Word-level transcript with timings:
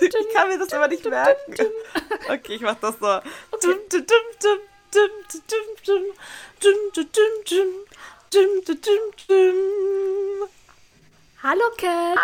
Ich 0.00 0.34
kann 0.34 0.48
mir 0.48 0.58
das 0.58 0.72
aber 0.72 0.88
nicht 0.88 1.04
merken. 1.04 1.54
Okay, 2.28 2.54
ich 2.54 2.60
mach 2.60 2.76
das 2.76 2.94
so. 2.98 3.20
Hallo 11.42 11.64
Cat. 11.76 12.18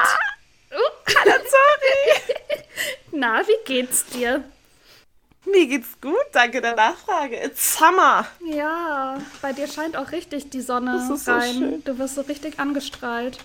Hallo 0.71 1.32
Zori. 1.45 2.23
Na, 3.12 3.46
wie 3.46 3.64
geht's 3.64 4.05
dir? 4.07 4.45
Mir 5.45 5.66
geht's 5.66 6.00
gut, 6.00 6.14
danke 6.32 6.61
der 6.61 6.75
Nachfrage. 6.75 7.37
It's 7.43 7.77
summer. 7.77 8.27
Ja, 8.41 9.21
bei 9.43 9.53
dir 9.53 9.66
scheint 9.66 9.96
auch 9.96 10.12
richtig 10.12 10.50
die 10.50 10.61
Sonne 10.61 10.93
Das 10.98 11.11
ist 11.11 11.25
so 11.27 11.32
rein. 11.32 11.53
schön. 11.55 11.84
Du 11.84 11.98
wirst 11.98 12.14
so 12.14 12.21
richtig 12.23 12.59
angestrahlt. 12.59 13.39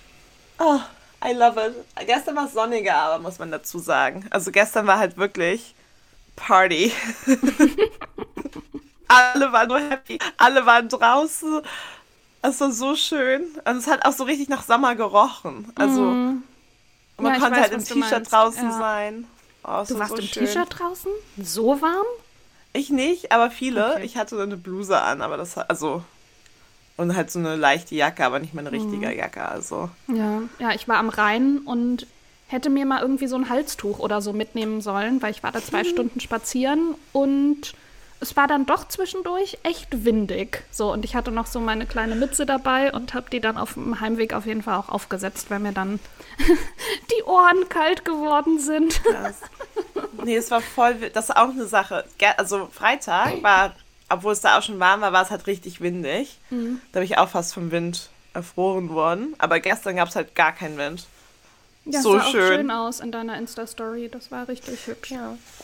Oh, 0.58 0.80
I 1.24 1.32
love 1.32 1.56
it. 1.58 1.74
Gestern 2.06 2.36
war 2.36 2.46
es 2.46 2.52
sonniger, 2.52 2.94
aber 2.96 3.18
muss 3.22 3.38
man 3.38 3.50
dazu 3.50 3.78
sagen. 3.78 4.26
Also 4.30 4.52
gestern 4.52 4.86
war 4.86 4.98
halt 4.98 5.16
wirklich 5.16 5.74
Party. 6.36 6.92
Alle 9.08 9.52
waren 9.52 9.68
nur 9.68 9.80
happy. 9.80 10.18
Alle 10.36 10.66
waren 10.66 10.88
draußen. 10.88 11.62
Es 12.42 12.60
war 12.60 12.72
so 12.72 12.96
schön. 12.96 13.44
Und 13.64 13.78
es 13.78 13.86
hat 13.86 14.04
auch 14.04 14.12
so 14.12 14.24
richtig 14.24 14.48
nach 14.48 14.62
Sommer 14.64 14.96
gerochen. 14.96 15.72
Also 15.76 16.02
und 17.16 17.24
man 17.24 17.34
Ja, 17.34 17.40
konnte 17.40 17.60
weiß, 17.60 17.62
halt 17.62 17.72
im 17.72 17.84
T-Shirt 17.84 18.30
draußen 18.30 18.70
Ja. 18.70 18.78
sein. 18.78 19.26
Oh, 19.64 19.84
Du 19.86 19.98
war 19.98 20.00
warst 20.00 20.16
so 20.16 20.16
im. 20.16 20.30
T-Shirt 20.30 20.68
draußen? 20.78 21.10
So 21.36 21.80
warm? 21.82 22.06
Ich 22.72 22.90
nicht, 22.90 23.32
aber 23.32 23.50
viele. 23.50 23.94
Okay. 23.94 24.04
Ich 24.04 24.16
hatte 24.16 24.40
eine 24.40 24.56
Bluse 24.56 25.00
an, 25.00 25.22
aber 25.22 25.36
das 25.36 25.56
hat, 25.56 25.70
also 25.70 26.04
und 26.98 27.16
halt 27.16 27.30
so 27.30 27.38
eine 27.38 27.56
leichte 27.56 27.94
Jacke, 27.94 28.24
aber 28.26 28.38
nicht 28.38 28.52
meine 28.52 28.70
richtige 28.70 29.06
Mhm. 29.08 29.16
Jacke. 29.16 29.48
Also 29.48 29.88
Ja, 30.08 30.42
ja, 30.58 30.72
ich 30.74 30.86
war 30.88 30.98
am 30.98 31.08
Rhein 31.08 31.58
und 31.64 32.06
hätte 32.48 32.68
mir 32.70 32.84
mal 32.86 33.00
irgendwie 33.00 33.26
so 33.26 33.36
ein 33.36 33.48
Halstuch 33.48 33.98
oder 33.98 34.20
so 34.20 34.32
mitnehmen 34.34 34.80
sollen, 34.82 35.22
weil 35.22 35.30
ich 35.30 35.42
war 35.42 35.52
da 35.52 35.62
zwei 35.62 35.84
Stunden 35.84 36.20
spazieren 36.20 36.94
und 37.12 37.72
es 38.20 38.36
war 38.36 38.48
dann 38.48 38.66
doch 38.66 38.88
zwischendurch 38.88 39.58
echt 39.62 40.04
windig. 40.04 40.64
So, 40.72 40.92
und 40.92 41.04
ich 41.04 41.14
hatte 41.14 41.30
noch 41.30 41.46
so 41.46 41.60
meine 41.60 41.86
kleine 41.86 42.16
Mütze 42.16 42.46
dabei 42.46 42.92
und 42.92 43.14
habe 43.14 43.30
die 43.30 43.38
dann 43.38 43.56
auf 43.56 43.74
dem 43.74 44.00
Heimweg 44.00 44.32
auf 44.34 44.44
jeden 44.44 44.62
Fall 44.62 44.74
auch 44.76 44.88
aufgesetzt, 44.88 45.50
weil 45.50 45.60
mir 45.60 45.70
dann 45.72 46.00
die 47.16 47.22
Ohren 47.24 47.68
kalt 47.68 48.04
geworden 48.04 48.58
sind. 48.58 49.00
Krass. 49.04 49.36
Nee, 50.24 50.34
es 50.36 50.50
war 50.50 50.60
voll, 50.60 50.94
das 51.14 51.26
ist 51.28 51.36
auch 51.36 51.50
eine 51.50 51.66
Sache. 51.66 52.04
Also 52.36 52.68
Freitag 52.72 53.40
war, 53.44 53.76
obwohl 54.08 54.32
es 54.32 54.40
da 54.40 54.58
auch 54.58 54.62
schon 54.62 54.80
warm 54.80 55.00
war, 55.00 55.12
war 55.12 55.22
es 55.22 55.30
halt 55.30 55.46
richtig 55.46 55.80
windig. 55.80 56.38
Mhm. 56.50 56.80
Da 56.92 57.00
bin 57.00 57.06
ich 57.06 57.18
auch 57.18 57.28
fast 57.28 57.54
vom 57.54 57.70
Wind 57.70 58.10
erfroren 58.34 58.90
worden. 58.90 59.34
Aber 59.38 59.60
gestern 59.60 59.96
gab 59.96 60.08
es 60.08 60.16
halt 60.16 60.34
gar 60.34 60.52
keinen 60.52 60.76
Wind. 60.78 61.06
Ja, 61.84 62.02
So 62.02 62.12
sah 62.18 62.24
auch 62.24 62.30
schön. 62.30 62.54
schön 62.56 62.70
aus 62.70 63.00
in 63.00 63.12
deiner 63.12 63.38
Insta-Story. 63.38 64.10
Das 64.12 64.30
war 64.30 64.46
richtig 64.48 64.86
hübsch. 64.86 65.14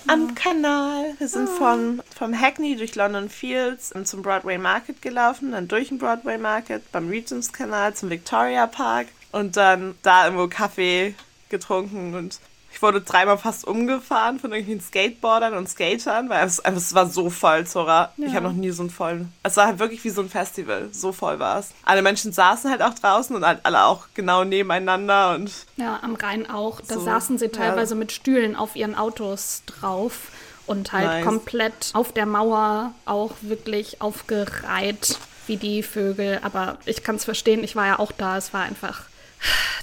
Am 0.06 0.34
Kanal. 0.34 1.14
Wir 1.18 1.28
sind 1.28 1.48
von, 1.48 2.02
vom 2.16 2.38
Hackney 2.38 2.76
durch 2.76 2.94
London 2.94 3.28
Fields 3.28 3.92
und 3.92 4.08
zum 4.08 4.22
Broadway 4.22 4.56
Market 4.56 5.02
gelaufen, 5.02 5.52
dann 5.52 5.68
durch 5.68 5.88
den 5.88 5.98
Broadway 5.98 6.38
Market, 6.38 6.90
beim 6.92 7.08
Regents 7.08 7.52
Kanal 7.52 7.94
zum 7.94 8.08
Victoria 8.08 8.66
Park 8.66 9.08
und 9.32 9.56
dann 9.58 9.96
da 10.02 10.24
irgendwo 10.24 10.48
Kaffee 10.48 11.14
getrunken 11.50 12.14
und 12.14 12.38
ich 12.74 12.82
wurde 12.82 13.00
dreimal 13.00 13.38
fast 13.38 13.64
umgefahren 13.66 14.40
von 14.40 14.50
irgendwelchen 14.52 14.84
Skateboardern 14.84 15.54
und 15.54 15.68
Skatern, 15.68 16.28
weil 16.28 16.44
es, 16.46 16.58
es 16.58 16.92
war 16.94 17.06
so 17.08 17.30
voll, 17.30 17.66
Zora. 17.66 18.12
Ich 18.16 18.24
Ja. 18.24 18.34
habe 18.34 18.46
noch 18.48 18.52
nie 18.52 18.70
so 18.72 18.82
einen 18.82 18.90
vollen. 18.90 19.32
Es 19.44 19.56
war 19.56 19.66
halt 19.66 19.78
wirklich 19.78 20.02
wie 20.02 20.10
so 20.10 20.20
ein 20.22 20.28
Festival. 20.28 20.88
So 20.92 21.12
voll 21.12 21.38
war 21.38 21.60
es. 21.60 21.70
Alle 21.84 22.02
Menschen 22.02 22.32
saßen 22.32 22.68
halt 22.70 22.82
auch 22.82 22.94
draußen 22.94 23.34
und 23.36 23.46
halt 23.46 23.60
alle 23.62 23.84
auch 23.84 24.08
genau 24.14 24.42
nebeneinander 24.44 25.34
und 25.36 25.52
Ja, 25.76 26.00
am 26.02 26.16
Rhein 26.16 26.50
auch. 26.50 26.80
Da 26.80 26.94
So, 26.94 27.00
saßen 27.04 27.38
sie 27.38 27.46
ja. 27.46 27.52
teilweise 27.52 27.94
mit 27.94 28.10
Stühlen 28.10 28.56
auf 28.56 28.74
ihren 28.74 28.96
Autos 28.96 29.62
drauf 29.66 30.32
und 30.66 30.92
halt 30.92 31.06
Nice. 31.06 31.24
komplett 31.24 31.90
auf 31.92 32.10
der 32.12 32.26
Mauer 32.26 32.92
auch 33.04 33.32
wirklich 33.42 34.00
aufgereiht 34.02 35.18
wie 35.46 35.56
die 35.58 35.82
Vögel. 35.82 36.40
Aber 36.42 36.78
ich 36.86 37.02
kann 37.04 37.16
es 37.16 37.24
verstehen, 37.24 37.62
ich 37.62 37.76
war 37.76 37.86
ja 37.86 37.98
auch 37.98 38.12
da. 38.12 38.36
Es 38.36 38.52
war 38.52 38.62
einfach 38.62 39.02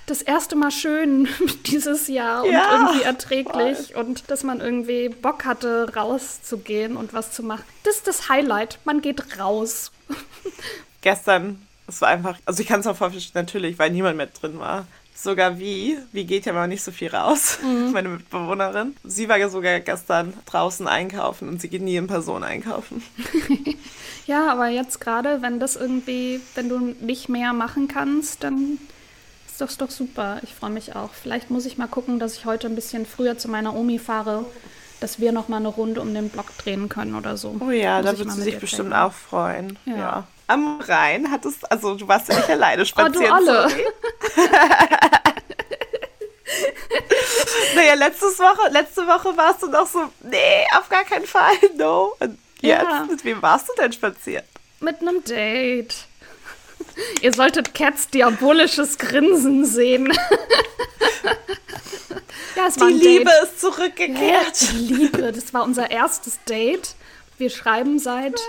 das 0.05 0.21
erste 0.21 0.55
Mal 0.55 0.71
schön 0.71 1.27
dieses 1.65 2.07
Jahr 2.07 2.43
und 2.43 2.51
Ja, 2.51 2.71
irgendwie 2.71 3.03
erträglich 3.03 3.95
und 3.95 4.29
dass 4.29 4.43
man 4.43 4.59
irgendwie 4.59 5.09
Bock 5.09 5.45
hatte, 5.45 5.93
rauszugehen 5.95 6.97
und 6.97 7.13
was 7.13 7.31
zu 7.31 7.43
machen. 7.43 7.63
Das 7.83 7.97
ist 7.97 8.07
das 8.07 8.29
Highlight. 8.29 8.79
Man 8.85 9.01
geht 9.01 9.39
raus. 9.39 9.91
gestern, 11.01 11.61
es 11.87 12.01
war 12.01 12.09
einfach, 12.09 12.37
also 12.45 12.61
ich 12.61 12.67
kann 12.67 12.79
es 12.79 12.87
auch 12.87 12.95
voll 12.95 13.11
verstehen, 13.11 13.41
natürlich, 13.41 13.79
weil 13.79 13.91
niemand 13.91 14.17
mit 14.17 14.41
drin 14.41 14.59
war. 14.59 14.87
Sogar 15.13 15.59
wie, 15.59 15.99
wie 16.13 16.25
geht 16.25 16.47
ja 16.47 16.53
mal 16.53 16.67
nicht 16.67 16.83
so 16.83 16.91
viel 16.91 17.09
raus, 17.09 17.59
meine 17.93 18.09
Mitbewohnerin. 18.09 18.95
Sie 19.03 19.29
war 19.29 19.37
ja 19.37 19.49
sogar 19.49 19.79
gestern 19.79 20.33
draußen 20.47 20.87
einkaufen 20.87 21.47
und 21.47 21.61
sie 21.61 21.69
geht 21.69 21.83
nie 21.83 21.95
in 21.95 22.07
Person 22.07 22.43
einkaufen. 22.43 23.03
Ja, 24.25 24.51
aber 24.51 24.67
jetzt 24.67 25.01
gerade, 25.01 25.41
wenn 25.41 25.59
das 25.59 25.75
irgendwie, 25.75 26.41
wenn 26.55 26.69
du 26.69 26.95
nicht 27.01 27.29
mehr 27.29 27.53
machen 27.53 27.87
kannst, 27.87 28.43
dann 28.43 28.79
ist 29.51 29.61
das 29.61 29.77
doch 29.77 29.89
super. 29.91 30.39
Ich 30.43 30.53
freue 30.55 30.69
mich 30.71 30.95
auch. 30.95 31.09
Vielleicht 31.13 31.49
muss 31.49 31.65
ich 31.65 31.77
mal 31.77 31.87
gucken, 31.87 32.19
dass 32.19 32.35
ich 32.37 32.45
heute 32.45 32.67
ein 32.67 32.75
bisschen 32.75 33.05
früher 33.05 33.37
zu 33.37 33.47
meiner 33.49 33.75
Omi 33.75 33.99
fahre, 33.99 34.45
dass 34.99 35.19
wir 35.19 35.31
noch 35.31 35.47
mal 35.47 35.57
eine 35.57 35.67
Runde 35.67 36.01
um 36.01 36.13
den 36.13 36.29
Block 36.29 36.55
drehen 36.57 36.89
können 36.89 37.15
oder 37.15 37.37
so. 37.37 37.55
Oh 37.59 37.69
ja, 37.71 38.01
da 38.01 38.13
mal 38.13 38.29
sie 38.31 38.41
sich 38.41 38.59
bestimmt 38.59 38.93
auch 38.93 39.13
freuen. 39.13 39.77
Ja. 39.85 39.95
Ja. 39.97 40.27
Am 40.47 40.81
Rhein 40.81 41.31
hat 41.31 41.45
es, 41.45 41.63
also 41.65 41.95
du 41.95 42.07
warst 42.07 42.27
ja 42.29 42.35
nicht 42.35 42.49
alleine 42.49 42.81
Oh, 42.81 42.85
spazieren. 42.85 43.45
du 43.45 43.51
alle. 43.51 43.67
Naja, 47.75 47.93
letztes 47.93 48.37
Woche, 48.39 48.69
letzte 48.71 49.07
Woche 49.07 49.35
warst 49.37 49.63
du 49.63 49.67
noch 49.67 49.87
so, 49.87 49.99
nee, 50.23 50.65
auf 50.77 50.89
gar 50.89 51.03
keinen 51.05 51.25
Fall, 51.25 51.53
no. 51.77 52.13
Und 52.19 52.37
jetzt, 52.61 52.81
Ja. 52.83 53.07
mit 53.09 53.23
wem 53.23 53.41
warst 53.41 53.69
du 53.69 53.73
denn 53.81 53.93
spazieren? 53.93 54.43
Mit 54.81 54.99
einem 55.01 55.23
Date. 55.23 55.95
Ihr 57.21 57.33
solltet 57.33 57.73
Cats 57.73 58.09
diabolisches 58.09 58.97
Grinsen 58.97 59.65
sehen. 59.65 60.07
ja, 62.55 62.69
Die 62.69 62.93
Liebe 62.93 63.25
Date. 63.25 63.43
ist 63.43 63.61
zurückgekehrt. 63.61 64.71
Die 64.73 64.93
Liebe, 64.93 65.31
das 65.31 65.53
war 65.53 65.63
unser 65.63 65.91
erstes 65.91 66.39
Date. 66.47 66.95
Wir 67.37 67.49
schreiben 67.49 67.99
seit 67.99 68.39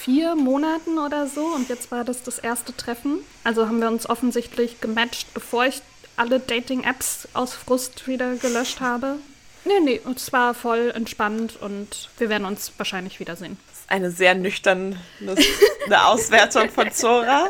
vier 0.00 0.36
Monaten 0.36 0.98
oder 0.98 1.26
so 1.26 1.44
und 1.46 1.68
jetzt 1.68 1.90
war 1.90 2.04
das 2.04 2.22
das 2.22 2.38
erste 2.38 2.74
Treffen. 2.76 3.18
Also 3.44 3.66
haben 3.66 3.80
wir 3.80 3.88
uns 3.88 4.08
offensichtlich 4.08 4.80
gematcht, 4.80 5.32
bevor 5.34 5.66
ich 5.66 5.82
alle 6.16 6.40
Dating-Apps 6.40 7.28
aus 7.34 7.54
Frust 7.54 8.06
wieder 8.06 8.34
gelöscht 8.36 8.80
habe. 8.80 9.16
Nee, 9.64 9.80
nee, 9.80 10.00
es 10.14 10.32
war 10.32 10.54
voll 10.54 10.92
entspannt 10.94 11.58
und 11.60 12.08
wir 12.18 12.28
werden 12.28 12.44
uns 12.46 12.72
wahrscheinlich 12.78 13.20
wiedersehen. 13.20 13.58
Eine 13.88 14.10
sehr 14.10 14.34
nüchterne 14.34 14.96
Auswertung 15.90 16.68
von 16.68 16.92
Zora. 16.92 17.48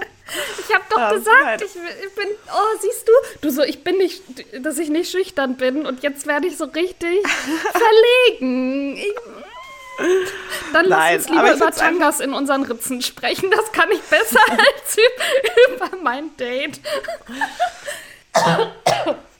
Ich 0.60 0.75
habe 0.75 0.84
doch 0.91 0.99
Ja, 0.99 1.12
gesagt, 1.12 1.43
nein. 1.44 1.59
ich, 1.60 2.04
ich 2.06 2.15
bin, 2.15 2.26
oh, 2.49 2.78
siehst 2.81 3.09
du? 3.09 3.12
Du 3.41 3.50
so, 3.50 3.62
ich 3.62 3.82
bin 3.82 3.97
nicht, 3.97 4.22
dass 4.62 4.78
ich 4.78 4.88
nicht 4.88 5.10
schüchtern 5.10 5.56
bin 5.56 5.84
und 5.87 6.03
jetzt 6.03 6.26
werde 6.26 6.47
ich 6.47 6.56
so 6.56 6.66
richtig 6.66 7.26
verlegen. 8.38 8.97
Ich, 8.97 9.15
dann 10.72 10.84
lass 10.87 10.99
Nein, 10.99 11.16
uns 11.16 11.28
lieber 11.28 11.54
über 11.54 11.71
Tangas 11.72 12.21
in 12.21 12.32
unseren 12.32 12.62
Ritzen 12.62 13.03
sprechen. 13.03 13.50
Das 13.50 13.72
kann 13.72 13.91
ich 13.91 14.00
besser 14.03 14.38
als 14.50 14.97
über, 14.97 15.87
über 15.87 15.97
mein 16.03 16.37
Date. 16.37 16.81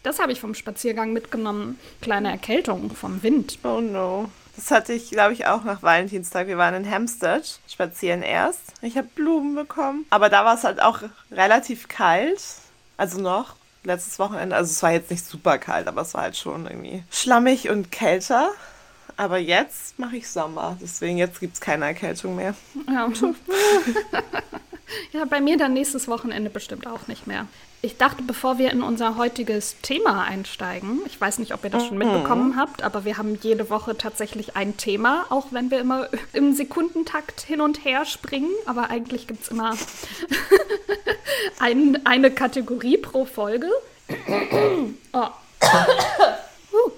Das 0.03 0.19
habe 0.19 0.33
ich 0.33 0.41
vom 0.41 0.55
Spaziergang 0.55 1.13
mitgenommen. 1.13 1.79
Kleine 2.03 2.31
Erkältung 2.33 2.91
vom 2.91 3.23
Wind. 3.23 3.59
Oh 3.63 3.81
no. 3.81 4.31
Das 4.59 4.73
hatte 4.73 4.93
ich, 4.93 5.11
glaube 5.11 5.35
ich, 5.35 5.47
auch 5.47 5.63
nach 5.63 5.85
Valentinstag. 5.85 6.49
Wir 6.49 6.59
waren 6.59 6.75
in 6.75 6.91
Hampstead 6.91 7.61
spazieren 7.69 8.23
erst. 8.23 8.61
Ich 8.83 8.99
habe 8.99 9.07
Blumen 9.15 9.55
bekommen. 9.55 10.05
Aber 10.11 10.29
da 10.29 10.45
war 10.45 10.57
es 10.57 10.65
halt 10.65 10.83
auch 10.83 11.03
relativ 11.31 11.87
kalt. 11.87 12.43
Also 12.97 13.21
noch. 13.21 13.55
Letztes 13.85 14.19
Wochenende. 14.19 14.57
Also 14.57 14.73
es 14.73 14.83
war 14.83 14.91
jetzt 14.91 15.13
nicht 15.13 15.25
super 15.25 15.59
kalt, 15.59 15.87
aber 15.87 16.03
es 16.03 16.13
war 16.13 16.23
halt 16.23 16.37
schon 16.37 16.67
irgendwie 16.67 17.05
schlammig 17.09 17.71
und 17.71 17.93
kälter. 17.93 18.51
Aber 19.17 19.39
jetzt 19.39 19.97
mache 20.01 20.17
ich 20.17 20.29
Sommer. 20.29 20.77
Deswegen 20.83 21.19
jetzt 21.19 21.39
gibt 21.39 21.55
es 21.55 21.61
keine 21.61 21.85
Erkältung 21.85 22.35
mehr. 22.35 22.57
Ja. 22.89 23.09
ja, 25.13 25.25
bei 25.25 25.41
mir 25.41 25.57
dann 25.57 25.73
nächstes 25.73 26.09
Wochenende 26.09 26.51
bestimmt 26.51 26.89
auch 26.89 27.07
nicht 27.07 27.29
mehr. 27.29 27.47
Ich 27.81 27.97
dachte, 27.97 28.23
bevor 28.23 28.59
wir 28.59 28.73
in 28.73 28.83
unser 28.83 29.17
heutiges 29.17 29.77
Thema 29.83 30.25
einsteigen, 30.25 31.01
ich 31.07 31.21
weiß 31.21 31.39
nicht, 31.39 31.55
ob 31.55 31.63
ihr 31.63 31.71
das 31.71 31.87
schon 31.87 31.97
mitbekommen 31.97 32.57
habt, 32.57 32.83
aber 32.83 33.05
wir 33.05 33.19
haben 33.19 33.39
jede 33.41 33.71
Woche 33.71 33.97
tatsächlich 33.97 34.57
ein 34.57 34.77
Thema, 34.77 35.27
auch 35.31 35.47
wenn 35.53 35.71
wir 35.71 35.79
immer 35.79 36.09
im 36.33 36.55
Sekundentakt 36.55 37.41
hin 37.41 37.61
und 37.61 37.85
her 37.85 38.05
springen. 38.05 38.51
Aber 38.67 38.91
eigentlich 38.91 39.29
gibt 39.29 39.45
es 39.45 39.49
immer 39.49 39.77
ein, 41.61 42.05
eine 42.05 42.33
Kategorie 42.33 42.99
pro 42.99 43.25
Folge. 43.25 43.69
Oh. 45.13 45.29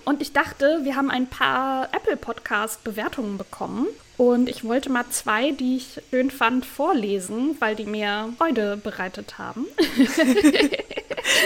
Und 0.04 0.20
ich 0.20 0.32
dachte, 0.32 0.80
wir 0.82 0.96
haben 0.96 1.10
ein 1.10 1.26
paar 1.26 1.88
Apple 1.92 2.16
Podcast 2.16 2.82
Bewertungen 2.84 3.38
bekommen. 3.38 3.86
Und 4.16 4.48
ich 4.50 4.64
wollte 4.64 4.90
mal 4.90 5.06
zwei, 5.10 5.52
die 5.52 5.78
ich 5.78 6.02
schön 6.10 6.30
fand, 6.30 6.66
vorlesen, 6.66 7.56
weil 7.58 7.74
die 7.74 7.86
mir 7.86 8.34
Freude 8.36 8.76
bereitet 8.76 9.38
haben. 9.38 9.66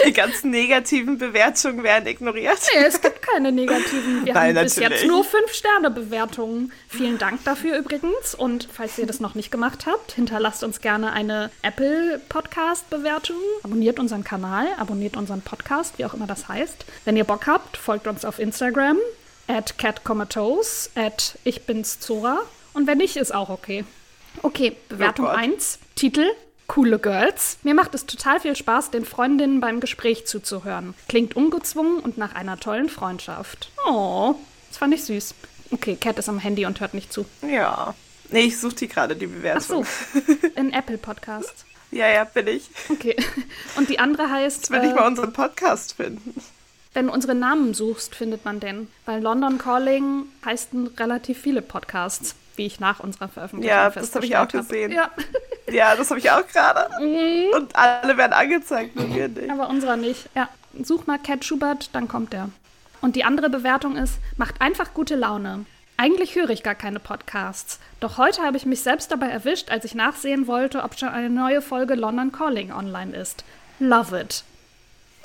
Die 0.07 0.13
ganzen 0.13 0.51
negativen 0.51 1.19
Bewertungen 1.19 1.83
werden 1.83 2.07
ignoriert. 2.07 2.59
Nee, 2.75 2.85
es 2.85 3.01
gibt 3.01 3.14
keine 3.35 3.53
negativen. 3.53 4.25
Wir 4.25 4.35
Nein, 4.35 4.57
haben 4.57 4.65
bis 4.65 4.77
natürlich. 4.77 5.03
jetzt 5.03 5.09
nur 5.09 5.25
5-Sterne-Bewertungen. 5.25 6.73
Vielen 6.89 7.19
Dank 7.19 7.45
dafür 7.45 7.77
übrigens. 7.79 8.35
Und 8.37 8.69
falls 8.73 8.97
ihr 8.99 9.07
das 9.07 9.21
noch 9.21 9.35
nicht 9.35 9.51
gemacht 9.51 9.87
habt, 9.87 10.13
hinterlasst 10.13 10.63
uns 10.63 10.81
gerne 10.81 11.13
eine 11.13 11.51
Apple-Podcast-Bewertung. 11.63 13.37
Abonniert 13.63 13.99
unseren 13.99 14.25
Kanal, 14.25 14.69
abonniert 14.79 15.17
unseren 15.17 15.43
Podcast, 15.43 15.99
wie 15.99 16.05
auch 16.05 16.15
immer 16.15 16.27
das 16.27 16.49
heißt. 16.49 16.85
Wenn 17.05 17.17
ihr 17.17 17.25
Bock 17.25 17.47
habt, 17.47 17.77
folgt 17.77 18.07
uns 18.07 18.25
auf 18.25 18.39
Instagram 18.39 18.99
at 19.49 19.77
catcomatose, 19.77 20.91
at 20.95 21.39
ich 21.45 21.63
bin's 21.63 22.01
Zora. 22.01 22.39
Und 22.73 22.87
wenn 22.87 22.99
nicht, 22.99 23.17
ist 23.17 23.35
auch 23.35 23.51
okay. 23.51 23.85
Okay, 24.43 24.77
Bewertung 24.89 25.27
Oh 25.27 25.29
Gott. 25.29 25.39
1, 25.39 25.79
Titel 25.97 26.25
Coole 26.67 26.99
Girls. 26.99 27.59
Mir 27.63 27.75
macht 27.75 27.95
es 27.95 28.07
total 28.07 28.41
viel 28.41 28.57
Spaß, 28.57 28.91
den 28.91 29.05
Freundinnen 29.05 29.61
beim 29.61 29.81
Gespräch 29.81 30.27
zuzuhören. 30.27 30.95
Klingt 31.09 31.37
ungezwungen 31.37 31.99
und 32.01 32.17
nach 32.19 32.35
einer 32.35 32.59
tollen 32.59 32.89
Freundschaft. 32.89 33.71
Oh, 33.87 34.35
das 34.69 34.79
fand 34.79 34.95
ich 34.95 35.05
süß. 35.05 35.35
Okay, 35.71 35.97
Cat 35.97 36.19
ist 36.19 36.29
am 36.29 36.39
Handy 36.39 36.67
und 36.67 36.81
hört 36.81 36.95
nicht 36.95 37.13
zu. 37.13 37.27
Ja. 37.43 37.95
Nee, 38.31 38.43
ich 38.47 38.59
suche 38.59 38.75
die 38.77 38.89
gerade, 38.89 39.15
die 39.17 39.27
Ach 39.27 39.61
so, 39.61 39.83
Bewertung. 39.83 39.87
in 40.57 40.73
Apple 40.73 40.99
Podcasts. 40.99 41.65
Ja, 41.91 42.09
ja, 42.09 42.25
bin 42.25 42.49
ich. 42.49 42.71
Okay. 42.89 43.15
Und 43.77 43.89
die 43.89 44.01
andere 44.01 44.29
heißt, 44.29 44.69
Will 44.73 44.83
ich 44.83 44.91
äh, 44.91 44.95
mal 44.95 45.07
unseren 45.07 45.33
Podcast 45.33 45.95
finden. 45.95 46.35
wenn 46.93 47.07
du 47.07 47.13
unsere 47.13 47.37
Namen 47.37 47.73
suchst, 47.73 48.17
findet 48.17 48.45
man 48.45 48.59
den. 48.59 48.89
Weil 49.07 49.23
London 49.23 49.59
Calling 49.59 50.25
heißen 50.45 50.89
relativ 50.99 51.39
viele 51.41 51.63
Podcasts, 51.63 52.35
wie 52.57 52.67
ich 52.67 52.81
nach 52.81 53.01
unserer 53.01 53.29
Veröffentlichung 53.29 53.77
Ja, 53.77 53.91
das 53.91 54.15
habe 54.15 54.25
ich 54.27 54.37
auch 54.37 54.49
gesehen. 54.49 54.93
Ja, 54.93 55.11
Ja, 55.71 55.97
das 55.97 56.11
habe 56.11 56.21
ich 56.21 56.31
auch 56.31 56.47
gerade. 56.47 56.89
Mhm. 57.03 57.55
Und 57.55 57.75
alle 57.75 58.17
werden 58.17 58.33
angezeigt, 58.33 58.97
nur 58.97 59.13
wir 59.15 59.29
nicht. 59.29 59.51
aber 59.51 59.69
unserer 59.69 59.97
nicht. 59.97 60.29
Ja, 60.35 60.49
such 60.83 61.07
mal 61.07 61.19
Cat 61.19 61.45
Schubert, 61.45 61.91
dann 61.95 62.07
kommt 62.07 62.33
der. 62.33 62.51
Und 63.01 63.17
die 63.17 63.25
andere 63.25 63.51
Bewertung 63.51 63.97
ist, 63.97 64.19
macht 64.37 64.61
einfach 64.61 64.95
gute 64.95 65.17
Laune. 65.17 65.65
Eigentlich 65.97 66.35
höre 66.35 66.51
ich 66.51 66.63
gar 66.63 66.75
keine 66.75 66.99
Podcasts. 67.01 67.79
Doch 68.01 68.19
heute 68.19 68.43
habe 68.43 68.57
ich 68.57 68.67
mich 68.67 68.83
selbst 68.83 69.11
dabei 69.13 69.29
erwischt, 69.29 69.71
als 69.71 69.85
ich 69.85 69.95
nachsehen 69.95 70.47
wollte, 70.47 70.83
ob 70.83 70.99
schon 70.99 71.09
eine 71.09 71.31
neue 71.31 71.63
Folge 71.63 71.95
London 71.95 72.33
Calling 72.33 72.73
online 72.73 73.17
ist. 73.17 73.45
Love 73.79 74.21
it. 74.21 74.45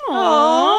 Oh. 0.08 0.76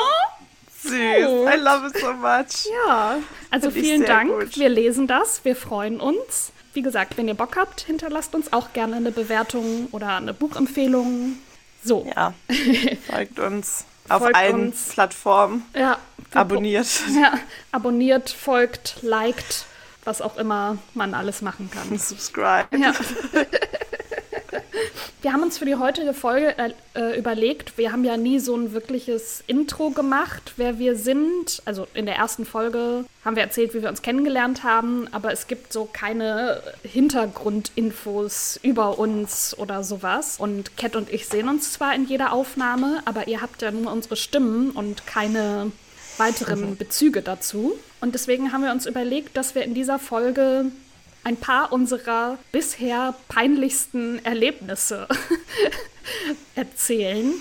Süß. 0.84 0.92
I 0.94 1.58
love 1.60 1.88
it 1.88 1.98
so 2.00 2.14
much. 2.14 2.68
Ja, 2.88 3.18
also 3.50 3.70
Find 3.72 3.86
vielen 3.86 4.06
Dank. 4.06 4.30
gut. 4.32 4.58
Wir 4.58 4.70
lesen 4.70 5.08
das, 5.08 5.44
wir 5.46 5.56
freuen 5.56 6.00
uns. 6.00 6.52
Wie 6.74 6.82
gesagt, 6.82 7.18
wenn 7.18 7.28
ihr 7.28 7.34
Bock 7.34 7.58
habt, 7.58 7.82
hinterlasst 7.82 8.34
uns 8.34 8.54
auch 8.54 8.72
gerne 8.74 8.96
eine 8.96 9.12
Bewertung 9.12 9.88
oder 9.92 10.16
eine 10.18 10.34
Buchempfehlung. 10.34 11.38
So, 11.84 12.10
Ja. 12.16 12.34
Folgt 13.10 13.40
uns 13.40 13.86
auf 14.10 14.22
Folgt 14.22 14.36
allen 14.36 14.68
uns. 14.68 14.90
Plattformen. 14.90 15.66
ja. 15.76 15.98
Abonniert. 16.34 16.88
Ja, 17.22 17.34
abonniert, 17.74 18.30
folgt, 18.30 19.00
liked, 19.02 19.66
was 20.06 20.22
auch 20.22 20.38
immer 20.38 20.78
man 20.94 21.14
alles 21.14 21.42
machen 21.42 21.70
kann. 21.70 21.98
Subscribe. 22.00 22.68
Ja. 22.78 22.94
Wir 25.22 25.34
haben 25.34 25.44
uns 25.44 25.60
für 25.60 25.66
die 25.66 25.76
heutige 25.76 26.16
Folge 26.16 26.58
äh, 26.58 26.74
äh, 26.96 27.20
überlegt, 27.20 27.78
wir 27.78 27.92
haben 27.92 28.04
ja 28.04 28.18
nie 28.18 28.40
so 28.40 28.56
ein 28.56 28.74
wirkliches 28.74 29.44
Intro 29.46 29.92
gemacht, 29.92 30.54
wer 30.58 30.80
wir 30.80 30.96
sind. 30.96 31.62
Also 31.66 31.88
in 31.94 32.08
der 32.08 32.16
ersten 32.16 32.44
Folge 32.44 33.06
haben 33.24 33.36
wir 33.36 33.44
erzählt, 33.44 33.76
wie 33.76 33.84
wir 33.84 33.90
uns 33.90 34.02
kennengelernt 34.02 34.64
haben, 34.64 35.08
aber 35.12 35.32
es 35.32 35.46
gibt 35.46 35.72
so 35.74 35.86
keine 35.86 36.64
Hintergrundinfos 36.82 38.60
über 38.64 38.98
uns 38.98 39.56
oder 39.60 39.84
sowas. 39.84 40.40
Und 40.40 40.76
Cat 40.76 40.96
und 40.96 41.14
ich 41.14 41.28
sehen 41.28 41.50
uns 41.50 41.72
zwar 41.74 41.94
in 41.94 42.08
jeder 42.08 42.34
Aufnahme, 42.34 43.04
aber 43.06 43.28
ihr 43.28 43.42
habt 43.42 43.62
ja 43.62 43.70
nur 43.70 43.92
unsere 43.92 44.16
Stimmen 44.16 44.72
und 44.72 45.06
keine 45.06 45.72
weiteren 46.18 46.78
Bezüge 46.78 47.22
dazu. 47.22 47.74
Und 48.00 48.16
deswegen 48.16 48.52
haben 48.52 48.64
wir 48.64 48.72
uns 48.72 48.88
überlegt, 48.88 49.38
dass 49.38 49.54
wir 49.54 49.62
in 49.62 49.76
dieser 49.76 50.00
Folge 50.00 50.72
ein 51.24 51.38
paar 51.38 51.72
unserer 51.72 52.38
bisher 52.52 53.16
peinlichsten 53.28 54.24
Erlebnisse 54.26 55.08
erzählen. 56.56 57.34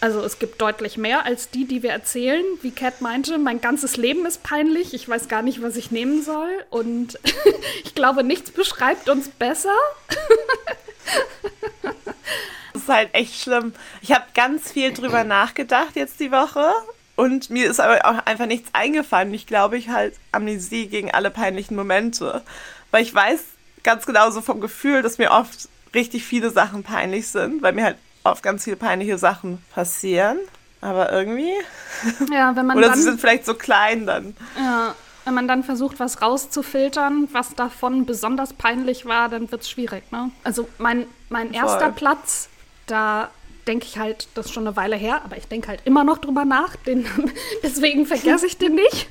Also 0.00 0.20
es 0.20 0.38
gibt 0.38 0.60
deutlich 0.60 0.98
mehr 0.98 1.24
als 1.24 1.48
die, 1.48 1.64
die 1.64 1.82
wir 1.82 1.90
erzählen. 1.90 2.44
Wie 2.60 2.72
Kat 2.72 3.00
meinte, 3.00 3.38
mein 3.38 3.60
ganzes 3.62 3.96
Leben 3.96 4.26
ist 4.26 4.42
peinlich. 4.42 4.92
Ich 4.92 5.08
weiß 5.08 5.28
gar 5.28 5.40
nicht, 5.40 5.62
was 5.62 5.76
ich 5.76 5.90
nehmen 5.90 6.22
soll. 6.22 6.50
Und 6.68 7.18
ich 7.84 7.94
glaube, 7.94 8.22
nichts 8.22 8.50
beschreibt 8.50 9.08
uns 9.08 9.30
besser. 9.30 9.74
Das 12.74 12.82
ist 12.82 12.88
halt 12.88 13.14
echt 13.14 13.40
schlimm. 13.40 13.72
Ich 14.02 14.12
habe 14.12 14.24
ganz 14.34 14.72
viel 14.72 14.92
drüber 14.92 15.24
nachgedacht 15.24 15.96
jetzt 15.96 16.20
die 16.20 16.30
Woche. 16.30 16.70
Und 17.16 17.48
mir 17.48 17.70
ist 17.70 17.80
aber 17.80 18.04
auch 18.04 18.26
einfach 18.26 18.46
nichts 18.46 18.70
eingefallen. 18.74 19.32
Ich 19.32 19.46
glaube, 19.46 19.78
ich 19.78 19.88
halt 19.88 20.14
Amnesie 20.32 20.88
gegen 20.88 21.12
alle 21.12 21.30
peinlichen 21.30 21.76
Momente. 21.76 22.42
Weil 22.94 23.02
ich 23.02 23.12
weiß 23.12 23.42
ganz 23.82 24.06
genau 24.06 24.30
so 24.30 24.40
vom 24.40 24.60
Gefühl, 24.60 25.02
dass 25.02 25.18
mir 25.18 25.32
oft 25.32 25.68
richtig 25.96 26.22
viele 26.22 26.50
Sachen 26.50 26.84
peinlich 26.84 27.26
sind, 27.26 27.60
weil 27.60 27.72
mir 27.72 27.82
halt 27.82 27.96
oft 28.22 28.40
ganz 28.40 28.62
viele 28.62 28.76
peinliche 28.76 29.18
Sachen 29.18 29.58
passieren. 29.74 30.38
Aber 30.80 31.10
irgendwie. 31.10 31.50
Ja, 32.32 32.54
wenn 32.54 32.66
man 32.66 32.78
Oder 32.78 32.90
dann, 32.90 32.96
sie 32.96 33.02
sind 33.02 33.20
vielleicht 33.20 33.46
so 33.46 33.54
klein 33.54 34.06
dann. 34.06 34.36
ja, 34.56 34.94
wenn 35.24 35.34
man 35.34 35.48
dann 35.48 35.64
versucht, 35.64 35.98
was 35.98 36.22
rauszufiltern, 36.22 37.28
was 37.32 37.56
davon 37.56 38.06
besonders 38.06 38.52
peinlich 38.52 39.06
war, 39.06 39.28
dann 39.28 39.50
wird 39.50 39.62
es 39.62 39.70
schwierig. 39.70 40.04
Ne? 40.12 40.30
Also 40.44 40.68
mein, 40.78 41.06
mein 41.30 41.52
erster 41.52 41.90
Platz, 41.90 42.48
da 42.86 43.28
denke 43.66 43.86
ich 43.86 43.98
halt, 43.98 44.28
das 44.34 44.46
ist 44.46 44.52
schon 44.52 44.68
eine 44.68 44.76
Weile 44.76 44.94
her, 44.94 45.22
aber 45.24 45.36
ich 45.36 45.48
denke 45.48 45.66
halt 45.66 45.80
immer 45.84 46.04
noch 46.04 46.18
drüber 46.18 46.44
nach. 46.44 46.76
Den, 46.76 47.06
deswegen 47.64 48.06
vergesse 48.06 48.46
ich 48.46 48.56
den 48.56 48.76
nicht. 48.76 49.08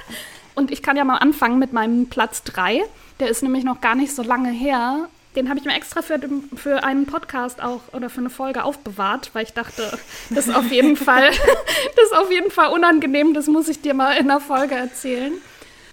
Und 0.54 0.70
ich 0.70 0.82
kann 0.82 0.96
ja 0.96 1.04
mal 1.04 1.18
anfangen 1.18 1.58
mit 1.58 1.74
meinem 1.74 2.08
Platz 2.08 2.42
3. 2.44 2.82
Der 3.20 3.28
ist 3.28 3.42
nämlich 3.42 3.64
noch 3.64 3.80
gar 3.80 3.94
nicht 3.94 4.14
so 4.14 4.22
lange 4.22 4.50
her. 4.50 5.08
Den 5.34 5.48
habe 5.48 5.58
ich 5.58 5.64
mir 5.66 5.74
extra 5.74 6.00
für, 6.00 6.18
für 6.54 6.82
einen 6.82 7.06
Podcast 7.06 7.62
auch 7.62 7.80
oder 7.92 8.08
für 8.08 8.20
eine 8.20 8.30
Folge 8.30 8.64
aufbewahrt, 8.64 9.30
weil 9.34 9.44
ich 9.44 9.52
dachte, 9.52 9.98
das 10.30 10.48
ist 10.48 10.54
auf 10.54 10.70
jeden 10.70 10.96
Fall, 10.96 11.28
das 11.96 12.04
ist 12.06 12.16
auf 12.16 12.30
jeden 12.30 12.50
Fall 12.50 12.72
unangenehm, 12.72 13.34
das 13.34 13.46
muss 13.46 13.68
ich 13.68 13.80
dir 13.80 13.92
mal 13.92 14.16
in 14.16 14.28
der 14.28 14.40
Folge 14.40 14.74
erzählen. 14.74 15.34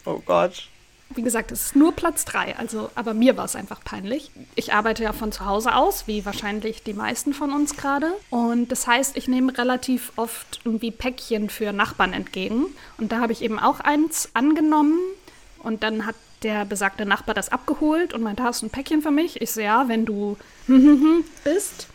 Oh 0.06 0.22
Gott. 0.26 0.70
Wie 1.16 1.22
gesagt, 1.22 1.52
es 1.52 1.66
ist 1.66 1.76
nur 1.76 1.92
Platz 1.92 2.26
3, 2.26 2.58
also, 2.58 2.90
aber 2.96 3.14
mir 3.14 3.38
war 3.38 3.46
es 3.46 3.56
einfach 3.56 3.84
peinlich. 3.84 4.32
Ich 4.56 4.74
arbeite 4.74 5.04
ja 5.04 5.14
von 5.14 5.32
zu 5.32 5.46
Hause 5.46 5.76
aus, 5.76 6.08
wie 6.08 6.26
wahrscheinlich 6.26 6.82
die 6.82 6.94
meisten 6.94 7.34
von 7.34 7.52
uns 7.52 7.76
gerade. 7.76 8.14
Und 8.32 8.72
das 8.72 8.88
heißt, 8.88 9.16
ich 9.16 9.28
nehme 9.28 9.56
relativ 9.56 10.12
oft 10.16 10.62
irgendwie 10.64 10.90
Päckchen 10.90 11.50
für 11.50 11.72
Nachbarn 11.72 12.14
entgegen. 12.14 12.66
Und 12.98 13.12
da 13.12 13.20
habe 13.20 13.32
ich 13.32 13.44
eben 13.44 13.60
auch 13.60 13.80
eins 13.80 14.30
angenommen. 14.34 14.98
Und 15.60 15.84
dann 15.84 16.08
hat 16.08 16.16
der 16.44 16.66
besagte 16.66 17.06
Nachbar 17.06 17.34
das 17.36 17.50
abgeholt 17.50 18.14
und 18.14 18.22
meinte, 18.22 18.44
hast 18.44 18.62
du 18.62 18.66
ein 18.68 18.70
Päckchen 18.70 19.02
für 19.02 19.12
mich? 19.12 19.42
Ich 19.42 19.52
so, 19.52 19.62
ja, 19.62 19.88
wenn 19.88 20.06
du 20.06 20.38
bist. 21.44 21.88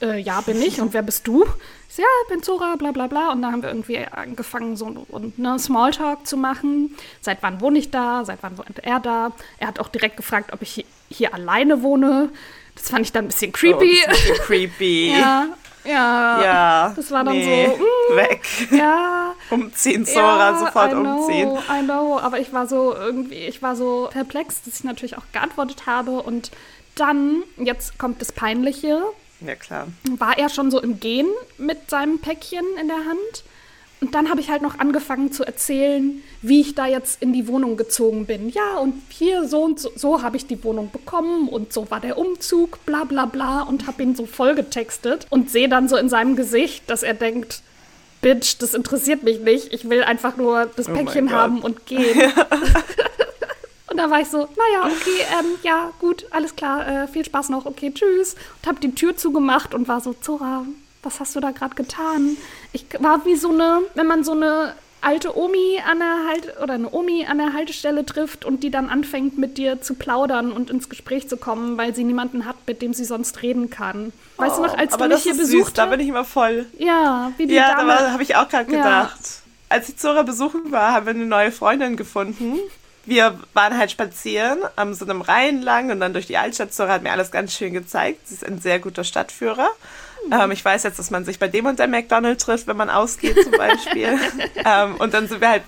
Äh, 0.00 0.18
ja, 0.20 0.40
bin 0.40 0.60
ich. 0.60 0.80
Und 0.80 0.92
wer 0.94 1.02
bist 1.02 1.26
du? 1.28 1.44
Ich 1.88 1.96
so, 1.96 2.02
ja, 2.02 2.08
bin 2.28 2.42
Zora, 2.42 2.74
bla 2.76 2.90
bla 2.90 3.06
bla. 3.06 3.30
Und 3.32 3.42
da 3.42 3.52
haben 3.52 3.62
wir 3.62 3.68
irgendwie 3.70 3.98
angefangen, 3.98 4.76
so 4.76 4.86
und, 4.86 5.38
ne, 5.38 5.58
Smalltalk 5.58 6.26
zu 6.26 6.36
machen. 6.36 6.96
Seit 7.20 7.42
wann 7.42 7.60
wohne 7.60 7.78
ich 7.78 7.90
da? 7.90 8.24
Seit 8.24 8.38
wann 8.42 8.58
wohnt 8.58 8.78
er 8.82 8.98
da? 9.00 9.30
Er 9.58 9.68
hat 9.68 9.78
auch 9.78 9.88
direkt 9.88 10.16
gefragt, 10.16 10.52
ob 10.52 10.62
ich 10.62 10.72
hier, 10.72 10.84
hier 11.10 11.34
alleine 11.34 11.82
wohne. 11.82 12.30
Das 12.74 12.88
fand 12.88 13.02
ich 13.02 13.12
dann 13.12 13.26
ein 13.26 13.28
bisschen 13.28 13.50
Oh, 13.50 13.56
creepy. 13.58 13.98
ist 13.98 14.06
ein 14.08 14.10
bisschen 14.12 14.36
creepy. 14.46 15.10
ja, 15.12 15.46
ja. 15.84 16.42
Ja. 16.42 16.92
Das 16.94 17.10
war 17.10 17.24
dann 17.24 17.34
nee. 17.34 17.66
so, 17.66 17.76
mm. 17.76 18.16
Weg. 18.16 18.40
Ja, 18.70 19.34
Umziehen, 19.50 20.06
Zora, 20.06 20.58
sofort 20.58 20.92
I 20.92 20.94
know, 20.94 21.24
umziehen. 21.24 21.50
I 21.70 21.84
know, 21.84 22.18
aber 22.18 22.38
ich 22.38 22.52
war 22.52 22.66
so 22.66 22.94
irgendwie, 22.94 23.34
ich 23.34 23.62
war 23.62 23.76
so 23.76 24.08
perplex, 24.12 24.62
dass 24.62 24.78
ich 24.78 24.84
natürlich 24.84 25.16
auch 25.16 25.24
geantwortet 25.32 25.86
habe 25.86 26.22
und 26.22 26.50
dann, 26.94 27.42
jetzt 27.56 27.98
kommt 27.98 28.20
das 28.20 28.32
Peinliche, 28.32 29.02
Ja, 29.40 29.54
klar. 29.54 29.86
war 30.18 30.38
er 30.38 30.48
schon 30.48 30.70
so 30.70 30.80
im 30.80 31.00
Gehen 31.00 31.28
mit 31.58 31.90
seinem 31.90 32.18
Päckchen 32.20 32.64
in 32.80 32.88
der 32.88 32.98
Hand. 32.98 33.44
Und 34.02 34.16
dann 34.16 34.30
habe 34.30 34.40
ich 34.40 34.50
halt 34.50 34.62
noch 34.62 34.80
angefangen 34.80 35.30
zu 35.30 35.44
erzählen, 35.44 36.24
wie 36.42 36.60
ich 36.60 36.74
da 36.74 36.88
jetzt 36.88 37.22
in 37.22 37.32
die 37.32 37.46
Wohnung 37.46 37.76
gezogen 37.76 38.26
bin. 38.26 38.48
Ja, 38.48 38.78
und 38.78 38.94
hier 39.08 39.46
so 39.46 39.62
und 39.62 39.78
so, 39.78 39.92
so 39.94 40.22
habe 40.22 40.36
ich 40.36 40.48
die 40.48 40.64
Wohnung 40.64 40.90
bekommen 40.90 41.48
und 41.48 41.72
so 41.72 41.88
war 41.88 42.00
der 42.00 42.18
Umzug, 42.18 42.84
bla 42.84 43.04
bla 43.04 43.26
bla. 43.26 43.62
Und 43.62 43.86
habe 43.86 44.02
ihn 44.02 44.16
so 44.16 44.26
voll 44.26 44.56
getextet 44.56 45.28
und 45.30 45.50
sehe 45.50 45.68
dann 45.68 45.88
so 45.88 45.96
in 45.96 46.08
seinem 46.08 46.34
Gesicht, 46.34 46.90
dass 46.90 47.04
er 47.04 47.14
denkt, 47.14 47.62
Bitch, 48.22 48.56
das 48.58 48.74
interessiert 48.74 49.22
mich 49.22 49.38
nicht. 49.38 49.72
Ich 49.72 49.88
will 49.88 50.02
einfach 50.02 50.36
nur 50.36 50.66
das 50.74 50.88
Oh 50.88 50.92
Päckchen 50.94 51.30
haben 51.30 51.60
und 51.60 51.86
gehen. 51.86 52.32
Und 53.88 53.98
da 53.98 54.08
war 54.08 54.20
ich 54.22 54.28
so, 54.28 54.38
naja, 54.38 54.86
okay, 54.86 55.20
ähm, 55.38 55.58
ja, 55.62 55.92
gut, 56.00 56.24
alles 56.30 56.56
klar, 56.56 57.04
äh, 57.04 57.08
viel 57.08 57.26
Spaß 57.26 57.50
noch, 57.50 57.66
okay, 57.66 57.92
tschüss. 57.92 58.36
Und 58.62 58.66
habe 58.66 58.80
die 58.80 58.94
Tür 58.94 59.18
zugemacht 59.18 59.74
und 59.74 59.86
war 59.86 60.00
so, 60.00 60.14
Zora, 60.14 60.64
was 61.02 61.20
hast 61.20 61.34
du 61.36 61.40
da 61.40 61.50
gerade 61.50 61.74
getan? 61.74 62.36
Ich 62.72 62.86
war 62.98 63.24
wie 63.24 63.36
so 63.36 63.50
eine, 63.50 63.80
wenn 63.94 64.06
man 64.06 64.24
so 64.24 64.32
eine 64.32 64.74
alte 65.02 65.36
Omi 65.36 65.80
an 65.84 65.98
der 65.98 66.26
halt 66.28 66.62
oder 66.62 66.74
eine 66.74 66.90
Omi 66.92 67.26
an 67.26 67.38
der 67.38 67.52
Haltestelle 67.52 68.06
trifft 68.06 68.44
und 68.44 68.62
die 68.62 68.70
dann 68.70 68.88
anfängt 68.88 69.36
mit 69.36 69.58
dir 69.58 69.82
zu 69.82 69.94
plaudern 69.94 70.52
und 70.52 70.70
ins 70.70 70.88
Gespräch 70.88 71.28
zu 71.28 71.36
kommen, 71.36 71.76
weil 71.76 71.94
sie 71.94 72.04
niemanden 72.04 72.46
hat, 72.46 72.56
mit 72.66 72.82
dem 72.82 72.94
sie 72.94 73.04
sonst 73.04 73.42
reden 73.42 73.68
kann. 73.68 74.12
Weißt 74.36 74.58
oh, 74.58 74.62
du 74.62 74.68
noch, 74.68 74.78
als 74.78 74.96
du 74.96 75.08
mich 75.08 75.22
hier 75.22 75.36
besucht 75.36 75.76
Da 75.76 75.86
bin 75.86 76.00
ich 76.00 76.08
immer 76.08 76.24
voll. 76.24 76.66
Ja, 76.78 77.32
wie 77.36 77.46
die 77.46 77.54
Ja, 77.54 77.74
Dame. 77.74 77.88
da 77.88 78.12
habe 78.12 78.22
ich 78.22 78.36
auch 78.36 78.48
gerade 78.48 78.66
gedacht. 78.66 79.20
Ja. 79.20 79.42
Als 79.68 79.88
ich 79.88 79.96
Zora 79.96 80.22
besuchen 80.22 80.70
war, 80.70 80.92
haben 80.92 81.06
wir 81.06 81.14
eine 81.14 81.26
neue 81.26 81.50
Freundin 81.50 81.96
gefunden. 81.96 82.58
Wir 83.04 83.40
waren 83.54 83.76
halt 83.76 83.90
spazieren 83.90 84.58
am 84.76 84.94
so 84.94 85.04
einem 85.04 85.22
Rhein 85.22 85.62
lang 85.62 85.90
und 85.90 85.98
dann 85.98 86.12
durch 86.12 86.26
die 86.26 86.36
Altstadt. 86.36 86.72
Zora 86.72 86.92
hat 86.92 87.02
mir 87.02 87.10
alles 87.10 87.32
ganz 87.32 87.54
schön 87.54 87.72
gezeigt. 87.72 88.28
Sie 88.28 88.34
ist 88.34 88.44
ein 88.44 88.60
sehr 88.60 88.78
guter 88.78 89.02
Stadtführer. 89.02 89.68
Ähm, 90.30 90.50
ich 90.50 90.64
weiß 90.64 90.82
jetzt, 90.84 90.98
dass 90.98 91.10
man 91.10 91.24
sich 91.24 91.38
bei 91.38 91.48
dem 91.48 91.66
und 91.66 91.78
der 91.78 91.88
McDonald's 91.88 92.44
trifft, 92.44 92.66
wenn 92.66 92.76
man 92.76 92.90
ausgeht 92.90 93.42
zum 93.42 93.52
Beispiel. 93.52 94.18
ähm, 94.64 94.96
und 94.96 95.14
dann 95.14 95.28
sind 95.28 95.40
wir 95.40 95.48
halt 95.48 95.62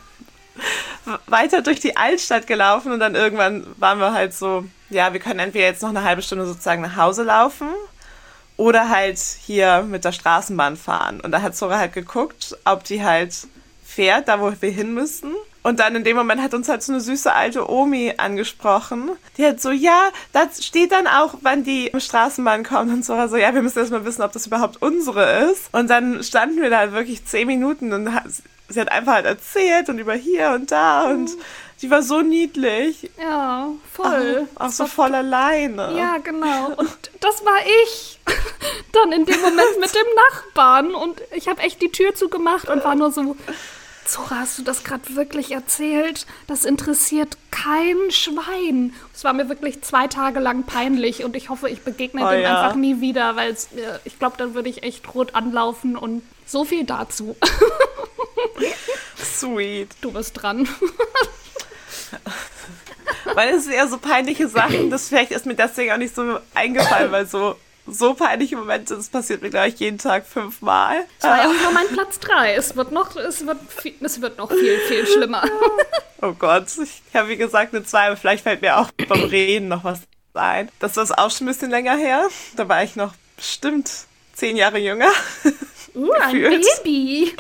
weiter 1.27 1.63
durch 1.63 1.81
die 1.81 1.97
Altstadt 1.97 2.47
gelaufen 2.47 2.93
und 2.93 3.01
dann 3.01 3.15
irgendwann 3.15 3.67
waren 3.79 3.99
wir 3.99 4.13
halt 4.13 4.35
so, 4.35 4.65
ja, 4.91 5.13
wir 5.13 5.21
können 5.21 5.41
entweder 5.41 5.67
jetzt 5.67 5.83
noch 5.83 5.91
eine 5.91 6.05
halbe 6.05 6.23
Stunde 6.23 6.47
sozusagen 6.47 6.83
nach 6.83 6.97
Hause 6.97 7.25
laufen 7.25 7.69
oder 8.57 8.89
halt 8.89 9.19
hier 9.19 9.83
mit 9.83 10.05
der 10.05 10.13
Straßenbahn 10.13 10.77
fahren. 10.77 11.21
Und 11.21 11.33
da 11.33 11.43
hat 11.43 11.57
Zora 11.57 11.79
halt 11.79 11.93
geguckt, 11.93 12.57
ob 12.65 12.85
die 12.85 13.03
halt 13.03 13.35
fährt, 13.85 14.29
da 14.29 14.41
wo 14.41 14.53
wir 14.59 14.71
hin 14.71 14.95
müssen. 14.95 15.35
Und 15.65 15.81
dann 15.81 15.97
in 15.97 16.05
dem 16.05 16.15
Moment 16.15 16.43
hat 16.43 16.53
uns 16.53 16.69
halt 16.69 16.83
so 16.83 16.93
eine 16.93 17.01
süße 17.01 17.33
alte 17.33 17.71
Omi 17.71 18.15
angesprochen. 18.19 19.11
Die 19.39 19.47
hat 19.47 19.63
so, 19.63 19.71
ja, 19.71 20.11
da 20.33 20.47
steht 20.61 20.93
dann 20.93 21.07
auch, 21.07 21.37
wann 21.41 21.65
die 21.65 21.91
Straßenbahn 21.97 22.65
kommt. 22.65 22.93
Und 22.93 23.05
so, 23.05 23.27
so 23.29 23.37
ja, 23.37 23.55
wir 23.55 23.63
müssen 23.63 23.79
erst 23.79 23.91
mal 23.91 24.05
wissen, 24.05 24.21
ob 24.21 24.33
das 24.33 24.47
überhaupt 24.47 24.83
unsere 24.83 25.51
ist. 25.51 25.73
Und 25.73 25.89
dann 25.89 26.23
standen 26.23 26.61
wir 26.61 26.69
da 26.69 26.79
halt 26.79 26.93
wirklich 26.93 27.25
zehn 27.25 27.47
Minuten 27.47 27.95
und 27.95 28.11
sie 28.69 28.81
hat 28.81 28.93
einfach 28.93 29.15
halt 29.15 29.25
erzählt 29.25 29.89
und 29.89 29.99
über 29.99 30.13
hier 30.15 30.51
und 30.51 30.71
da 30.71 31.11
und 31.11 31.31
die 31.81 31.91
war 31.91 32.03
so 32.03 32.21
niedlich. 32.21 33.11
Ja, 33.19 33.69
voll. 33.93 34.47
Auch, 34.55 34.67
auch 34.67 34.71
so 34.71 34.87
voll 34.87 35.15
alleine. 35.15 35.95
Ja, 35.97 36.19
genau. 36.19 36.73
Und 36.77 37.11
das 37.21 37.45
war 37.45 37.59
ich. 37.85 38.21
Dann 38.93 39.13
in 39.13 39.25
dem 39.25 39.41
Moment 39.41 39.81
mit 39.81 39.95
dem 39.95 40.07
Nachbarn. 40.31 40.95
Und 40.95 41.21
ich 41.33 41.49
habe 41.49 41.63
echt 41.63 41.83
die 41.83 41.91
Tür 41.91 42.15
zugemacht 42.15 42.69
und 42.69 42.85
war 42.85 42.95
nur 42.95 43.11
so, 43.11 43.37
Zora, 44.05 44.41
hast 44.41 44.59
du 44.59 44.63
das 44.63 44.85
gerade 44.85 45.17
wirklich 45.17 45.53
erzählt? 45.53 46.27
Das 46.47 46.65
interessiert 46.65 47.39
kein 47.51 47.97
Schwein. 48.11 48.93
Es 49.15 49.25
war 49.25 49.33
mir 49.33 49.49
wirklich 49.49 49.83
zwei 49.83 50.09
Tage 50.09 50.41
lang 50.41 50.65
peinlich 50.65 51.25
und 51.25 51.37
ich 51.37 51.49
hoffe, 51.49 51.71
ich 51.71 51.83
begegne 51.83 52.27
oh, 52.27 52.31
dem 52.31 52.43
ja. 52.43 52.63
einfach 52.63 52.77
nie 52.77 53.01
wieder, 53.01 53.37
weil 53.37 53.57
ich 54.05 54.19
glaube, 54.19 54.37
dann 54.37 54.55
würde 54.55 54.69
ich 54.69 54.83
echt 54.83 55.15
rot 55.15 55.35
anlaufen 55.35 55.97
und 55.97 56.23
so 56.47 56.65
viel 56.65 56.85
dazu. 56.85 57.37
Sweet. 59.17 59.89
Du 60.01 60.13
bist 60.13 60.43
dran. 60.43 60.69
weil 63.35 63.55
es 63.55 63.67
ja 63.67 63.87
so 63.87 63.99
peinliche 63.99 64.49
Sachen, 64.49 64.91
das 64.91 65.09
vielleicht 65.09 65.31
ist 65.33 65.47
mir 65.47 65.55
deswegen 65.55 65.93
auch 65.93 65.97
nicht 65.97 66.15
so 66.15 66.39
eingefallen, 66.55 67.11
weil 67.11 67.27
so 67.27 67.57
so 67.87 68.15
peinliche 68.15 68.57
Momente, 68.57 68.97
das 68.97 69.09
passiert 69.09 69.43
mir 69.43 69.51
gleich 69.51 69.75
jeden 69.77 69.99
Tag 69.99 70.27
fünfmal. 70.27 71.05
Das 71.21 71.31
war 71.31 71.39
ja 71.39 71.51
auch 71.51 71.63
nur 71.63 71.73
mein 71.73 71.89
Platz 71.89 72.19
drei. 72.19 72.55
Es 72.55 72.77
wird 72.77 72.93
noch, 72.93 73.17
es 73.17 73.47
wird, 73.47 73.59
viel, 73.69 73.95
es 74.01 74.21
wird 74.21 74.39
noch 74.39 74.51
viel, 74.51 74.79
viel 74.89 75.07
schlimmer. 75.07 75.45
Oh 76.23 76.33
Gott, 76.33 76.69
ich 76.83 77.03
habe 77.15 77.29
wie 77.29 77.37
gesagt 77.37 77.75
eine 77.75 77.85
zwei, 77.85 78.07
aber 78.07 78.17
vielleicht 78.17 78.45
fällt 78.45 78.63
mir 78.63 78.79
auch 78.79 78.91
beim 79.09 79.25
Reden 79.25 79.69
noch 79.69 79.85
was 79.85 80.01
ein. 80.33 80.71
Das 80.79 80.97
war 80.97 81.05
auch 81.19 81.31
schon 81.31 81.47
ein 81.47 81.51
bisschen 81.51 81.71
länger 81.71 81.97
her. 81.97 82.29
Da 82.57 82.67
war 82.67 82.83
ich 82.83 82.97
noch 82.97 83.13
bestimmt 83.37 83.91
zehn 84.33 84.57
Jahre 84.57 84.79
jünger. 84.79 85.11
Uh, 85.97 86.11
ein 86.11 86.33
Baby. 86.33 87.37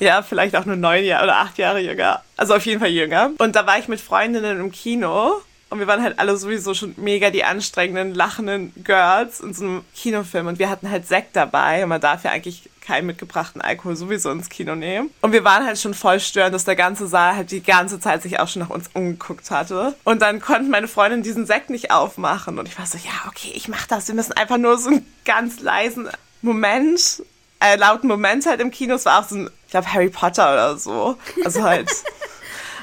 Ja, 0.00 0.22
vielleicht 0.22 0.56
auch 0.56 0.64
nur 0.64 0.76
neun 0.76 1.04
Jahre 1.04 1.24
oder 1.24 1.36
acht 1.36 1.58
Jahre 1.58 1.80
jünger. 1.80 2.22
Also 2.38 2.54
auf 2.54 2.64
jeden 2.64 2.80
Fall 2.80 2.88
jünger. 2.88 3.32
Und 3.36 3.56
da 3.56 3.66
war 3.66 3.78
ich 3.78 3.88
mit 3.88 4.00
Freundinnen 4.00 4.58
im 4.58 4.72
Kino 4.72 5.42
und 5.70 5.80
wir 5.80 5.86
waren 5.86 6.02
halt 6.02 6.18
alle 6.18 6.36
sowieso 6.36 6.72
schon 6.72 6.94
mega 6.96 7.30
die 7.30 7.44
anstrengenden, 7.44 8.14
lachenden 8.14 8.72
Girls 8.84 9.40
in 9.40 9.52
so 9.52 9.64
einem 9.64 9.84
Kinofilm. 9.94 10.46
Und 10.46 10.58
wir 10.58 10.70
hatten 10.70 10.90
halt 10.90 11.06
Sekt 11.06 11.36
dabei. 11.36 11.82
Und 11.82 11.90
man 11.90 12.00
darf 12.00 12.24
ja 12.24 12.30
eigentlich 12.30 12.70
keinen 12.80 13.06
mitgebrachten 13.06 13.60
Alkohol 13.60 13.94
sowieso 13.94 14.30
ins 14.30 14.48
Kino 14.48 14.74
nehmen. 14.74 15.10
Und 15.20 15.32
wir 15.32 15.44
waren 15.44 15.66
halt 15.66 15.78
schon 15.78 15.92
voll 15.92 16.20
störend, 16.20 16.54
dass 16.54 16.64
der 16.64 16.76
ganze 16.76 17.06
Saal 17.06 17.36
halt 17.36 17.50
die 17.50 17.62
ganze 17.62 18.00
Zeit 18.00 18.22
sich 18.22 18.40
auch 18.40 18.48
schon 18.48 18.62
nach 18.62 18.70
uns 18.70 18.88
umgeguckt 18.94 19.50
hatte. 19.50 19.94
Und 20.04 20.22
dann 20.22 20.40
konnten 20.40 20.70
meine 20.70 20.88
Freundin 20.88 21.22
diesen 21.22 21.44
Sekt 21.44 21.68
nicht 21.68 21.90
aufmachen. 21.90 22.58
Und 22.58 22.66
ich 22.66 22.78
war 22.78 22.86
so, 22.86 22.96
ja, 22.96 23.28
okay, 23.28 23.52
ich 23.54 23.68
mach 23.68 23.86
das. 23.86 24.08
Wir 24.08 24.14
müssen 24.14 24.32
einfach 24.32 24.56
nur 24.56 24.78
so 24.78 24.88
einen 24.88 25.06
ganz 25.26 25.60
leisen 25.60 26.08
Moment, 26.40 27.22
äh, 27.60 27.76
lauten 27.76 28.08
Moment 28.08 28.46
halt 28.46 28.62
im 28.62 28.70
Kino. 28.70 28.94
Es 28.94 29.04
war 29.04 29.20
auch 29.20 29.28
so 29.28 29.36
ein, 29.36 29.50
ich 29.66 29.72
glaube, 29.72 29.92
Harry 29.92 30.08
Potter 30.08 30.50
oder 30.50 30.78
so. 30.78 31.18
Also 31.44 31.62
halt... 31.62 31.90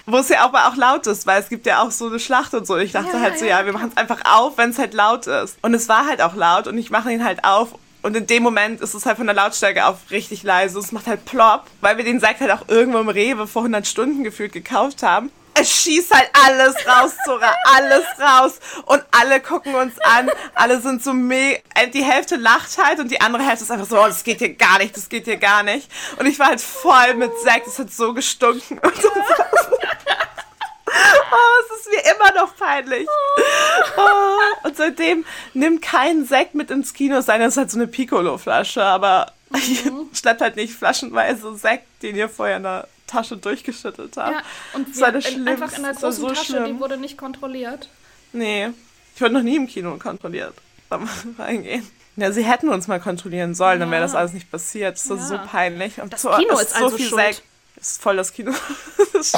Wo 0.05 0.17
es 0.17 0.29
ja 0.29 0.41
aber 0.41 0.67
auch 0.67 0.75
laut 0.75 1.07
ist, 1.07 1.25
weil 1.25 1.41
es 1.41 1.49
gibt 1.49 1.65
ja 1.65 1.81
auch 1.81 1.91
so 1.91 2.07
eine 2.07 2.19
Schlacht 2.19 2.53
und 2.53 2.67
so. 2.67 2.77
Ich 2.77 2.91
dachte 2.91 3.17
ja, 3.17 3.21
halt 3.21 3.39
so, 3.39 3.45
ja, 3.45 3.59
ja 3.59 3.65
wir 3.65 3.73
machen 3.73 3.89
es 3.89 3.97
einfach 3.97 4.21
auf, 4.25 4.57
wenn 4.57 4.69
es 4.69 4.77
halt 4.77 4.93
laut 4.93 5.25
ist. 5.25 5.57
Und 5.61 5.73
es 5.73 5.89
war 5.89 6.05
halt 6.05 6.21
auch 6.21 6.35
laut 6.35 6.67
und 6.67 6.77
ich 6.77 6.91
mache 6.91 7.11
ihn 7.11 7.23
halt 7.23 7.43
auf 7.43 7.75
und 8.03 8.15
in 8.15 8.27
dem 8.27 8.43
Moment 8.43 8.81
ist 8.81 8.93
es 8.93 9.07
halt 9.07 9.17
von 9.17 9.25
der 9.25 9.35
Lautstärke 9.35 9.87
auf 9.87 10.11
richtig 10.11 10.43
leise. 10.43 10.77
Es 10.77 10.91
macht 10.91 11.07
halt 11.07 11.25
plopp, 11.25 11.65
weil 11.81 11.97
wir 11.97 12.03
den 12.03 12.19
Sekt 12.19 12.39
halt 12.39 12.51
auch 12.51 12.67
irgendwo 12.67 12.99
im 12.99 13.09
Rewe 13.09 13.47
vor 13.47 13.63
100 13.63 13.87
Stunden 13.87 14.23
gefühlt 14.23 14.53
gekauft 14.53 15.01
haben 15.01 15.31
es 15.57 15.71
schießt 15.71 16.13
halt 16.13 16.29
alles 16.45 16.75
raus, 16.85 17.13
Zora, 17.25 17.55
alles 17.75 18.05
raus. 18.19 18.59
Und 18.85 19.03
alle 19.11 19.39
gucken 19.39 19.73
uns 19.75 19.93
an, 20.01 20.29
alle 20.53 20.79
sind 20.81 21.03
so 21.03 21.13
mega, 21.13 21.59
äh, 21.73 21.87
die 21.87 22.03
Hälfte 22.03 22.35
lacht 22.35 22.77
halt 22.77 22.99
und 22.99 23.09
die 23.09 23.21
andere 23.21 23.43
Hälfte 23.43 23.63
ist 23.63 23.71
einfach 23.71 23.87
so, 23.87 23.97
oh, 23.97 24.05
das 24.05 24.23
geht 24.23 24.39
hier 24.39 24.53
gar 24.53 24.77
nicht, 24.79 24.95
das 24.95 25.09
geht 25.09 25.25
hier 25.25 25.37
gar 25.37 25.63
nicht. 25.63 25.89
Und 26.19 26.25
ich 26.25 26.37
war 26.39 26.47
halt 26.47 26.61
voll 26.61 27.15
mit 27.15 27.31
Sekt, 27.39 27.67
es 27.67 27.79
hat 27.79 27.91
so 27.91 28.13
gestunken. 28.13 28.79
Und 28.79 28.95
so. 29.01 29.09
Oh, 30.97 31.63
es 31.65 31.79
ist 31.81 31.89
mir 31.91 32.13
immer 32.13 32.41
noch 32.41 32.55
peinlich. 32.55 33.05
Oh, 33.97 34.67
und 34.67 34.77
seitdem 34.77 35.25
nimmt 35.53 35.81
kein 35.81 36.25
Sekt 36.25 36.55
mit 36.55 36.71
ins 36.71 36.93
Kino, 36.93 37.19
sein 37.19 37.41
das 37.41 37.53
ist 37.53 37.57
halt 37.57 37.71
so 37.71 37.77
eine 37.77 37.87
Piccolo-Flasche, 37.87 38.81
aber 38.81 39.33
mhm. 39.49 40.09
schleppt 40.13 40.39
halt 40.39 40.55
nicht 40.55 40.73
flaschenweise 40.73 41.55
Sekt, 41.55 41.85
den 42.01 42.15
ihr 42.15 42.29
vorher 42.29 42.57
in 42.57 42.63
der 42.63 42.87
Tasche 43.07 43.37
durchgeschüttelt 43.37 44.17
habe. 44.17 44.35
Ja, 44.35 44.41
und 44.73 44.89
das 44.89 45.01
war 45.01 45.11
das 45.11 45.25
in, 45.25 45.47
einfach 45.47 45.75
in 45.75 45.83
der 45.83 45.93
großen 45.93 46.11
so 46.11 46.29
Tasche, 46.29 46.45
schlimm. 46.45 46.65
die 46.65 46.79
wurde 46.79 46.97
nicht 46.97 47.17
kontrolliert. 47.17 47.89
Nee, 48.33 48.69
ich 49.15 49.21
wurde 49.21 49.33
noch 49.33 49.43
nie 49.43 49.55
im 49.55 49.67
Kino 49.67 49.97
kontrolliert 49.97 50.53
beim 50.89 51.07
Reingehen. 51.37 51.85
Ja, 52.17 52.31
sie 52.31 52.45
hätten 52.45 52.69
uns 52.69 52.87
mal 52.87 52.99
kontrollieren 52.99 53.55
sollen, 53.55 53.79
ja. 53.79 53.85
dann 53.85 53.91
wäre 53.91 54.01
das 54.01 54.15
alles 54.15 54.33
nicht 54.33 54.49
passiert. 54.49 54.95
Das 54.95 55.05
ist 55.05 55.09
ja. 55.09 55.25
so 55.25 55.39
peinlich. 55.45 56.01
Und 56.01 56.13
das 56.13 56.21
so, 56.21 56.29
Kino 56.31 56.53
ist, 56.53 56.67
ist 56.67 56.75
also 56.75 56.89
so 56.89 56.97
viel 56.97 57.07
schuld. 57.07 57.21
Sekt. 57.21 57.43
Das 57.75 57.91
ist 57.91 58.01
voll 58.01 58.17
das 58.17 58.33
Kino. 58.33 58.51
das 59.13 59.33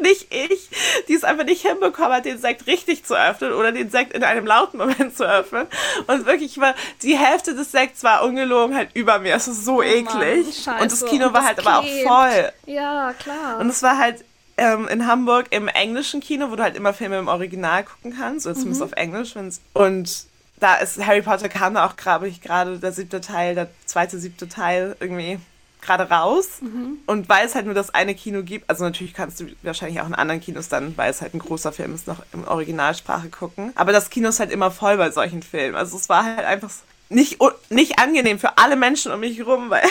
nicht 0.00 0.32
ich, 0.32 0.68
die 1.08 1.14
es 1.14 1.24
einfach 1.24 1.44
nicht 1.44 1.62
hinbekommen 1.62 2.12
hat, 2.12 2.24
den 2.24 2.38
Sekt 2.38 2.66
richtig 2.66 3.04
zu 3.04 3.14
öffnen 3.14 3.52
oder 3.52 3.72
den 3.72 3.90
Sekt 3.90 4.12
in 4.12 4.24
einem 4.24 4.46
lauten 4.46 4.78
Moment 4.78 5.16
zu 5.16 5.24
öffnen. 5.24 5.66
Und 6.06 6.26
wirklich 6.26 6.58
war 6.58 6.74
die 7.02 7.16
Hälfte 7.16 7.54
des 7.54 7.72
Sekts 7.72 8.02
war 8.02 8.22
ungelogen 8.24 8.76
halt 8.76 8.90
über 8.94 9.18
mir. 9.18 9.34
Es 9.34 9.48
ist 9.48 9.64
so 9.64 9.76
oh 9.76 9.82
eklig. 9.82 10.66
Mann, 10.66 10.82
und 10.82 10.92
das 10.92 11.04
Kino 11.04 11.28
und 11.28 11.34
war 11.34 11.40
das 11.40 11.48
halt 11.48 11.58
klebt. 11.58 11.68
aber 11.68 11.78
auch 11.78 12.32
voll. 12.32 12.52
Ja, 12.66 13.14
klar. 13.18 13.58
Und 13.58 13.68
es 13.68 13.82
war 13.82 13.98
halt 13.98 14.24
ähm, 14.56 14.88
in 14.88 15.06
Hamburg 15.06 15.46
im 15.50 15.68
englischen 15.68 16.20
Kino, 16.20 16.50
wo 16.50 16.56
du 16.56 16.62
halt 16.62 16.76
immer 16.76 16.92
Filme 16.92 17.18
im 17.18 17.28
Original 17.28 17.84
gucken 17.84 18.14
kannst, 18.16 18.46
oder 18.46 18.54
zumindest 18.54 18.80
mhm. 18.80 18.86
auf 18.86 18.92
Englisch. 18.92 19.34
Und 19.72 20.26
da 20.60 20.74
ist 20.76 21.04
Harry 21.04 21.22
Potter 21.22 21.48
kam 21.48 21.74
da 21.74 21.86
auch, 21.86 21.96
glaube 21.96 22.28
ich, 22.28 22.40
gerade 22.40 22.78
der 22.78 22.92
siebte 22.92 23.20
Teil, 23.20 23.54
der 23.54 23.68
zweite, 23.86 24.18
siebte 24.18 24.48
Teil 24.48 24.96
irgendwie 25.00 25.40
gerade 25.82 26.08
raus. 26.08 26.60
Mhm. 26.60 26.98
Und 27.06 27.28
weil 27.28 27.46
es 27.46 27.54
halt 27.54 27.66
nur 27.66 27.74
das 27.74 27.90
eine 27.90 28.14
Kino 28.14 28.42
gibt, 28.42 28.70
also 28.70 28.84
natürlich 28.84 29.12
kannst 29.12 29.40
du 29.40 29.46
wahrscheinlich 29.62 30.00
auch 30.00 30.06
in 30.06 30.14
anderen 30.14 30.40
Kinos 30.40 30.68
dann, 30.68 30.96
weil 30.96 31.10
es 31.10 31.20
halt 31.20 31.34
ein 31.34 31.40
großer 31.40 31.72
Film 31.72 31.94
ist, 31.94 32.06
noch 32.06 32.22
in 32.32 32.46
Originalsprache 32.46 33.28
gucken. 33.28 33.72
Aber 33.74 33.92
das 33.92 34.08
Kino 34.08 34.30
ist 34.30 34.40
halt 34.40 34.50
immer 34.50 34.70
voll 34.70 34.96
bei 34.96 35.10
solchen 35.10 35.42
Filmen. 35.42 35.74
Also 35.74 35.96
es 35.96 36.08
war 36.08 36.24
halt 36.24 36.46
einfach 36.46 36.70
nicht, 37.08 37.38
nicht 37.68 37.98
angenehm 37.98 38.38
für 38.38 38.56
alle 38.58 38.76
Menschen 38.76 39.12
um 39.12 39.20
mich 39.20 39.44
rum, 39.44 39.68
weil 39.70 39.84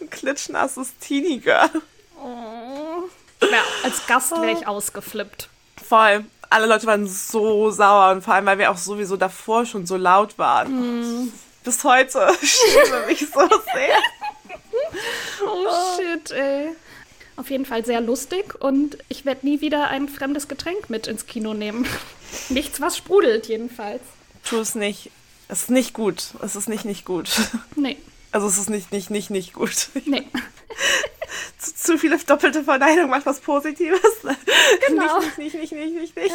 ein 0.00 0.10
klitschnasses 0.10 0.96
Teenie-Girl. 1.00 1.70
Oh. 2.22 3.02
Ja, 3.40 3.62
als 3.82 4.06
Gast 4.06 4.30
wäre 4.32 4.52
ich 4.52 4.66
ausgeflippt. 4.66 5.48
Voll. 5.86 6.24
Alle 6.50 6.66
Leute 6.66 6.86
waren 6.86 7.06
so 7.06 7.70
sauer 7.70 8.12
und 8.12 8.22
vor 8.22 8.34
allem, 8.34 8.46
weil 8.46 8.58
wir 8.58 8.70
auch 8.70 8.76
sowieso 8.76 9.16
davor 9.16 9.66
schon 9.66 9.86
so 9.86 9.96
laut 9.96 10.38
waren. 10.38 11.24
Mm. 11.24 11.32
Bis 11.64 11.82
heute 11.82 12.28
schäme 12.42 13.06
mich 13.06 13.20
so 13.20 13.40
sehr. 13.72 13.98
Oh 15.44 15.66
shit, 15.96 16.30
ey. 16.30 16.70
Auf 17.36 17.50
jeden 17.50 17.66
Fall 17.66 17.84
sehr 17.84 18.00
lustig 18.00 18.54
und 18.60 18.96
ich 19.08 19.24
werde 19.24 19.44
nie 19.46 19.60
wieder 19.60 19.88
ein 19.88 20.08
fremdes 20.08 20.46
Getränk 20.46 20.88
mit 20.88 21.06
ins 21.06 21.26
Kino 21.26 21.52
nehmen. 21.52 21.86
Nichts, 22.48 22.80
was 22.80 22.96
sprudelt, 22.96 23.46
jedenfalls. 23.46 24.02
Tu 24.44 24.58
es 24.58 24.74
nicht. 24.74 25.10
Es 25.48 25.62
ist 25.62 25.70
nicht 25.70 25.94
gut. 25.94 26.28
Es 26.42 26.56
ist 26.56 26.68
nicht 26.68 26.84
nicht 26.84 27.04
gut. 27.04 27.28
Nee. 27.76 27.96
Also 28.30 28.46
es 28.48 28.58
ist 28.58 28.70
nicht 28.70 28.92
nicht 28.92 29.10
nicht 29.10 29.30
nicht 29.30 29.52
gut. 29.52 29.88
Nee. 30.04 30.26
zu, 31.58 31.74
zu, 31.74 31.98
viele 31.98 32.18
doppelte 32.18 32.62
Verneinung 32.64 33.10
macht 33.10 33.26
was 33.26 33.40
Positives. 33.40 34.00
Genau. 34.88 35.20
Nicht, 35.20 35.38
nicht, 35.38 35.54
nicht, 35.54 35.72
nicht, 35.72 35.94
nicht, 35.94 36.16
nicht. 36.16 36.34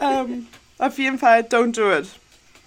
Ja. 0.00 0.22
Ähm, 0.22 0.46
auf 0.78 0.98
jeden 0.98 1.18
Fall, 1.18 1.40
don't 1.42 1.72
do 1.72 1.92
it. 1.92 2.08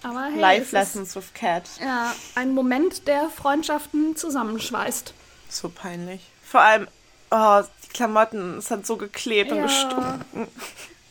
Aber 0.02 0.24
hey, 0.24 0.40
Life 0.40 0.74
Lessons 0.74 1.14
with 1.16 1.32
Cat. 1.34 1.64
Ja, 1.80 2.14
ein 2.34 2.54
Moment, 2.54 3.06
der 3.06 3.28
Freundschaften 3.30 4.16
zusammenschweißt. 4.16 5.14
So 5.52 5.68
peinlich. 5.68 6.22
Vor 6.44 6.60
allem, 6.62 6.88
oh, 7.30 7.62
die 7.84 7.88
Klamotten, 7.88 8.58
es 8.58 8.70
hat 8.70 8.86
so 8.86 8.96
geklebt 8.96 9.52
und 9.52 9.58
Ja. 9.58 9.62
gestunken. 9.64 10.48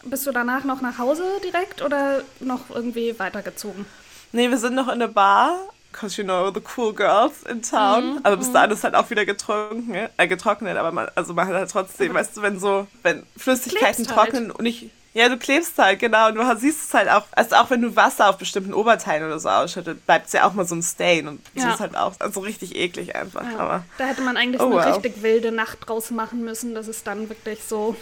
Bist 0.04 0.26
du 0.26 0.32
danach 0.32 0.64
noch 0.64 0.82
nach 0.82 0.98
Hause 0.98 1.24
direkt 1.44 1.84
oder 1.84 2.24
noch 2.40 2.70
irgendwie 2.72 3.18
weitergezogen? 3.20 3.86
Nee, 4.32 4.50
wir 4.50 4.58
sind 4.58 4.74
noch 4.74 4.88
in 4.88 5.00
der 5.00 5.08
Bar. 5.10 5.56
Cause 5.92 6.22
you 6.22 6.24
know 6.24 6.50
the 6.52 6.62
cool 6.78 6.94
girls 6.94 7.44
in 7.44 7.62
town. 7.62 8.14
Mhm, 8.16 8.20
aber 8.24 8.38
bis 8.38 8.52
dahin 8.52 8.72
ist 8.72 8.84
halt 8.84 8.96
auch 8.96 9.10
wieder 9.10 9.26
getrunken, 9.26 9.94
äh, 10.18 10.28
getrocknet. 10.28 10.78
Aber 10.78 10.92
man, 10.94 11.10
also 11.16 11.34
man 11.34 11.48
hat 11.48 11.54
halt 11.54 11.70
trotzdem, 11.70 12.14
weißt 12.14 12.38
du, 12.38 12.42
wenn 12.42 12.60
so, 12.60 12.88
wenn 13.04 13.24
Flüssigkeiten 13.38 14.08
halt. 14.08 14.18
trocknen 14.18 14.52
und 14.52 14.64
nicht. 14.64 14.90
Ja, 15.14 15.28
du 15.28 15.38
klebst 15.38 15.78
halt, 15.78 16.00
genau. 16.00 16.30
Und 16.30 16.36
du 16.36 16.56
siehst 16.58 16.86
es 16.88 16.94
halt 16.94 17.10
auch, 17.10 17.24
also 17.32 17.56
auch 17.58 17.70
wenn 17.70 17.82
du 17.82 17.96
Wasser 17.98 18.30
auf 18.30 18.38
bestimmten 18.38 18.74
Oberteilen 18.74 19.26
oder 19.26 19.40
so 19.40 19.50
ausschüttet, 19.50 20.06
bleibt 20.06 20.28
es 20.28 20.34
ja 20.34 20.48
auch 20.48 20.54
mal 20.54 20.66
so 20.66 20.76
ein 20.76 20.82
Stain. 20.84 21.28
Und 21.28 21.42
das 21.54 21.64
Ja. 21.66 21.74
ist 21.74 21.80
halt 21.82 21.98
auch 21.98 22.14
also 22.20 22.40
richtig 22.40 22.76
eklig 22.78 23.14
einfach. 23.16 23.44
Ja, 23.44 23.60
Aber 23.60 23.84
da 23.98 24.06
hätte 24.06 24.22
man 24.22 24.38
eigentlich 24.38 24.62
Oh, 24.62 24.68
eine 24.68 24.76
wow. 24.76 24.86
richtig 24.96 25.22
wilde 25.22 25.52
Nacht 25.52 25.80
draus 25.88 26.12
machen 26.12 26.44
müssen, 26.46 26.74
dass 26.76 26.88
es 26.88 27.04
dann 27.04 27.28
wirklich 27.28 27.60
so 27.68 27.96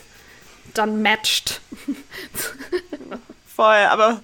dann 0.75 1.01
matcht. 1.01 1.61
voll, 3.55 3.75
aber 3.89 4.19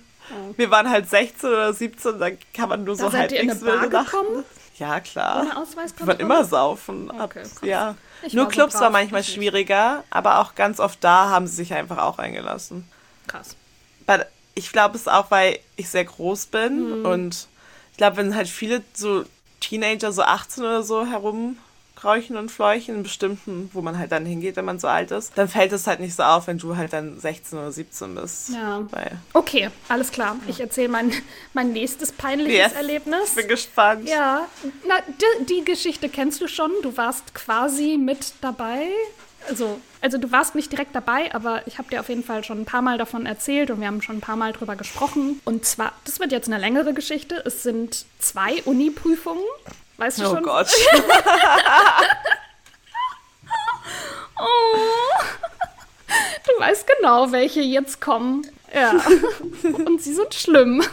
wir 0.58 0.70
waren 0.72 0.90
halt 0.90 1.10
16 1.10 1.50
oder 1.50 1.74
17, 1.74 2.20
da 2.20 2.30
kann 2.54 2.70
man 2.70 2.84
nur 2.84 2.96
Da 2.96 3.10
so 3.10 3.18
halbwegs 3.18 3.62
wilde 3.62 3.90
gekommen? 3.90 4.44
Ja, 4.78 5.00
klar. 5.00 5.42
Ohne 5.42 5.58
Ausweiskontrolle? 5.58 6.20
waren 6.20 6.20
immer 6.20 6.44
saufen. 6.46 7.10
Okay, 7.12 7.44
krass. 7.44 7.60
ja. 7.64 7.96
Ich 8.24 8.34
Nur 8.34 8.46
war 8.46 8.52
so 8.52 8.56
Clubs 8.56 8.74
brav, 8.74 8.82
war 8.84 8.90
manchmal 8.90 9.24
schwieriger, 9.24 10.04
aber 10.10 10.40
auch 10.40 10.56
ganz 10.56 10.80
oft 10.80 11.04
da 11.04 11.30
haben 11.30 11.48
sie 11.48 11.56
sich 11.56 11.74
einfach 11.74 11.98
auch 11.98 12.18
eingelassen. 12.20 12.90
Krass. 13.28 13.56
But 14.06 14.26
ich 14.54 14.72
glaube 14.72 14.96
es 14.96 15.02
ist 15.02 15.08
auch, 15.12 15.32
weil 15.32 15.60
ich 15.76 15.90
sehr 15.90 16.06
groß 16.06 16.48
bin 16.48 17.00
Mhm. 17.02 17.06
und 17.06 17.48
ich 17.92 17.98
glaube, 17.98 18.18
wenn 18.18 18.36
halt 18.36 18.48
viele 18.50 18.82
so 18.94 19.26
Teenager 19.60 20.12
so 20.12 20.22
18 20.22 20.64
oder 20.64 20.84
so 20.84 21.06
herumkräuchen 22.06 22.38
und 22.38 22.50
fleuchen 22.52 22.96
in 22.96 23.04
bestimmten, 23.04 23.70
wo 23.74 23.82
man 23.82 23.98
halt 23.98 24.12
dann 24.12 24.26
hingeht, 24.26 24.56
wenn 24.56 24.66
man 24.66 24.80
so 24.80 24.88
alt 24.88 25.12
ist, 25.12 25.32
dann 25.36 25.48
fällt 25.48 25.72
es 25.74 25.88
halt 25.88 26.00
nicht 26.00 26.16
so 26.16 26.24
auf, 26.24 26.48
wenn 26.48 26.58
du 26.58 26.78
halt 26.78 26.94
dann 26.94 27.20
16 27.20 27.58
oder 27.58 27.72
17 27.72 28.16
bist. 28.16 28.50
Ja. 28.50 28.86
Weil, 28.92 29.18
Okay, 29.34 29.70
alles 29.90 30.12
klar. 30.12 30.38
Ich 30.48 30.60
erzähle 30.60 30.90
mein, 30.90 31.12
mein 31.54 31.74
nächstes 31.74 32.12
peinliches 32.12 32.56
Yes. 32.56 32.74
Erlebnis. 32.74 33.30
ich 33.30 33.36
bin 33.36 33.48
gespannt. 33.48 34.08
Ja, 34.08 34.48
na, 34.88 34.96
die, 35.40 35.46
die 35.46 35.66
Geschichte 35.66 36.10
kennst 36.10 36.42
du 36.42 36.48
schon. 36.48 36.72
Du 36.84 36.96
warst 36.98 37.34
quasi 37.34 37.98
mit 37.98 38.34
dabei. 38.42 38.88
Also, 39.48 39.80
also 40.02 40.18
du 40.18 40.32
warst 40.32 40.56
nicht 40.56 40.72
direkt 40.72 40.96
dabei, 40.96 41.34
aber 41.36 41.68
ich 41.68 41.78
habe 41.78 41.88
dir 41.90 42.00
auf 42.00 42.10
jeden 42.10 42.24
Fall 42.24 42.44
schon 42.44 42.62
ein 42.62 42.66
paar 42.66 42.82
Mal 42.82 42.98
davon 42.98 43.28
erzählt 43.28 43.70
und 43.70 43.80
wir 43.80 43.86
haben 43.88 44.02
schon 44.02 44.18
ein 44.18 44.22
paar 44.22 44.36
Mal 44.38 44.54
drüber 44.54 44.76
gesprochen. 44.76 45.40
Und 45.46 45.66
zwar, 45.66 45.92
das 46.04 46.20
wird 46.20 46.32
jetzt 46.32 46.48
eine 46.48 46.58
längere 46.58 46.94
Geschichte. 46.94 47.44
Es 47.46 47.62
sind 47.62 48.06
zwei 48.20 48.64
Uni-Prüfungen. 48.64 49.44
Weißt 49.98 50.20
du 50.20 50.24
Oh 50.26 50.34
schon? 50.36 50.44
Gott. 50.44 50.68
Oh. 54.38 54.78
Du 56.46 56.62
weißt 56.62 56.86
genau, 56.98 57.32
welche 57.32 57.62
jetzt 57.62 58.02
kommen. 58.02 58.46
Ja. 58.74 58.92
Und 59.86 60.02
sie 60.02 60.14
sind 60.14 60.34
schlimm. 60.34 60.84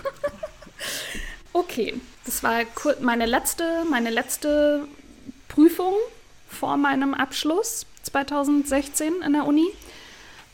Okay, 1.52 2.00
das 2.24 2.42
war 2.42 2.60
meine 3.00 3.26
letzte, 3.26 3.84
meine 3.90 4.10
letzte 4.10 4.86
Prüfung 5.48 5.94
vor 6.48 6.76
meinem 6.76 7.14
Abschluss 7.14 7.84
2016 8.04 9.22
in 9.22 9.32
der 9.32 9.46
Uni. 9.46 9.66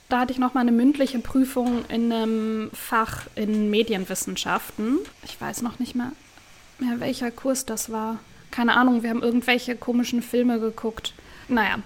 Da 0.09 0.21
hatte 0.21 0.33
ich 0.33 0.38
noch 0.38 0.55
mal 0.55 0.61
eine 0.62 0.73
mündliche 0.73 1.19
Prüfung 1.19 1.85
in 1.88 2.11
einem 2.12 2.71
Fach 2.73 3.26
in 3.35 3.69
Medienwissenschaften. 3.71 4.99
Ich 5.25 5.38
weiß 5.38 5.61
noch 5.62 5.78
nicht 5.78 5.95
mehr, 5.95 6.12
mehr 6.78 6.99
welcher 7.00 7.31
Kurs 7.31 7.67
das 7.67 7.93
war. 7.93 8.19
Keine 8.50 8.76
Ahnung, 8.76 9.02
wir 9.02 9.11
haben 9.11 9.23
irgendwelche 9.23 9.76
komischen 9.76 10.23
Filme 10.23 10.61
geguckt. 10.61 11.12
Naja, 11.50 11.76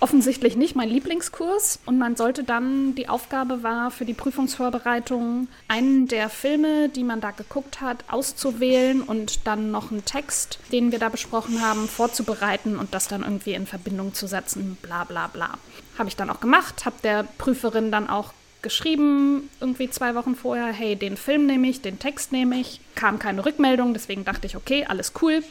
offensichtlich 0.00 0.56
nicht 0.56 0.74
mein 0.74 0.88
Lieblingskurs. 0.88 1.80
Und 1.84 1.98
man 1.98 2.16
sollte 2.16 2.42
dann, 2.42 2.94
die 2.94 3.08
Aufgabe 3.08 3.62
war 3.62 3.90
für 3.90 4.06
die 4.06 4.14
Prüfungsvorbereitung, 4.14 5.48
einen 5.68 6.08
der 6.08 6.30
Filme, 6.30 6.88
die 6.88 7.04
man 7.04 7.20
da 7.20 7.30
geguckt 7.30 7.82
hat, 7.82 7.98
auszuwählen 8.08 9.02
und 9.02 9.46
dann 9.46 9.70
noch 9.70 9.90
einen 9.90 10.06
Text, 10.06 10.58
den 10.72 10.90
wir 10.90 10.98
da 10.98 11.10
besprochen 11.10 11.60
haben, 11.60 11.86
vorzubereiten 11.86 12.78
und 12.78 12.94
das 12.94 13.08
dann 13.08 13.22
irgendwie 13.22 13.52
in 13.52 13.66
Verbindung 13.66 14.14
zu 14.14 14.26
setzen, 14.26 14.78
bla 14.80 15.04
bla 15.04 15.26
bla. 15.26 15.50
Habe 15.98 16.08
ich 16.08 16.16
dann 16.16 16.30
auch 16.30 16.40
gemacht, 16.40 16.86
habe 16.86 16.96
der 17.02 17.24
Prüferin 17.36 17.92
dann 17.92 18.08
auch 18.08 18.32
geschrieben, 18.62 19.50
irgendwie 19.60 19.90
zwei 19.90 20.14
Wochen 20.14 20.34
vorher, 20.34 20.72
hey, 20.72 20.96
den 20.96 21.16
Film 21.16 21.46
nehme 21.46 21.68
ich, 21.68 21.82
den 21.82 21.98
Text 21.98 22.32
nehme 22.32 22.58
ich. 22.58 22.80
Kam 22.94 23.18
keine 23.18 23.44
Rückmeldung, 23.44 23.92
deswegen 23.92 24.24
dachte 24.24 24.46
ich, 24.46 24.56
okay, 24.56 24.86
alles 24.88 25.12
cool. 25.20 25.42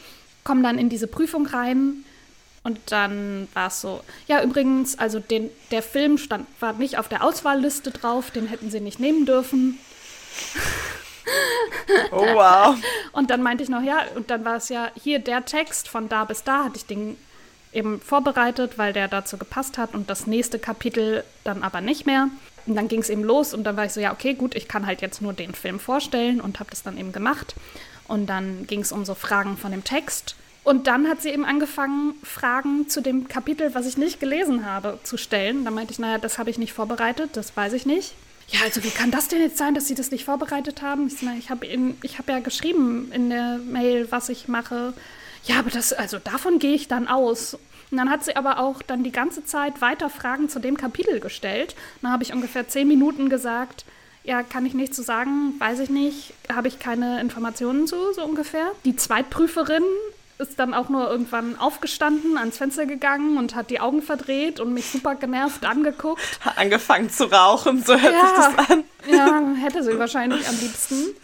Komm 0.48 0.62
dann 0.62 0.78
in 0.78 0.88
diese 0.88 1.08
Prüfung 1.08 1.44
rein 1.44 2.06
und 2.62 2.80
dann 2.86 3.48
war 3.52 3.66
es 3.66 3.82
so, 3.82 4.00
ja, 4.28 4.42
übrigens, 4.42 4.98
also 4.98 5.20
den, 5.20 5.50
der 5.70 5.82
Film 5.82 6.16
stand, 6.16 6.46
war 6.58 6.72
nicht 6.72 6.96
auf 6.96 7.06
der 7.06 7.22
Auswahlliste 7.22 7.90
drauf, 7.90 8.30
den 8.30 8.46
hätten 8.46 8.70
sie 8.70 8.80
nicht 8.80 8.98
nehmen 8.98 9.26
dürfen. 9.26 9.78
Oh 12.10 12.24
wow. 12.34 12.74
Und 13.12 13.28
dann 13.28 13.42
meinte 13.42 13.62
ich 13.62 13.68
noch, 13.68 13.82
ja, 13.82 14.04
und 14.14 14.30
dann 14.30 14.46
war 14.46 14.56
es 14.56 14.70
ja 14.70 14.90
hier 15.02 15.18
der 15.18 15.44
Text 15.44 15.86
von 15.86 16.08
da 16.08 16.24
bis 16.24 16.42
da, 16.42 16.64
hatte 16.64 16.76
ich 16.76 16.86
den 16.86 17.18
eben 17.72 18.00
vorbereitet, 18.00 18.78
weil 18.78 18.92
der 18.92 19.08
dazu 19.08 19.36
gepasst 19.38 19.78
hat 19.78 19.94
und 19.94 20.10
das 20.10 20.26
nächste 20.26 20.58
Kapitel 20.58 21.24
dann 21.44 21.62
aber 21.62 21.80
nicht 21.80 22.06
mehr. 22.06 22.28
Und 22.66 22.74
dann 22.74 22.88
ging 22.88 23.00
es 23.00 23.08
eben 23.08 23.24
los 23.24 23.54
und 23.54 23.64
dann 23.64 23.76
war 23.76 23.86
ich 23.86 23.92
so, 23.92 24.00
ja, 24.00 24.12
okay, 24.12 24.34
gut, 24.34 24.54
ich 24.54 24.68
kann 24.68 24.86
halt 24.86 25.00
jetzt 25.00 25.22
nur 25.22 25.32
den 25.32 25.54
Film 25.54 25.80
vorstellen 25.80 26.40
und 26.40 26.60
habe 26.60 26.70
das 26.70 26.82
dann 26.82 26.98
eben 26.98 27.12
gemacht. 27.12 27.54
Und 28.06 28.26
dann 28.26 28.66
ging 28.66 28.80
es 28.80 28.92
um 28.92 29.04
so 29.04 29.14
Fragen 29.14 29.56
von 29.56 29.70
dem 29.70 29.84
Text. 29.84 30.36
Und 30.64 30.86
dann 30.86 31.08
hat 31.08 31.22
sie 31.22 31.30
eben 31.30 31.46
angefangen, 31.46 32.14
Fragen 32.22 32.88
zu 32.88 33.00
dem 33.00 33.26
Kapitel, 33.26 33.74
was 33.74 33.86
ich 33.86 33.96
nicht 33.96 34.20
gelesen 34.20 34.66
habe, 34.66 34.98
zu 35.02 35.16
stellen. 35.16 35.64
Da 35.64 35.70
meinte 35.70 35.92
ich, 35.92 35.98
naja, 35.98 36.18
das 36.18 36.38
habe 36.38 36.50
ich 36.50 36.58
nicht 36.58 36.74
vorbereitet, 36.74 37.30
das 37.34 37.56
weiß 37.56 37.72
ich 37.72 37.86
nicht. 37.86 38.14
Ja, 38.48 38.60
also 38.64 38.82
wie 38.82 38.90
kann 38.90 39.10
das 39.10 39.28
denn 39.28 39.40
jetzt 39.40 39.58
sein, 39.58 39.74
dass 39.74 39.86
Sie 39.86 39.94
das 39.94 40.10
nicht 40.10 40.24
vorbereitet 40.24 40.82
haben? 40.82 41.06
Ich, 41.06 41.22
ich 41.38 41.50
habe 41.50 41.66
hab 41.66 42.28
ja 42.28 42.40
geschrieben 42.40 43.10
in 43.12 43.30
der 43.30 43.58
Mail, 43.58 44.08
was 44.10 44.28
ich 44.30 44.48
mache. 44.48 44.94
Ja, 45.44 45.58
aber 45.58 45.70
das, 45.70 45.92
also 45.92 46.18
davon 46.18 46.58
gehe 46.58 46.74
ich 46.74 46.88
dann 46.88 47.08
aus. 47.08 47.54
Und 47.90 47.96
dann 47.96 48.10
hat 48.10 48.24
sie 48.24 48.36
aber 48.36 48.58
auch 48.58 48.82
dann 48.82 49.02
die 49.02 49.12
ganze 49.12 49.44
Zeit 49.44 49.80
weiter 49.80 50.10
Fragen 50.10 50.48
zu 50.48 50.58
dem 50.58 50.76
Kapitel 50.76 51.20
gestellt. 51.20 51.74
Dann 52.02 52.12
habe 52.12 52.22
ich 52.22 52.32
ungefähr 52.32 52.68
zehn 52.68 52.86
Minuten 52.86 53.28
gesagt, 53.28 53.84
ja, 54.24 54.42
kann 54.42 54.66
ich 54.66 54.74
nichts 54.74 54.96
zu 54.96 55.02
sagen, 55.02 55.54
weiß 55.58 55.80
ich 55.80 55.88
nicht, 55.88 56.34
habe 56.52 56.68
ich 56.68 56.78
keine 56.78 57.20
Informationen 57.20 57.86
zu, 57.86 58.12
so 58.12 58.22
ungefähr. 58.22 58.72
Die 58.84 58.94
Zweitprüferin 58.94 59.84
ist 60.38 60.58
dann 60.58 60.74
auch 60.74 60.88
nur 60.88 61.10
irgendwann 61.10 61.58
aufgestanden, 61.58 62.36
ans 62.36 62.58
Fenster 62.58 62.86
gegangen 62.86 63.38
und 63.38 63.54
hat 63.54 63.70
die 63.70 63.80
Augen 63.80 64.02
verdreht 64.02 64.60
und 64.60 64.72
mich 64.72 64.90
super 64.90 65.14
genervt 65.14 65.64
angeguckt. 65.64 66.40
Hat 66.40 66.58
angefangen 66.58 67.10
zu 67.10 67.24
rauchen, 67.24 67.82
so 67.84 67.94
hört 67.98 68.02
sich 68.02 68.36
das 68.36 68.70
an. 68.70 68.84
Ja, 69.10 69.42
hätte 69.60 69.82
sie 69.82 69.98
wahrscheinlich 69.98 70.46
am 70.46 70.58
liebsten. 70.60 71.14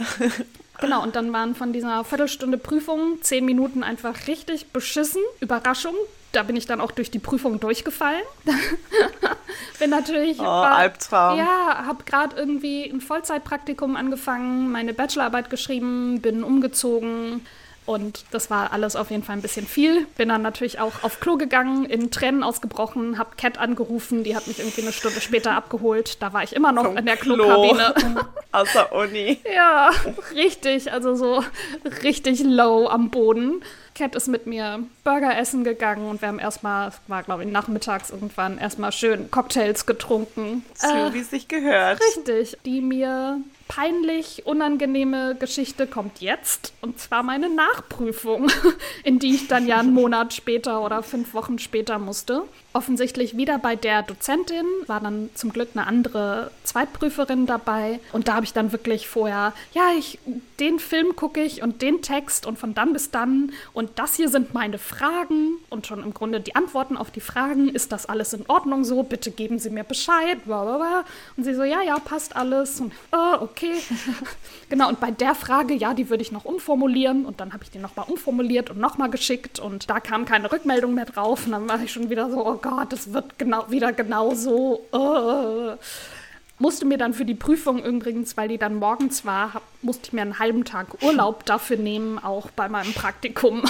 Genau, 0.84 1.02
und 1.02 1.16
dann 1.16 1.32
waren 1.32 1.54
von 1.54 1.72
dieser 1.72 2.04
Viertelstunde 2.04 2.58
Prüfung 2.58 3.18
zehn 3.22 3.44
Minuten 3.44 3.82
einfach 3.82 4.26
richtig 4.26 4.68
beschissen. 4.72 5.22
Überraschung. 5.40 5.94
Da 6.32 6.42
bin 6.42 6.56
ich 6.56 6.66
dann 6.66 6.80
auch 6.80 6.90
durch 6.90 7.10
die 7.10 7.20
Prüfung 7.20 7.60
durchgefallen. 7.60 8.22
bin 9.78 9.90
natürlich. 9.90 10.40
Oh, 10.40 10.44
Albtraum. 10.44 11.38
Ja, 11.38 11.84
habe 11.86 12.02
gerade 12.04 12.34
irgendwie 12.36 12.90
ein 12.90 13.00
Vollzeitpraktikum 13.00 13.94
angefangen, 13.94 14.72
meine 14.72 14.94
Bachelorarbeit 14.94 15.48
geschrieben, 15.48 16.20
bin 16.20 16.42
umgezogen. 16.42 17.46
Und 17.86 18.24
das 18.30 18.48
war 18.50 18.72
alles 18.72 18.96
auf 18.96 19.10
jeden 19.10 19.22
Fall 19.22 19.36
ein 19.36 19.42
bisschen 19.42 19.66
viel. 19.66 20.06
Bin 20.16 20.30
dann 20.30 20.40
natürlich 20.42 20.80
auch 20.80 21.02
auf 21.02 21.20
Klo 21.20 21.36
gegangen, 21.36 21.84
in 21.84 22.10
Tränen 22.10 22.42
ausgebrochen, 22.42 23.18
hab 23.18 23.36
Cat 23.36 23.58
angerufen, 23.58 24.24
die 24.24 24.34
hat 24.34 24.46
mich 24.46 24.58
irgendwie 24.58 24.82
eine 24.82 24.92
Stunde 24.92 25.20
später 25.20 25.52
abgeholt. 25.52 26.22
Da 26.22 26.32
war 26.32 26.42
ich 26.42 26.54
immer 26.54 26.72
noch 26.72 26.84
Vom 26.84 26.96
in 26.96 27.04
der 27.06 27.16
Klo. 27.16 27.34
Klokabine. 27.34 27.94
Aus 28.52 28.68
der 28.72 28.92
Uni. 28.94 29.38
Ja, 29.54 29.90
richtig, 30.34 30.92
also 30.92 31.14
so 31.14 31.44
richtig 32.02 32.42
low 32.42 32.88
am 32.88 33.10
Boden. 33.10 33.62
Cat 33.94 34.14
ist 34.16 34.28
mit 34.28 34.46
mir 34.46 34.80
Burger 35.04 35.36
essen 35.36 35.62
gegangen 35.62 36.08
und 36.08 36.20
wir 36.20 36.28
haben 36.28 36.38
erstmal, 36.38 36.88
es 36.88 36.94
war 37.06 37.22
glaube 37.22 37.44
ich 37.44 37.50
nachmittags 37.50 38.10
irgendwann, 38.10 38.58
erstmal 38.58 38.92
schön 38.92 39.30
Cocktails 39.30 39.86
getrunken. 39.86 40.64
So 40.74 40.86
Äh, 40.88 41.12
wie 41.14 41.20
es 41.20 41.30
sich 41.30 41.48
gehört. 41.48 42.00
Richtig, 42.16 42.56
die 42.64 42.80
mir 42.80 43.38
peinlich 43.68 44.46
unangenehme 44.46 45.34
Geschichte 45.34 45.86
kommt 45.86 46.20
jetzt. 46.20 46.72
Und 46.80 46.98
zwar 47.00 47.22
meine 47.22 47.48
Nachprüfung, 47.48 48.50
in 49.04 49.18
die 49.18 49.34
ich 49.34 49.48
dann 49.48 49.66
ja 49.66 49.78
einen 49.78 49.94
Monat 49.94 50.34
später 50.34 50.82
oder 50.82 51.02
fünf 51.02 51.34
Wochen 51.34 51.58
später 51.58 51.98
musste. 51.98 52.42
Offensichtlich 52.72 53.36
wieder 53.36 53.58
bei 53.58 53.76
der 53.76 54.02
Dozentin, 54.02 54.66
war 54.86 55.00
dann 55.00 55.30
zum 55.34 55.52
Glück 55.52 55.70
eine 55.74 55.86
andere 55.86 56.50
Zweitprüferin 56.64 57.46
dabei. 57.46 58.00
Und 58.12 58.28
da 58.28 58.34
habe 58.34 58.44
ich 58.44 58.52
dann 58.52 58.72
wirklich 58.72 59.08
vorher, 59.08 59.52
ja, 59.72 59.90
ich, 59.96 60.18
den 60.58 60.78
Film 60.78 61.14
gucke 61.14 61.40
ich 61.40 61.62
und 61.62 61.82
den 61.82 62.02
Text 62.02 62.46
und 62.46 62.58
von 62.58 62.74
dann 62.74 62.92
bis 62.92 63.10
dann. 63.10 63.52
Und 63.72 63.90
das 63.96 64.16
hier 64.16 64.28
sind 64.28 64.54
meine 64.54 64.78
Fragen 64.78 65.58
und 65.70 65.86
schon 65.86 66.02
im 66.02 66.12
Grunde 66.12 66.40
die 66.40 66.56
Antworten 66.56 66.96
auf 66.96 67.10
die 67.10 67.20
Fragen. 67.20 67.68
Ist 67.68 67.92
das 67.92 68.06
alles 68.06 68.32
in 68.32 68.44
Ordnung 68.48 68.84
so? 68.84 69.04
Bitte 69.04 69.30
geben 69.30 69.58
Sie 69.58 69.70
mir 69.70 69.84
Bescheid. 69.84 70.38
Und 70.46 71.44
sie 71.44 71.54
so, 71.54 71.62
ja, 71.62 71.80
ja, 71.82 71.98
passt 71.98 72.34
alles. 72.34 72.80
Und, 72.80 72.92
oh, 73.12 73.36
okay. 73.40 73.53
genau, 74.68 74.88
und 74.88 75.00
bei 75.00 75.10
der 75.10 75.34
Frage, 75.34 75.74
ja, 75.74 75.94
die 75.94 76.10
würde 76.10 76.22
ich 76.22 76.32
noch 76.32 76.44
umformulieren. 76.44 77.26
Und 77.26 77.40
dann 77.40 77.52
habe 77.52 77.64
ich 77.64 77.70
die 77.70 77.78
nochmal 77.78 78.06
umformuliert 78.08 78.70
und 78.70 78.78
nochmal 78.78 79.10
geschickt. 79.10 79.58
Und 79.58 79.88
da 79.90 80.00
kam 80.00 80.24
keine 80.24 80.50
Rückmeldung 80.50 80.94
mehr 80.94 81.06
drauf. 81.06 81.46
Und 81.46 81.52
dann 81.52 81.68
war 81.68 81.80
ich 81.82 81.92
schon 81.92 82.10
wieder 82.10 82.30
so, 82.30 82.46
oh 82.46 82.56
Gott, 82.56 82.92
das 82.92 83.12
wird 83.12 83.38
genau, 83.38 83.70
wieder 83.70 83.92
genau 83.92 84.34
so. 84.34 84.80
Oh 84.92 85.76
musste 86.58 86.86
mir 86.86 86.98
dann 86.98 87.14
für 87.14 87.24
die 87.24 87.34
Prüfung 87.34 87.82
übrigens, 87.84 88.36
weil 88.36 88.48
die 88.48 88.58
dann 88.58 88.76
morgens 88.76 89.24
war, 89.24 89.54
hab, 89.54 89.62
musste 89.82 90.06
ich 90.06 90.12
mir 90.12 90.22
einen 90.22 90.38
halben 90.38 90.64
Tag 90.64 91.02
Urlaub 91.02 91.44
dafür 91.44 91.76
nehmen, 91.76 92.18
auch 92.18 92.50
bei 92.50 92.68
meinem 92.68 92.92
Praktikum. 92.92 93.62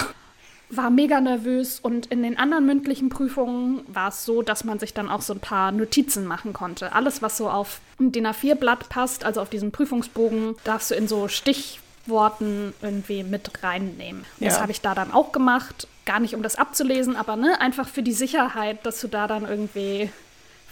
War 0.75 0.89
mega 0.89 1.21
nervös 1.21 1.79
und 1.79 2.07
in 2.07 2.23
den 2.23 2.37
anderen 2.37 2.65
mündlichen 2.65 3.09
Prüfungen 3.09 3.81
war 3.87 4.09
es 4.09 4.25
so, 4.25 4.41
dass 4.41 4.63
man 4.63 4.79
sich 4.79 4.93
dann 4.93 5.09
auch 5.09 5.21
so 5.21 5.33
ein 5.33 5.39
paar 5.39 5.71
Notizen 5.71 6.25
machen 6.25 6.53
konnte. 6.53 6.93
Alles, 6.93 7.21
was 7.21 7.37
so 7.37 7.49
auf 7.49 7.81
ein 7.99 8.11
DIN 8.11 8.27
A4-Blatt 8.27 8.89
passt, 8.89 9.23
also 9.23 9.41
auf 9.41 9.49
diesen 9.49 9.71
Prüfungsbogen, 9.71 10.55
darfst 10.63 10.91
du 10.91 10.95
in 10.95 11.07
so 11.07 11.27
Stichworten 11.27 12.73
irgendwie 12.81 13.23
mit 13.23 13.63
reinnehmen. 13.63 14.25
Ja. 14.39 14.49
Das 14.49 14.59
habe 14.59 14.71
ich 14.71 14.81
da 14.81 14.95
dann 14.95 15.11
auch 15.11 15.31
gemacht. 15.31 15.87
Gar 16.05 16.19
nicht, 16.19 16.35
um 16.35 16.43
das 16.43 16.55
abzulesen, 16.55 17.15
aber 17.15 17.35
ne, 17.35 17.59
einfach 17.61 17.87
für 17.87 18.03
die 18.03 18.13
Sicherheit, 18.13 18.85
dass 18.85 19.01
du 19.01 19.07
da 19.07 19.27
dann 19.27 19.45
irgendwie 19.45 20.09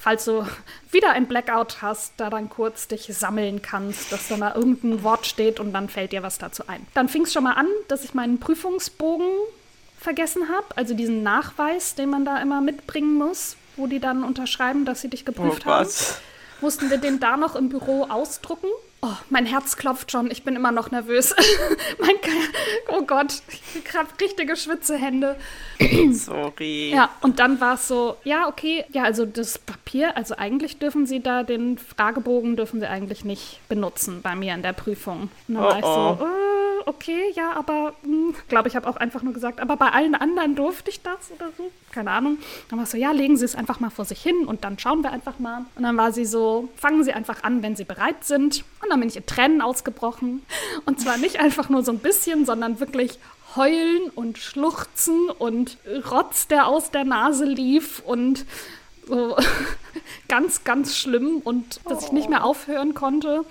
falls 0.04 0.26
du 0.26 0.46
wieder 0.92 1.12
ein 1.12 1.28
Blackout 1.28 1.82
hast, 1.82 2.14
da 2.18 2.30
dann 2.30 2.50
kurz 2.50 2.88
dich 2.88 3.08
sammeln 3.10 3.62
kannst, 3.62 4.12
dass 4.12 4.28
da 4.28 4.38
mal 4.38 4.54
irgendein 4.54 5.02
Wort 5.04 5.26
steht 5.26 5.60
und 5.60 5.72
dann 5.74 5.90
fällt 5.90 6.12
dir 6.12 6.22
was 6.22 6.38
dazu 6.38 6.64
ein. 6.68 6.86
Dann 6.94 7.08
fing 7.08 7.24
es 7.24 7.34
schon 7.34 7.44
mal 7.44 7.54
an, 7.54 7.68
dass 7.88 8.04
ich 8.04 8.14
meinen 8.14 8.40
Prüfungsbogen 8.40 9.30
vergessen 10.04 10.50
habe, 10.50 10.66
also 10.76 10.94
diesen 10.94 11.24
Nachweis, 11.24 11.96
den 11.96 12.10
man 12.10 12.26
da 12.26 12.42
immer 12.42 12.62
mitbringen 12.62 13.16
muss, 13.16 13.58
wo 13.76 13.88
die 13.88 14.00
dann 14.00 14.24
unterschreiben, 14.24 14.86
dass 14.86 15.02
sie 15.02 15.10
dich 15.10 15.26
geprüft 15.26 15.64
oh 15.66 15.70
haben. 15.70 15.90
Mussten 16.62 16.90
wir 16.90 16.98
den 16.98 17.20
da 17.20 17.38
noch 17.38 17.56
im 17.56 17.70
Büro 17.70 18.04
ausdrucken 18.04 18.68
Oh, 19.06 19.18
mein 19.30 19.46
Herz 19.46 19.76
klopft 19.76 20.14
schon. 20.14 20.32
Ich 20.32 20.44
bin 20.44 20.56
immer 20.56 20.72
noch 20.72 20.90
nervös. 20.90 21.36
mein 22.00 22.16
oh 22.88 23.02
Gott, 23.02 23.42
ich 23.76 23.94
habe 23.94 24.08
richtige 24.22 24.56
Schwitzehände. 24.56 25.36
Sorry. 26.14 26.92
Ja, 26.92 27.10
und 27.20 27.40
dann 27.40 27.60
war 27.60 27.74
es 27.74 27.90
so, 27.90 28.16
ja, 28.24 28.48
okay, 28.48 28.86
ja, 28.94 29.04
also 29.04 29.26
das 29.26 29.60
Papier, 29.60 30.16
also 30.16 30.38
eigentlich 30.38 30.80
dürfen 30.80 31.06
Sie 31.06 31.20
da 31.20 31.44
den 31.44 31.78
Fragebogen 31.78 32.56
dürfen 32.56 32.80
Sie 32.80 32.88
eigentlich 32.88 33.26
nicht 33.26 33.60
benutzen 33.68 34.22
bei 34.22 34.38
mir 34.38 34.54
in 34.54 34.62
der 34.62 34.72
Prüfung. 34.72 35.30
Und 35.50 35.56
dann 35.56 35.64
oh, 35.64 35.68
war 35.68 35.80
ich 35.80 35.86
so, 35.86 36.18
oh. 36.22 36.28
Okay, 36.86 37.32
ja, 37.36 37.54
aber 37.54 37.94
hm, 38.04 38.36
glaube 38.48 38.68
ich 38.68 38.76
habe 38.76 38.88
auch 38.88 38.98
einfach 38.98 39.22
nur 39.24 39.34
gesagt, 39.34 39.60
aber 39.60 39.78
bei 39.78 39.90
allen 39.90 40.16
anderen 40.16 40.56
durfte 40.56 40.90
ich 40.90 41.02
das 41.02 41.32
oder 41.36 41.50
so. 41.58 41.72
Keine 41.92 42.12
Ahnung. 42.12 42.38
Dann 42.70 42.80
war 42.80 42.84
es 42.84 42.92
so, 42.92 42.98
ja, 42.98 43.12
legen 43.12 43.38
Sie 43.38 43.46
es 43.46 43.56
einfach 43.56 43.80
mal 43.80 43.90
vor 43.90 44.06
sich 44.06 44.22
hin 44.22 44.46
und 44.46 44.64
dann 44.64 44.80
schauen 44.80 45.04
wir 45.04 45.12
einfach 45.12 45.40
mal. 45.40 45.66
Und 45.76 45.84
dann 45.84 45.96
war 45.98 46.12
sie 46.12 46.26
so, 46.26 46.70
fangen 46.76 47.04
Sie 47.04 47.14
einfach 47.14 47.44
an, 47.44 47.64
wenn 47.64 47.76
Sie 47.76 47.84
bereit 47.84 48.24
sind. 48.24 48.64
Und 48.82 48.90
dann 48.90 49.00
bin 49.00 49.10
ich 49.10 49.18
in 49.18 49.26
Tränen 49.26 49.62
ausgebrochen. 49.62 50.44
Und 50.86 51.00
zwar 51.00 51.18
nicht 51.18 51.40
einfach 51.40 51.70
nur 51.70 51.84
so 51.84 51.92
ein 51.92 52.00
bisschen, 52.00 52.46
sondern 52.46 52.80
wirklich 52.80 53.20
heulen 53.56 54.10
und 54.16 54.38
schluchzen 54.38 55.30
und 55.30 55.78
Rotz, 56.12 56.48
der 56.48 56.68
aus 56.68 56.92
der 56.92 57.06
Nase 57.06 57.46
lief 57.46 58.02
und 58.06 58.46
so 59.08 59.38
ganz, 60.28 60.64
ganz 60.64 60.98
schlimm 60.98 61.42
und 61.44 61.82
dass 61.90 62.06
ich 62.06 62.12
nicht 62.12 62.30
mehr 62.30 62.44
aufhören 62.44 62.94
konnte. 62.94 63.46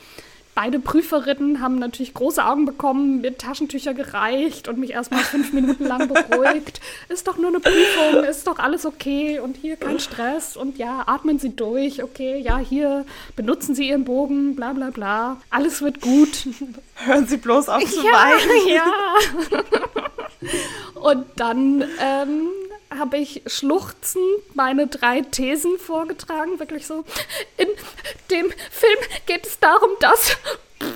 Beide 0.55 0.79
Prüferinnen 0.81 1.63
haben 1.63 1.77
natürlich 1.79 2.13
große 2.13 2.45
Augen 2.45 2.67
bekommen, 2.67 3.23
mir 3.23 3.39
Taschentücher 3.39 3.95
gereicht 3.95 4.69
und 4.69 4.79
mich 4.79 4.91
erstmal 4.91 5.23
fünf 5.23 5.55
Minuten 5.55 5.87
lang 5.87 6.09
beruhigt. 6.09 6.83
Ist 7.09 7.27
doch 7.27 7.39
nur 7.39 7.49
eine 7.49 7.61
Prüfung, 7.61 8.25
ist 8.29 8.47
doch 8.47 8.59
alles 8.59 8.85
okay 8.85 9.41
und 9.41 9.57
hier 9.57 9.77
kein 9.77 9.99
Stress 9.99 10.59
und 10.59 10.77
ja, 10.77 11.05
atmen 11.07 11.39
Sie 11.39 11.57
durch, 11.57 12.03
okay, 12.03 12.39
ja, 12.39 12.59
hier 12.59 13.07
benutzen 13.35 13.75
Sie 13.75 13.89
Ihren 13.89 14.05
Bogen, 14.05 14.55
bla 14.55 14.75
bla 14.75 14.91
bla. 14.91 15.39
Alles 15.49 15.81
wird 15.81 16.03
gut. 16.03 16.47
Hören 16.97 17.27
Sie 17.27 17.39
bloß 17.39 17.71
auf 17.71 17.85
zu 17.91 18.05
ja, 18.05 18.13
weinen. 18.13 18.69
Ja. 18.69 18.85
und 21.01 21.25
dann 21.37 21.83
ähm, 21.99 22.49
habe 22.99 23.19
ich 23.19 23.43
schluchzend 23.47 24.25
meine 24.55 24.87
drei 24.87 25.23
Thesen 25.23 25.79
vorgetragen, 25.79 26.59
wirklich 26.59 26.87
so. 26.87 27.05
In 27.57 27.69
dem 28.31 28.51
Film 28.71 28.99
geht 29.27 29.47
es 29.47 29.59
darum, 29.59 29.91
dass 30.01 30.37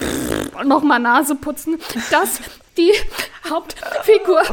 nochmal 0.65 1.01
Nase 1.01 1.35
putzen, 1.35 1.81
dass 2.11 2.41
die 2.77 2.93
Hauptfigur 3.49 4.43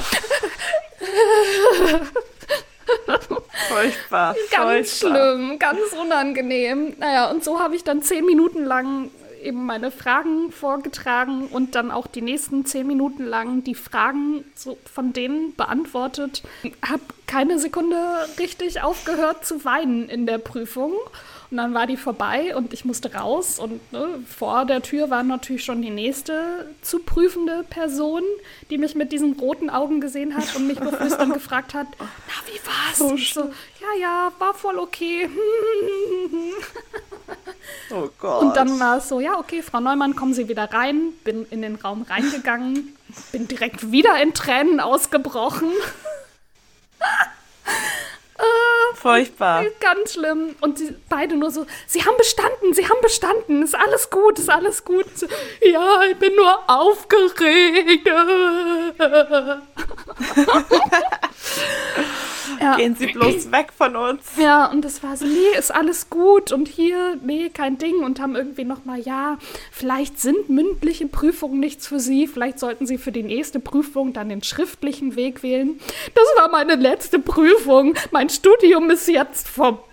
Furchtbar. 3.69 4.36
Ganz 4.51 4.99
furchtbar. 4.99 5.34
schlimm, 5.36 5.60
ganz 5.60 5.79
unangenehm. 5.99 6.95
Naja, 6.99 7.29
und 7.29 7.43
so 7.43 7.60
habe 7.60 7.75
ich 7.75 7.84
dann 7.84 8.01
zehn 8.01 8.25
Minuten 8.25 8.65
lang 8.65 9.10
eben 9.43 9.65
meine 9.65 9.91
Fragen 9.91 10.51
vorgetragen 10.51 11.47
und 11.47 11.75
dann 11.75 11.91
auch 11.91 12.08
die 12.08 12.21
nächsten 12.21 12.65
zehn 12.65 12.88
Minuten 12.88 13.25
lang 13.25 13.63
die 13.63 13.75
Fragen 13.75 14.43
so 14.56 14.77
von 14.91 15.13
denen 15.13 15.56
beantwortet. 15.56 16.43
Hab 16.82 17.01
keine 17.27 17.60
Sekunde 17.60 17.97
richtig 18.39 18.82
aufgehört 18.82 19.45
zu 19.45 19.65
weinen 19.65 20.10
in 20.10 20.25
der 20.25 20.38
Prüfung. 20.38 20.93
Und 21.53 21.58
dann 21.58 21.75
war 21.75 21.86
die 21.86 21.97
vorbei 21.97 22.56
und 22.56 22.73
ich 22.73 22.84
musste 22.84 23.13
raus. 23.13 23.60
Und 23.60 23.93
ne, 23.93 24.08
vor 24.27 24.65
der 24.65 24.82
Tür 24.82 25.12
war 25.12 25.21
natürlich 25.21 25.63
schon 25.63 25.84
die 25.84 25.91
nächste 25.91 26.73
zu 26.82 26.97
prüfende 26.97 27.63
Person, 27.69 28.23
die 28.71 28.79
mich 28.79 28.95
mit 28.95 29.12
diesen 29.12 29.34
roten 29.34 29.69
Augen 29.69 30.01
gesehen 30.01 30.36
hat 30.36 30.56
und 30.56 30.65
mich 30.65 30.79
beflüstern 30.79 31.32
gefragt 31.32 31.75
hat: 31.75 31.86
Na, 31.99 32.08
wie 32.47 32.60
war's? 32.65 33.01
Oh, 33.01 33.17
so, 33.17 33.41
ja, 33.41 33.99
ja, 34.01 34.32
war 34.39 34.56
voll 34.56 34.79
okay. 34.79 35.29
Oh 37.89 38.10
Gott. 38.19 38.41
Und 38.41 38.56
dann 38.56 38.80
war 38.80 38.98
es 38.98 39.10
so, 39.10 39.19
ja, 39.19 39.38
okay, 39.38 39.62
Frau 39.62 39.80
Neumann, 39.80 40.15
kommen 40.15 40.34
Sie 40.34 40.48
wieder 40.48 40.72
rein. 40.72 41.13
Bin 41.24 41.46
in 41.50 41.62
den 41.62 41.76
Raum 41.76 42.04
reingegangen, 42.04 42.96
bin 43.32 43.48
direkt 43.48 43.91
wieder 43.91 44.22
in 44.22 44.34
Tränen 44.34 44.80
ausgebrochen. 44.80 45.72
äh, 48.38 48.96
Furchtbar. 48.96 49.65
Ganz 49.80 50.13
schlimm. 50.13 50.56
Und 50.62 50.78
sie 50.78 50.96
beide 51.10 51.36
nur 51.36 51.52
so, 51.52 51.65
Sie 51.88 52.04
haben 52.04 52.17
bestanden, 52.17 52.74
Sie 52.74 52.88
haben 52.88 53.02
bestanden, 53.02 53.63
ist 53.63 53.76
alles 53.76 54.10
gut, 54.10 54.39
ist 54.39 54.50
alles 54.50 54.86
gut. 54.86 55.06
Ja, 55.62 56.04
ich 56.04 56.17
bin 56.17 56.36
nur 56.36 56.60
aufgeregt. 56.67 58.08
Ja. 62.60 62.75
Gehen 62.75 62.95
Sie 62.95 63.08
bloß 63.08 63.51
weg 63.51 63.71
von 63.75 63.95
uns. 63.95 64.21
Ja, 64.38 64.65
und 64.71 64.84
das 64.84 65.03
war 65.03 65.17
so, 65.17 65.25
nee, 65.25 65.58
ist 65.58 65.73
alles 65.73 66.10
gut 66.10 66.51
und 66.51 66.67
hier, 66.67 67.17
nee, 67.23 67.49
kein 67.49 67.77
Ding. 67.77 68.03
Und 68.03 68.19
haben 68.19 68.36
irgendwie 68.36 68.63
nochmal, 68.63 68.99
ja, 68.99 69.38
vielleicht 69.71 70.19
sind 70.19 70.49
mündliche 70.49 71.08
Prüfungen 71.08 71.60
nichts 71.60 71.88
für 71.88 71.99
Sie. 71.99 72.27
Vielleicht 72.27 72.60
sollten 72.60 72.86
Sie 72.86 72.97
für 72.97 73.12
die 73.12 73.23
nächste 73.23 73.60
Prüfung 73.60 74.13
dann 74.13 74.29
den 74.29 74.43
schriftlichen 74.43 75.15
Weg 75.15 75.43
wählen. 75.43 75.79
Das 76.15 76.25
war 76.38 76.49
meine 76.51 76.75
letzte 76.75 77.19
Prüfung. 77.19 77.95
Mein 78.12 78.29
Studium 78.29 78.89
ist 78.89 79.08
jetzt 79.08 79.47
vorbei. 79.47 79.84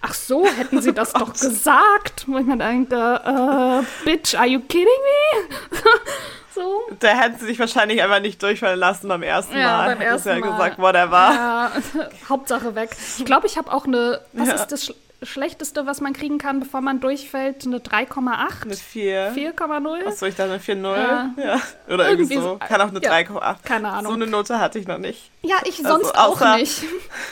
Ach 0.00 0.14
so, 0.14 0.46
hätten 0.46 0.80
Sie 0.80 0.92
das 0.92 1.12
doch 1.14 1.32
gesagt. 1.32 2.24
Wo 2.26 2.38
ich 2.38 2.46
mir 2.46 2.56
denke, 2.56 2.96
äh, 2.96 4.04
Bitch, 4.04 4.34
are 4.34 4.46
you 4.46 4.60
kidding 4.60 4.86
me? 4.86 5.46
so. 6.56 6.96
Da 6.98 7.08
hätten 7.08 7.38
sie 7.38 7.46
sich 7.46 7.58
wahrscheinlich 7.58 8.02
einfach 8.02 8.20
nicht 8.20 8.42
durchfallen 8.42 8.78
lassen 8.78 9.08
beim 9.08 9.22
ersten 9.22 9.56
ja, 9.56 9.76
Mal. 9.76 9.86
Beim 9.90 10.00
ersten 10.00 10.28
ja 10.28 10.34
Mal. 10.38 10.50
gesagt, 10.50 10.78
war. 11.10 11.34
Ja, 11.34 11.72
Hauptsache 12.28 12.74
weg. 12.74 12.96
Ich 13.18 13.24
glaube, 13.24 13.46
ich 13.46 13.56
habe 13.56 13.72
auch 13.72 13.86
eine, 13.86 14.20
was 14.32 14.48
ja. 14.48 14.54
ist 14.54 14.68
das 14.68 14.92
Schlechteste, 15.22 15.86
was 15.86 16.00
man 16.00 16.12
kriegen 16.12 16.38
kann, 16.38 16.60
bevor 16.60 16.82
man 16.82 17.00
durchfällt, 17.00 17.64
eine 17.64 17.78
3,8. 17.78 18.64
Eine 18.64 18.76
4. 18.76 19.34
4,0. 19.34 20.06
Achso, 20.06 20.26
ich 20.26 20.34
dachte 20.34 20.52
eine 20.52 20.60
4,0. 20.60 20.96
Ja. 20.96 21.30
ja. 21.36 21.60
Oder 21.88 22.10
irgendwie, 22.10 22.34
irgendwie 22.34 22.36
so. 22.36 22.58
Kann 22.58 22.80
auch 22.82 22.88
eine 22.88 23.02
ja. 23.02 23.12
3,8. 23.12 23.56
Keine 23.64 23.88
Ahnung. 23.88 24.12
So 24.12 24.14
eine 24.14 24.26
Note 24.26 24.58
hatte 24.58 24.78
ich 24.78 24.86
noch 24.86 24.98
nicht. 24.98 25.30
Ja, 25.42 25.56
ich 25.64 25.78
also 25.78 25.98
sonst 25.98 26.10
also, 26.14 26.32
außer, 26.32 26.52
auch 26.52 26.56
nicht. 26.58 26.82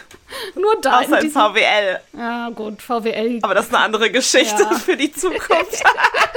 Nur 0.55 0.81
da. 0.81 1.01
Außer 1.01 1.21
in, 1.21 1.27
in 1.27 1.31
VWL. 1.31 2.01
Ja, 2.17 2.49
gut, 2.51 2.81
VWL. 2.81 3.41
Aber 3.43 3.55
das 3.55 3.67
ist 3.67 3.75
eine 3.75 3.85
andere 3.85 4.11
Geschichte 4.11 4.63
ja. 4.63 4.75
für 4.75 4.97
die 4.97 5.13
Zukunft. 5.13 5.83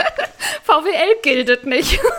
VWL 0.64 1.22
gildet 1.24 1.66
nicht. 1.66 2.00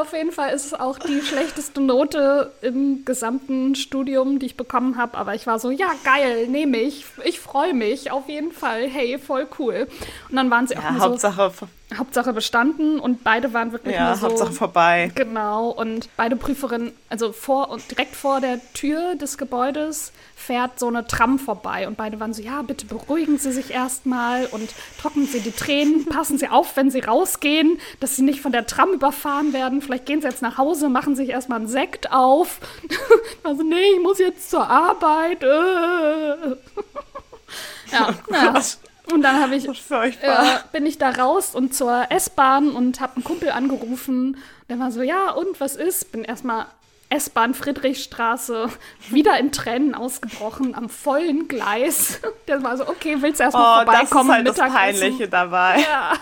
Auf 0.00 0.12
jeden 0.12 0.32
Fall 0.32 0.54
ist 0.54 0.66
es 0.66 0.74
auch 0.74 0.98
die 0.98 1.20
schlechteste 1.20 1.80
Note 1.80 2.52
im 2.62 3.04
gesamten 3.04 3.74
Studium, 3.74 4.38
die 4.38 4.46
ich 4.46 4.56
bekommen 4.56 4.96
habe. 4.96 5.16
Aber 5.18 5.34
ich 5.34 5.46
war 5.46 5.58
so, 5.58 5.70
ja, 5.70 5.88
geil, 6.04 6.48
nehme 6.48 6.78
ich. 6.78 7.04
Ich 7.24 7.40
freue 7.40 7.74
mich 7.74 8.10
auf 8.10 8.28
jeden 8.28 8.52
Fall. 8.52 8.88
Hey, 8.88 9.18
voll 9.18 9.46
cool. 9.58 9.88
Und 10.28 10.36
dann 10.36 10.50
waren 10.50 10.66
sie 10.66 10.76
auch 10.76 10.82
ja, 10.82 10.98
Hauptsache, 10.98 11.52
so, 11.58 11.66
Hauptsache 11.96 12.32
bestanden 12.32 13.00
und 13.00 13.24
beide 13.24 13.52
waren 13.52 13.72
wirklich 13.72 13.94
Ja, 13.94 14.08
nur 14.08 14.16
so. 14.16 14.26
Hauptsache 14.28 14.52
vorbei. 14.52 15.10
Genau, 15.14 15.70
und 15.70 16.08
beide 16.16 16.36
Prüferinnen, 16.36 16.92
also 17.08 17.32
vor 17.32 17.70
und 17.70 17.90
direkt 17.90 18.14
vor 18.14 18.40
der 18.40 18.60
Tür 18.74 19.14
des 19.14 19.38
Gebäudes 19.38 20.12
fährt 20.36 20.78
so 20.78 20.86
eine 20.86 21.06
Tram 21.06 21.38
vorbei 21.38 21.86
und 21.88 21.96
beide 21.96 22.20
waren 22.20 22.32
so, 22.32 22.42
ja, 22.42 22.62
bitte 22.62 22.86
beruhigen 22.86 23.38
Sie 23.38 23.52
sich 23.52 23.70
erstmal 23.72 24.46
und 24.46 24.70
trocknen 25.00 25.26
Sie 25.26 25.40
die 25.40 25.50
Tränen, 25.50 26.04
passen 26.06 26.38
Sie 26.38 26.48
auf, 26.48 26.76
wenn 26.76 26.90
Sie 26.90 27.00
rausgehen, 27.00 27.78
dass 28.00 28.16
Sie 28.16 28.22
nicht 28.22 28.40
von 28.40 28.52
der 28.52 28.66
Tram 28.66 28.92
überfahren 28.92 29.17
werden. 29.52 29.82
Vielleicht 29.82 30.06
gehen 30.06 30.20
Sie 30.20 30.28
jetzt 30.28 30.42
nach 30.42 30.58
Hause, 30.58 30.88
machen 30.88 31.16
sich 31.16 31.30
erstmal 31.30 31.58
einen 31.58 31.68
Sekt 31.68 32.12
auf. 32.12 32.60
also, 33.42 33.62
nee, 33.62 33.94
ich 33.96 34.02
muss 34.02 34.18
jetzt 34.18 34.50
zur 34.50 34.68
Arbeit. 34.68 35.42
Äh. 35.42 35.46
ja, 37.92 38.14
naja. 38.28 38.52
Gott. 38.52 38.78
Und 39.12 39.22
dann 39.22 39.40
habe 39.40 39.54
ich 39.54 39.66
äh, 39.66 40.58
bin 40.70 40.84
ich 40.84 40.98
da 40.98 41.10
raus 41.10 41.54
und 41.54 41.74
zur 41.74 42.10
S-Bahn 42.10 42.72
und 42.72 43.00
habe 43.00 43.16
einen 43.16 43.24
Kumpel 43.24 43.50
angerufen. 43.50 44.36
Der 44.68 44.78
war 44.78 44.92
so, 44.92 45.00
ja, 45.00 45.30
und 45.30 45.58
was 45.60 45.76
ist? 45.76 46.12
Bin 46.12 46.24
erstmal 46.24 46.66
S-Bahn 47.10 47.54
Friedrichstraße 47.54 48.68
wieder 49.08 49.38
in 49.38 49.50
Tränen 49.50 49.94
ausgebrochen 49.94 50.74
am 50.74 50.88
vollen 50.90 51.48
Gleis. 51.48 52.20
Der 52.46 52.62
war 52.62 52.76
so, 52.76 52.86
okay, 52.86 53.16
willst 53.20 53.40
du 53.40 53.44
erstmal 53.44 53.82
Oh, 53.82 53.84
das 53.90 54.02
ist 54.02 54.08
vorbeikommen? 54.10 54.32
halt 54.34 54.48
das? 54.48 54.56
Peinliche 54.58 55.28
dabei. 55.28 55.78
Ja. 55.80 56.12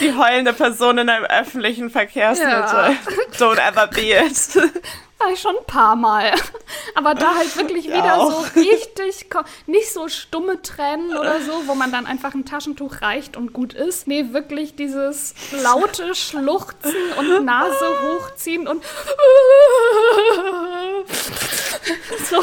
Die 0.00 0.12
heulende 0.14 0.52
Person 0.52 0.98
in 0.98 1.08
einem 1.08 1.26
öffentlichen 1.26 1.90
Verkehrsmittel. 1.90 2.96
Don't 3.38 3.58
ever 3.58 3.86
be 3.88 4.12
it. 4.12 4.58
War 5.18 5.30
ich 5.32 5.40
schon 5.40 5.56
ein 5.56 5.64
paar 5.66 5.96
Mal. 5.96 6.30
Aber 6.94 7.14
da 7.14 7.34
halt 7.36 7.56
wirklich 7.56 7.86
Ja, 7.86 7.96
wieder 7.96 8.18
auch. 8.18 8.30
so 8.44 8.60
richtig, 8.60 9.26
nicht 9.66 9.90
so 9.92 10.08
stumme 10.08 10.60
Tränen 10.60 11.16
oder 11.16 11.40
so, 11.40 11.52
wo 11.66 11.74
man 11.74 11.90
dann 11.90 12.04
einfach 12.06 12.34
ein 12.34 12.44
Taschentuch 12.44 13.00
reicht 13.00 13.36
und 13.36 13.54
gut 13.54 13.72
ist. 13.72 14.06
Nee, 14.06 14.26
wirklich 14.32 14.76
dieses 14.76 15.34
laute 15.62 16.14
Schluchzen 16.14 16.92
und 17.18 17.44
Nase 17.46 17.86
hochziehen 18.02 18.68
und 18.68 18.84
so. 22.30 22.36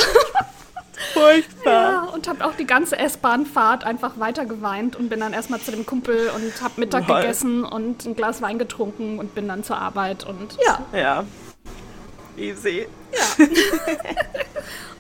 Furchtbar. 1.14 1.74
Ja, 1.92 2.02
und 2.14 2.28
habe 2.28 2.46
auch 2.46 2.54
die 2.56 2.66
ganze 2.66 2.98
S-Bahn-Fahrt 2.98 3.84
einfach 3.84 4.20
weiter 4.20 4.46
geweint 4.46 4.96
und 4.96 5.10
bin 5.10 5.20
dann 5.20 5.34
erstmal 5.34 5.60
zu 5.60 5.72
dem 5.72 5.86
Kumpel 5.86 6.30
und 6.36 6.62
habe 6.62 6.80
Mittag 6.80 7.08
Lol. 7.08 7.22
gegessen 7.22 7.64
und 7.66 8.06
ein 8.06 8.16
Glas 8.16 8.42
Wein 8.42 8.58
getrunken 8.58 9.20
und 9.20 9.36
bin 9.36 9.48
dann 9.48 9.64
zur 9.64 9.78
Arbeit 9.78 10.26
und 10.26 10.58
ja. 10.66 10.80
Ja. 10.98 11.24
Easy. 12.38 12.88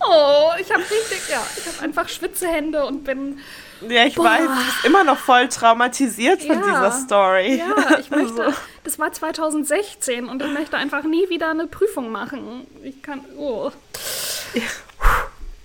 Oh, 0.05 0.49
ich 0.59 0.69
habe 0.69 0.81
richtig, 0.81 1.29
ja, 1.29 1.41
ich 1.55 1.65
habe 1.65 1.81
einfach 1.81 2.09
Schwitzehände 2.09 2.85
und 2.85 3.05
bin 3.05 3.39
Ja, 3.87 4.05
ich 4.05 4.15
Boah. 4.15 4.25
weiß, 4.25 4.41
du 4.47 4.55
bist 4.65 4.83
immer 4.85 5.05
noch 5.05 5.17
voll 5.17 5.47
traumatisiert 5.47 6.41
von 6.43 6.57
Ja. 6.59 6.61
dieser 6.61 6.91
Story. 6.91 7.55
Ja, 7.59 7.97
ich 7.99 8.09
möchte. 8.11 8.43
Also, 8.43 8.57
Das 8.83 8.99
war 8.99 9.13
2016 9.13 10.27
und 10.27 10.41
ich 10.41 10.51
möchte 10.51 10.75
einfach 10.75 11.03
nie 11.03 11.29
wieder 11.29 11.51
eine 11.51 11.67
Prüfung 11.67 12.11
machen. 12.11 12.67
Ich 12.83 13.01
kann. 13.01 13.21
Oh. 13.37 13.71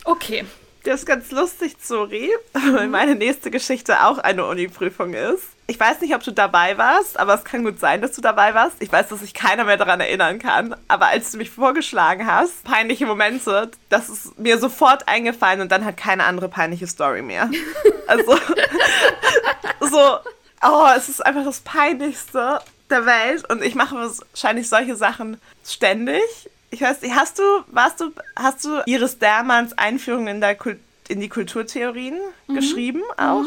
Okay. 0.04 0.44
Das 0.84 1.00
ist 1.00 1.06
ganz 1.06 1.30
lustig, 1.30 1.78
Zuri, 1.80 2.30
weil 2.52 2.88
meine 2.88 3.14
nächste 3.14 3.50
Geschichte 3.50 4.04
auch 4.04 4.18
eine 4.18 4.46
Uni-Prüfung 4.46 5.14
ist. 5.14 5.44
Ich 5.70 5.78
weiß 5.78 6.00
nicht, 6.00 6.14
ob 6.14 6.22
du 6.22 6.32
dabei 6.32 6.78
warst, 6.78 7.18
aber 7.18 7.34
es 7.34 7.44
kann 7.44 7.62
gut 7.62 7.78
sein, 7.78 8.00
dass 8.00 8.12
du 8.12 8.22
dabei 8.22 8.54
warst. 8.54 8.76
Ich 8.80 8.90
weiß, 8.90 9.08
dass 9.08 9.20
sich 9.20 9.34
keiner 9.34 9.64
mehr 9.64 9.76
daran 9.76 10.00
erinnern 10.00 10.38
kann. 10.38 10.74
Aber 10.88 11.08
als 11.08 11.30
du 11.30 11.36
mich 11.36 11.50
vorgeschlagen 11.50 12.26
hast, 12.26 12.64
peinliche 12.64 13.04
Momente, 13.04 13.70
das 13.90 14.08
ist 14.08 14.38
mir 14.38 14.58
sofort 14.58 15.06
eingefallen 15.08 15.60
und 15.60 15.70
dann 15.70 15.84
hat 15.84 15.98
keine 15.98 16.24
andere 16.24 16.48
peinliche 16.48 16.86
Story 16.86 17.22
mehr. 17.22 17.50
Also, 18.06 18.38
so, 19.80 20.18
oh, 20.62 20.86
es 20.96 21.10
ist 21.10 21.26
einfach 21.26 21.44
das 21.44 21.60
Peinlichste 21.60 22.58
der 22.88 23.04
Welt 23.04 23.44
und 23.50 23.62
ich 23.62 23.74
mache 23.74 23.96
wahrscheinlich 23.96 24.70
solche 24.70 24.96
Sachen 24.96 25.38
ständig. 25.62 26.22
Ich 26.70 26.80
weiß 26.82 27.00
nicht, 27.02 27.14
hast 27.14 27.38
du, 27.38 27.42
warst 27.68 28.00
du, 28.00 28.10
hast 28.36 28.64
du 28.64 28.82
Iris 28.86 29.18
Dermans 29.18 29.76
Einführung 29.78 30.26
in, 30.26 30.40
der 30.40 30.54
Kult, 30.54 30.78
in 31.08 31.20
die 31.20 31.28
Kulturtheorien 31.28 32.18
geschrieben 32.48 33.02
auch? 33.16 33.44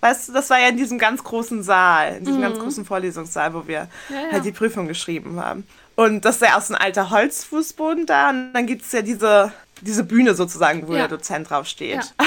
Weißt 0.00 0.28
du, 0.28 0.32
das 0.32 0.50
war 0.50 0.60
ja 0.60 0.68
in 0.68 0.76
diesem 0.76 0.98
ganz 0.98 1.24
großen 1.24 1.62
Saal, 1.62 2.16
in 2.18 2.24
diesem 2.24 2.40
ganz 2.40 2.58
großen 2.58 2.84
Vorlesungssaal, 2.84 3.54
wo 3.54 3.66
wir 3.66 3.88
Ja, 4.08 4.16
ja. 4.26 4.32
halt 4.32 4.44
die 4.44 4.52
Prüfung 4.52 4.86
geschrieben 4.86 5.40
haben. 5.40 5.66
Und 5.96 6.24
das 6.24 6.36
ist 6.36 6.42
ja 6.42 6.56
auch 6.56 6.62
so 6.62 6.74
ein 6.74 6.80
alter 6.80 7.10
Holzfußboden 7.10 8.06
da 8.06 8.30
und 8.30 8.52
dann 8.52 8.66
gibt 8.66 8.82
es 8.82 8.92
ja 8.92 9.02
diese, 9.02 9.52
diese 9.84 10.04
Bühne 10.04 10.34
sozusagen, 10.34 10.86
wo 10.88 10.92
Ja. 10.92 11.00
der 11.00 11.08
Dozent 11.08 11.50
drauf 11.50 11.66
steht. 11.66 11.96
Ja. 12.18 12.26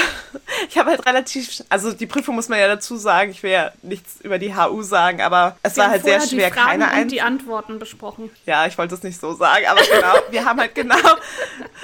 Ich 0.68 0.76
habe 0.76 0.90
halt 0.90 1.06
relativ, 1.06 1.62
also 1.70 1.92
die 1.92 2.06
Prüfung 2.06 2.34
muss 2.34 2.48
man 2.50 2.58
ja 2.58 2.66
dazu 2.68 2.96
sagen, 2.96 3.30
ich 3.30 3.42
will 3.42 3.50
ja 3.52 3.70
nichts 3.82 4.20
über 4.20 4.38
die 4.38 4.54
HU 4.54 4.82
sagen, 4.82 5.22
aber 5.22 5.56
es 5.62 5.76
Wir 5.76 5.84
war 5.84 5.90
halt 5.90 6.02
sehr 6.04 6.20
schwer, 6.20 6.48
die 6.50 6.54
Fragen 6.54 6.68
keine 6.68 6.84
und 6.84 6.90
ein 6.90 7.08
die 7.08 7.22
Antworten 7.22 7.78
besprochen. 7.78 8.28
ja, 8.44 8.66
ich 8.66 8.76
wollte 8.76 8.94
es 8.94 9.02
nicht 9.02 9.18
so 9.18 9.32
sagen, 9.34 9.64
aber 9.66 9.80
genau, 9.80 10.12
wir 10.30 10.44
haben 10.44 10.60
halt 10.60 10.74
genau 10.74 10.96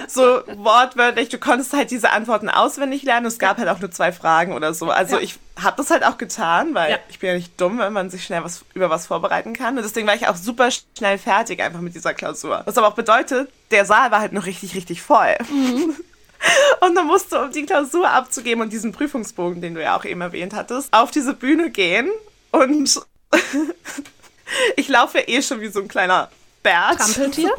so 0.08 0.42
wortwörtlich, 0.56 1.28
du 1.30 1.38
konntest 1.38 1.72
halt 1.72 1.90
diese 1.90 2.10
Antworten 2.10 2.50
auswendig 2.50 3.02
lernen. 3.04 3.26
Es 3.26 3.38
gab 3.38 3.56
halt 3.58 3.68
auch 3.68 3.80
nur 3.80 3.90
zwei 3.90 4.12
Fragen 4.12 4.52
oder 4.52 4.74
so. 4.74 4.90
Also 4.90 5.16
Ja. 5.16 5.22
ich 5.22 5.38
habe 5.62 5.76
das 5.76 5.90
halt 5.90 6.04
auch 6.04 6.18
getan, 6.18 6.74
weil 6.74 6.90
Ja. 6.92 6.98
ich 7.08 7.18
bin 7.20 7.28
ja 7.30 7.34
nicht 7.36 7.60
dumm, 7.60 7.78
wenn 7.78 7.92
man 7.92 8.10
sich 8.10 8.24
schnell 8.24 8.42
was 8.44 8.64
über 8.74 8.90
was 8.90 9.06
vorbereiten 9.06 9.52
kann. 9.52 9.76
Und 9.76 9.82
deswegen 9.84 10.06
war 10.06 10.14
ich 10.14 10.26
auch 10.26 10.36
super 10.36 10.68
schnell 10.98 11.16
fertig 11.18 11.62
einfach 11.62 11.80
mit 11.80 11.94
dieser 11.94 12.12
Klausur. 12.14 12.62
Was 12.64 12.76
aber 12.76 12.88
auch 12.88 12.94
bedeutet, 12.94 13.48
der 13.70 13.84
Saal 13.84 14.10
war 14.10 14.20
halt 14.20 14.32
noch 14.32 14.46
richtig, 14.46 14.74
richtig 14.74 15.00
voll. 15.02 15.36
Und 16.80 16.94
dann 16.94 17.06
musst 17.06 17.32
du, 17.32 17.38
um 17.40 17.52
die 17.52 17.64
Klausur 17.64 18.10
abzugeben 18.10 18.60
und 18.62 18.70
diesen 18.70 18.92
Prüfungsbogen, 18.92 19.62
den 19.62 19.74
du 19.74 19.82
ja 19.82 19.96
auch 19.96 20.04
eben 20.04 20.20
erwähnt 20.20 20.52
hattest, 20.52 20.92
auf 20.92 21.10
diese 21.10 21.32
Bühne 21.32 21.70
gehen 21.70 22.10
und 22.50 23.00
ich 24.76 24.88
laufe 24.88 25.20
eh 25.20 25.40
schon 25.40 25.60
wie 25.62 25.68
so 25.68 25.80
ein 25.80 25.88
kleiner 25.88 26.30
Bert. 26.62 26.98
Trampeltier? 26.98 27.50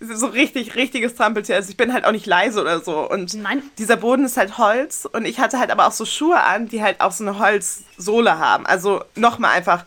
So, 0.00 0.26
richtig, 0.26 0.74
richtiges 0.74 1.14
Trampeltier. 1.14 1.56
Also 1.56 1.70
ich 1.70 1.76
bin 1.76 1.92
halt 1.92 2.04
auch 2.04 2.12
nicht 2.12 2.26
leise 2.26 2.60
oder 2.60 2.80
so. 2.80 3.08
Und 3.10 3.34
Nein. 3.34 3.62
dieser 3.78 3.96
Boden 3.96 4.24
ist 4.24 4.36
halt 4.36 4.58
Holz 4.58 5.08
und 5.10 5.24
ich 5.24 5.38
hatte 5.40 5.58
halt 5.58 5.70
aber 5.70 5.86
auch 5.86 5.92
so 5.92 6.04
Schuhe 6.04 6.40
an, 6.42 6.68
die 6.68 6.82
halt 6.82 7.00
auch 7.00 7.12
so 7.12 7.24
eine 7.24 7.38
Holzsohle 7.38 8.38
haben. 8.38 8.66
Also 8.66 9.02
nochmal 9.14 9.52
einfach 9.52 9.84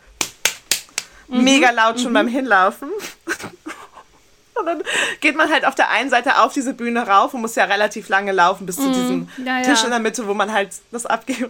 Mhm. 1.28 1.44
mega 1.44 1.70
laut 1.70 2.00
schon 2.00 2.12
beim 2.14 2.28
Hinlaufen. 2.28 2.90
Und 4.56 4.66
dann 4.66 4.84
geht 5.22 5.38
man 5.38 5.50
halt 5.50 5.64
auf 5.64 5.76
der 5.76 5.90
einen 5.90 6.10
Seite 6.10 6.42
auf 6.42 6.52
diese 6.52 6.74
Bühne 6.74 7.08
rauf 7.08 7.34
und 7.34 7.40
muss 7.40 7.56
ja 7.56 7.64
relativ 7.64 8.10
lange 8.10 8.34
laufen 8.34 8.66
bis 8.66 8.76
zu 8.76 8.90
diesem 8.92 9.30
Mhm. 9.38 9.46
Ja, 9.46 9.58
ja. 9.60 9.64
Tisch 9.64 9.86
in 9.86 9.90
der 9.92 10.00
Mitte, 10.00 10.28
wo 10.28 10.34
man 10.34 10.52
halt 10.52 10.72
das 10.92 11.04
muss. 11.06 11.50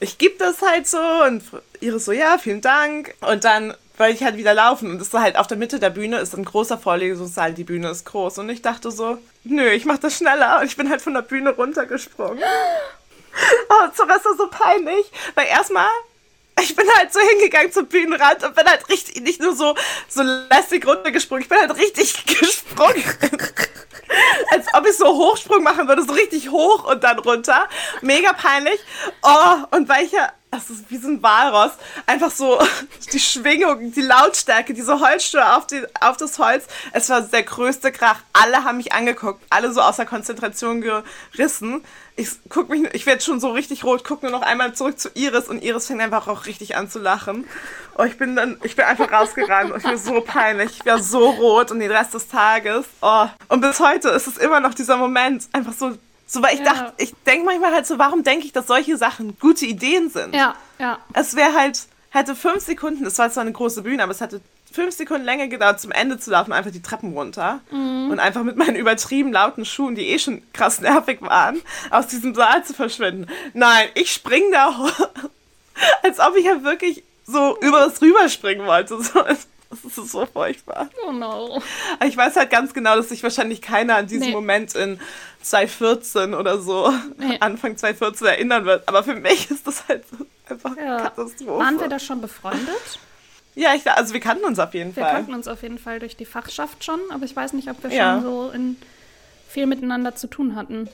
Ich 0.00 0.16
gebe 0.16 0.36
das 0.38 0.62
halt 0.62 0.86
so 0.88 0.96
und 1.26 1.42
Iris 1.80 2.06
so, 2.06 2.12
ja, 2.12 2.38
vielen 2.38 2.62
Dank. 2.62 3.14
Und 3.20 3.44
dann 3.44 3.74
wollte 3.98 4.14
ich 4.14 4.22
halt 4.22 4.36
wieder 4.36 4.54
laufen 4.54 4.90
und 4.90 5.00
es 5.00 5.08
ist 5.08 5.14
halt 5.14 5.36
auf 5.36 5.46
der 5.46 5.56
Mitte 5.56 5.78
der 5.78 5.90
Bühne 5.90 6.18
ist 6.18 6.34
ein 6.34 6.44
großer 6.44 6.78
Vorlesungssaal, 6.78 7.52
die 7.52 7.64
Bühne 7.64 7.90
ist 7.90 8.04
groß. 8.04 8.38
Und 8.38 8.48
ich 8.50 8.62
dachte 8.62 8.90
so, 8.90 9.18
nö, 9.44 9.68
ich 9.70 9.84
mach 9.84 9.98
das 9.98 10.16
schneller. 10.16 10.60
Und 10.60 10.66
ich 10.66 10.76
bin 10.76 10.90
halt 10.90 11.02
von 11.02 11.14
der 11.14 11.22
Bühne 11.22 11.50
runtergesprungen. 11.50 12.42
Oh, 13.70 14.08
war 14.08 14.20
so 14.20 14.48
peinlich, 14.48 15.12
weil 15.36 15.46
erstmal 15.46 15.86
ich 16.60 16.74
bin 16.74 16.86
halt 16.96 17.12
so 17.12 17.20
hingegangen 17.20 17.72
zum 17.72 17.86
Bühnenrand 17.86 18.44
und 18.44 18.54
bin 18.54 18.66
halt 18.66 18.88
richtig, 18.88 19.22
nicht 19.22 19.40
nur 19.40 19.54
so, 19.54 19.74
so 20.08 20.22
lässig 20.22 20.86
runtergesprungen, 20.86 21.42
ich 21.42 21.48
bin 21.48 21.58
halt 21.58 21.76
richtig 21.76 22.24
gesprungen. 22.40 23.04
Als 24.50 24.66
ob 24.72 24.86
ich 24.86 24.96
so 24.96 25.06
Hochsprung 25.06 25.62
machen 25.62 25.86
würde, 25.86 26.02
so 26.02 26.12
richtig 26.12 26.50
hoch 26.50 26.84
und 26.90 27.04
dann 27.04 27.18
runter. 27.18 27.68
Mega 28.00 28.32
peinlich. 28.32 28.80
Oh, 29.22 29.76
und 29.76 29.88
weil 29.88 30.06
ich 30.06 30.12
ja, 30.12 30.32
das 30.50 30.70
ist 30.70 30.90
wie 30.90 30.96
so 30.96 31.08
ein 31.08 31.22
Walross, 31.22 31.72
einfach 32.06 32.30
so 32.30 32.58
die 33.12 33.20
Schwingung, 33.20 33.92
die 33.92 34.02
Lautstärke, 34.02 34.72
diese 34.74 35.00
Holzschuhe 35.00 35.56
auf, 35.56 35.66
die, 35.66 35.82
auf 36.00 36.16
das 36.16 36.38
Holz, 36.38 36.66
es 36.92 37.08
war 37.10 37.20
der 37.20 37.42
größte 37.42 37.92
Krach. 37.92 38.20
Alle 38.32 38.64
haben 38.64 38.78
mich 38.78 38.92
angeguckt, 38.92 39.42
alle 39.50 39.72
so 39.72 39.80
aus 39.80 39.96
der 39.96 40.06
Konzentration 40.06 40.80
gerissen. 40.80 41.84
Ich 42.16 42.30
guck 42.48 42.68
mich, 42.68 42.82
ich 42.94 43.06
werde 43.06 43.22
schon 43.22 43.40
so 43.40 43.52
richtig 43.52 43.84
rot, 43.84 44.02
guck 44.04 44.22
nur 44.22 44.32
noch 44.32 44.42
einmal 44.42 44.74
zurück 44.74 44.98
zu 44.98 45.10
Iris 45.14 45.48
und 45.48 45.62
Iris 45.62 45.86
fängt 45.86 46.00
einfach 46.00 46.26
auch 46.26 46.46
richtig 46.46 46.76
an 46.76 46.90
zu 46.90 46.98
lachen. 46.98 47.46
Oh, 47.96 48.04
ich 48.04 48.16
bin 48.16 48.34
dann, 48.34 48.58
ich 48.64 48.74
bin 48.74 48.86
einfach 48.86 49.12
rausgerannt 49.12 49.70
und 49.70 49.78
ich 49.78 49.84
war 49.84 49.98
so 49.98 50.20
peinlich, 50.20 50.80
ich 50.80 50.86
war 50.86 51.00
so 51.00 51.30
rot 51.30 51.70
und 51.70 51.80
den 51.80 51.90
Rest 51.90 52.14
des 52.14 52.28
Tages. 52.28 52.86
Oh, 53.02 53.26
und 53.48 53.60
bis 53.60 53.80
heute 53.80 54.08
ist 54.08 54.26
es 54.26 54.38
immer 54.38 54.60
noch 54.60 54.74
dieser 54.74 54.96
Moment, 54.96 55.48
einfach 55.52 55.72
so, 55.72 55.96
so 56.30 56.42
weil 56.42 56.54
ich 56.54 56.60
Ja. 56.60 56.66
dachte, 56.74 56.92
ich 56.98 57.12
denke 57.26 57.46
manchmal 57.46 57.72
halt 57.72 57.86
so, 57.86 57.98
warum 57.98 58.22
denke 58.22 58.44
ich, 58.46 58.52
dass 58.52 58.66
solche 58.68 58.96
Sachen 58.96 59.36
gute 59.40 59.64
Ideen 59.66 60.10
sind? 60.10 60.34
Ja, 60.34 60.54
ja. 60.78 60.98
Es 61.14 61.34
wäre 61.34 61.54
halt, 61.54 61.80
hätte 62.10 62.36
fünf 62.36 62.62
Sekunden, 62.64 63.04
es 63.06 63.18
war 63.18 63.30
zwar 63.30 63.40
eine 63.40 63.52
große 63.52 63.82
Bühne, 63.82 64.02
aber 64.02 64.12
es 64.12 64.20
hatte 64.20 64.40
fünf 64.70 64.94
Sekunden 64.94 65.24
länger 65.24 65.48
gedauert, 65.48 65.80
zum 65.80 65.90
Ende 65.90 66.18
zu 66.18 66.30
laufen, 66.30 66.52
einfach 66.52 66.70
die 66.70 66.82
Treppen 66.82 67.14
runter. 67.14 67.60
Und 67.70 68.20
einfach 68.20 68.42
mit 68.42 68.56
meinen 68.56 68.76
übertrieben 68.76 69.32
lauten 69.32 69.64
Schuhen, 69.64 69.94
die 69.94 70.06
eh 70.08 70.18
schon 70.18 70.42
krass 70.52 70.80
nervig 70.80 71.22
waren, 71.22 71.60
aus 71.90 72.06
diesem 72.08 72.34
Saal 72.34 72.62
zu 72.64 72.74
verschwinden. 72.74 73.26
Nein, 73.54 73.88
ich 73.94 74.12
spring 74.12 74.44
da 74.52 74.76
hoch, 74.78 75.08
als 76.02 76.20
ob 76.20 76.36
ich 76.36 76.44
ja 76.44 76.62
wirklich 76.62 77.02
so 77.26 77.56
über 77.60 77.80
das 77.86 78.00
rüberspringen 78.02 78.66
wollte. 78.66 79.00
So, 79.02 79.24
das 79.82 79.98
ist 79.98 80.12
so 80.12 80.26
furchtbar. 80.26 80.88
Oh 81.06 81.12
no. 81.12 81.60
Ich 82.04 82.16
weiß 82.16 82.36
halt 82.36 82.50
ganz 82.50 82.72
genau, 82.74 82.96
dass 82.96 83.08
sich 83.10 83.22
wahrscheinlich 83.22 83.62
keiner 83.62 83.96
an 83.96 84.06
diesen 84.06 84.26
Nee. 84.28 84.32
Moment 84.32 84.74
in 84.74 84.98
2014 85.42 86.34
oder 86.34 86.58
so, 86.60 86.92
Nee. 87.16 87.36
Anfang 87.40 87.76
2014 87.76 88.26
erinnern 88.26 88.64
wird. 88.64 88.88
Aber 88.88 89.02
für 89.04 89.14
mich 89.14 89.50
ist 89.50 89.66
das 89.66 89.86
halt 89.88 90.04
Einfach 90.48 90.76
Ja. 90.76 91.00
Katastrophe. 91.00 91.58
Waren 91.58 91.78
wir 91.80 91.88
da 91.88 91.98
schon 91.98 92.20
befreundet? 92.20 92.98
Ja, 93.54 93.74
ich, 93.74 93.90
also 93.90 94.14
wir 94.14 94.20
kannten 94.20 94.44
uns 94.44 94.58
auf 94.58 94.72
jeden 94.72 94.94
Wir 94.96 95.02
Fall. 95.02 95.12
kannten 95.12 95.34
uns 95.34 95.48
auf 95.48 95.62
jeden 95.62 95.78
Fall 95.78 95.98
durch 95.98 96.16
die 96.16 96.24
Fachschaft 96.24 96.84
schon, 96.84 97.00
aber 97.10 97.24
ich 97.24 97.34
weiß 97.36 97.52
nicht, 97.54 97.68
ob 97.68 97.82
wir 97.82 97.90
Ja. 97.90 98.14
schon 98.14 98.22
so 98.22 98.50
in 98.50 98.76
viel 99.48 99.66
miteinander 99.66 100.14
zu 100.14 100.26
tun 100.26 100.54
hatten. 100.56 100.88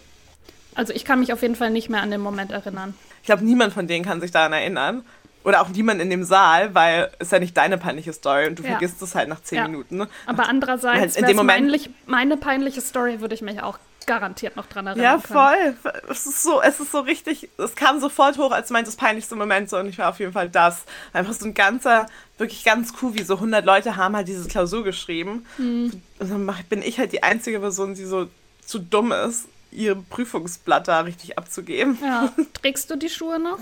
Also 0.75 0.93
ich 0.93 1.05
kann 1.05 1.21
mich 1.21 1.33
auf 1.33 1.43
jeden 1.43 1.55
Fall 1.57 1.71
nicht 1.71 1.89
mehr 1.89 2.03
an 2.03 2.11
den 2.11 2.21
Moment 2.21 2.51
erinnern. 2.53 2.95
Ich 3.21 3.27
glaube, 3.27 3.45
niemand 3.45 3.73
von 3.73 3.87
denen 3.87 4.05
kann 4.05 4.21
sich 4.21 4.31
daran 4.33 4.53
erinnern. 4.53 5.05
Oder 5.45 5.61
auch 5.61 5.69
niemand 5.69 6.01
in 6.01 6.11
dem 6.11 6.25
Saal, 6.25 6.75
weil 6.75 7.11
es 7.19 7.31
ja 7.31 7.39
nicht 7.39 7.57
deine 7.57 7.77
peinliche 7.79 8.13
Story 8.13 8.47
und 8.49 8.59
du 8.59 8.63
Ja. 8.63 8.71
vergisst 8.71 9.01
es 9.03 9.15
halt 9.15 9.29
nach 9.29 9.43
zehn 9.43 9.59
Ja. 9.59 9.69
Minuten. 9.69 9.97
ne? 9.99 10.09
Aber 10.27 10.49
andererseits, 10.49 10.99
Halt 11.01 11.17
in 11.17 11.27
dem 11.27 11.37
Moment- 11.37 11.59
peinlich, 11.59 11.91
meine 12.07 12.37
peinliche 12.37 12.81
Story 12.81 13.21
würde 13.21 13.35
ich 13.35 13.43
mich 13.43 13.61
auch 13.63 13.79
garantiert 14.07 14.57
noch 14.57 14.67
dran 14.67 14.87
erinnern 14.87 15.05
Ja, 15.05 15.19
können. 15.19 15.77
voll. 15.85 15.93
Es 16.11 16.27
ist 16.27 16.43
so, 16.43 16.61
es 16.61 16.79
ist 16.81 16.93
so 16.93 17.01
richtig, 17.01 17.49
es 17.57 17.75
kam 17.75 18.01
sofort 18.01 18.37
hoch, 18.37 18.53
als 18.53 18.69
du 18.69 18.75
meintest, 18.75 18.99
peinlichste 18.99 19.35
Moment 19.35 19.71
so 19.71 19.79
und 19.79 19.87
ich 19.89 19.97
war 19.99 20.11
auf 20.11 20.19
jeden 20.19 20.33
Fall 20.33 20.49
das. 20.51 20.85
Einfach 21.15 21.33
so 21.33 21.47
ein 21.47 21.55
ganzer, 21.55 22.07
wirklich 22.37 22.65
ganz 22.65 22.93
cool, 23.01 23.15
wie 23.15 23.23
so 23.23 23.39
100 23.41 23.65
Leute 23.65 23.97
haben 23.97 24.15
halt 24.17 24.29
diese 24.29 24.47
Klausur 24.49 24.85
geschrieben. 24.85 25.47
Hm. 25.57 26.03
Und 26.19 26.31
dann 26.31 26.51
bin 26.69 26.83
ich 26.83 26.99
halt 26.99 27.13
die 27.13 27.23
einzige 27.23 27.61
Person, 27.61 27.95
die 27.95 28.05
so 28.05 28.29
zu 28.65 28.79
dumm 28.79 29.13
ist, 29.13 29.47
ihr 29.73 29.95
Prüfungsblatt 29.95 30.87
da 30.89 31.01
richtig 31.01 31.39
abzugeben. 31.39 31.99
Ja. 32.03 32.31
Trägst 32.55 32.91
du 32.91 32.97
die 32.97 33.09
Schuhe 33.09 33.39
noch? 33.39 33.59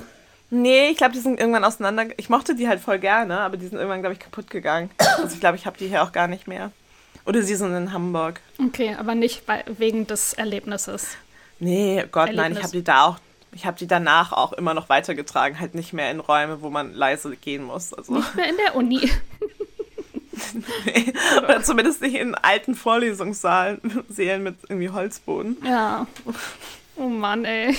Nee, 0.55 0.91
ich 0.91 0.99
glaube, 0.99 1.15
die 1.15 1.21
sind 1.21 1.41
irgendwann 1.41 1.65
auseinander. 1.65 2.07
Ich 2.19 2.29
mochte 2.29 2.55
die 2.55 2.69
halt 2.69 2.81
voll 2.81 2.99
gerne, 2.99 3.41
aber 3.41 3.57
die 3.57 3.67
sind 3.67 3.79
irgendwann, 3.79 4.01
glaube 4.01 4.13
ich, 4.13 4.21
kaputt 4.21 4.51
gegangen. 4.51 4.91
Also 4.99 5.35
ich 5.35 5.41
glaube, 5.41 5.57
ich 5.57 5.65
habe 5.65 5.79
die 5.79 5.89
hier 5.89 6.03
auch 6.03 6.13
gar 6.13 6.29
nicht 6.29 6.47
mehr. 6.47 6.71
Oder 7.25 7.43
sie 7.43 7.55
sind 7.55 7.75
in 7.75 7.93
Hamburg. 7.93 8.41
Okay, 8.59 8.95
aber 8.99 9.15
nicht 9.15 9.47
bei, 9.47 9.65
wegen 9.67 10.07
des 10.07 10.35
Erlebnisses. 10.35 11.17
Nee, 11.59 12.05
Gott, 12.11 12.27
nein, 12.27 12.37
Erlebnis. 12.37 12.59
ich 12.59 12.65
habe 12.65 12.73
die 12.73 12.85
da 12.85 13.05
auch, 13.05 13.19
ich 13.53 13.65
habe 13.65 13.79
die 13.79 13.87
danach 13.87 14.33
auch 14.33 14.53
immer 14.53 14.75
noch 14.75 14.91
weitergetragen, 14.91 15.59
halt 15.59 15.75
nicht 15.75 15.95
mehr 15.95 16.11
in 16.11 16.21
Räume, 16.21 16.61
wo 16.61 16.69
man 16.69 16.93
leise 16.93 17.35
gehen 17.37 17.65
muss. 17.65 17.95
Also, 17.95 18.15
Nicht 18.15 18.35
mehr 18.35 18.49
in 18.51 18.57
der 18.57 18.77
Uni. 18.77 19.11
oder 21.45 21.63
zumindest 21.63 22.03
nicht 22.03 22.17
in 22.17 22.35
alten 22.35 22.75
Vorlesungssaalen, 22.75 23.81
Sälen 24.09 24.43
mit 24.43 24.57
irgendwie 24.69 24.91
Holzboden. 24.91 25.57
Ja. 25.65 26.07
Oh 26.97 27.09
Mann, 27.09 27.45
ey. 27.45 27.77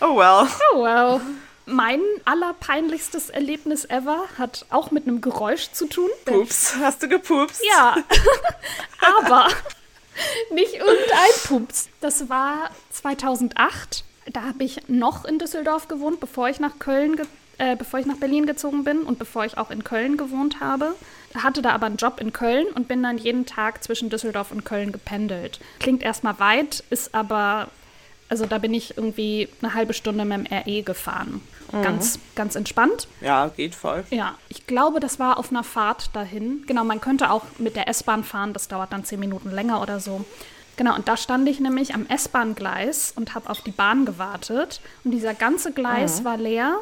Oh 0.00 0.16
well. 0.16 0.48
Oh 0.72 0.78
wow. 0.78 1.20
Mein 1.66 2.00
allerpeinlichstes 2.24 3.30
Erlebnis 3.30 3.86
ever 3.86 4.24
hat 4.36 4.66
auch 4.70 4.90
mit 4.90 5.06
einem 5.06 5.20
Geräusch 5.20 5.72
zu 5.72 5.86
tun. 5.86 6.10
Pups. 6.24 6.76
Hast 6.80 7.02
du 7.02 7.08
gepupst? 7.08 7.62
Ja, 7.66 7.96
aber 9.18 9.48
nicht 10.50 10.74
irgendein 10.74 11.32
Pups. 11.44 11.88
Das 12.00 12.28
war 12.28 12.70
2008. 12.90 14.04
Da 14.32 14.42
habe 14.42 14.64
ich 14.64 14.88
noch 14.88 15.24
in 15.24 15.38
Düsseldorf 15.38 15.88
gewohnt, 15.88 16.20
bevor 16.20 16.48
ich 16.48 16.60
nach 16.60 16.78
Köln, 16.78 17.20
äh, 17.58 17.76
bevor 17.76 18.00
ich 18.00 18.06
nach 18.06 18.16
Berlin 18.16 18.46
gezogen 18.46 18.84
bin 18.84 19.02
und 19.02 19.18
bevor 19.18 19.44
ich 19.44 19.56
auch 19.58 19.70
in 19.70 19.84
Köln 19.84 20.16
gewohnt 20.16 20.60
habe. 20.60 20.94
Hatte 21.34 21.62
da 21.62 21.70
aber 21.70 21.86
einen 21.86 21.96
Job 21.96 22.20
in 22.20 22.32
Köln 22.32 22.66
und 22.74 22.88
bin 22.88 23.02
dann 23.02 23.18
jeden 23.18 23.44
Tag 23.44 23.82
zwischen 23.82 24.08
Düsseldorf 24.08 24.52
und 24.52 24.64
Köln 24.64 24.92
gependelt. 24.92 25.60
Klingt 25.80 26.02
erstmal 26.02 26.38
weit, 26.38 26.84
ist 26.90 27.14
aber, 27.14 27.68
also 28.28 28.46
da 28.46 28.58
bin 28.58 28.74
ich 28.74 28.96
irgendwie 28.96 29.48
eine 29.60 29.74
halbe 29.74 29.92
Stunde 29.94 30.24
mit 30.24 30.50
dem 30.50 30.52
RE 30.52 30.82
gefahren. 30.82 31.40
Ganz, 31.82 32.20
ganz 32.36 32.54
entspannt. 32.54 33.08
Ja, 33.20 33.48
geht 33.48 33.74
voll. 33.74 34.04
Ja, 34.10 34.36
ich 34.48 34.66
glaube, 34.66 35.00
das 35.00 35.18
war 35.18 35.38
auf 35.38 35.50
einer 35.50 35.64
Fahrt 35.64 36.14
dahin. 36.14 36.62
Genau, 36.66 36.84
man 36.84 37.00
könnte 37.00 37.30
auch 37.30 37.42
mit 37.58 37.74
der 37.74 37.88
S-Bahn 37.88 38.22
fahren, 38.22 38.52
das 38.52 38.68
dauert 38.68 38.92
dann 38.92 39.04
zehn 39.04 39.18
Minuten 39.18 39.50
länger 39.50 39.82
oder 39.82 39.98
so. 39.98 40.24
Genau, 40.76 40.94
und 40.94 41.08
da 41.08 41.16
stand 41.16 41.48
ich 41.48 41.60
nämlich 41.60 41.94
am 41.94 42.06
S-Bahn-Gleis 42.06 43.12
und 43.16 43.34
habe 43.34 43.48
auf 43.48 43.60
die 43.60 43.70
Bahn 43.70 44.04
gewartet. 44.04 44.80
Und 45.04 45.12
dieser 45.12 45.34
ganze 45.34 45.72
Gleis 45.72 46.24
war 46.24 46.36
leer. 46.36 46.76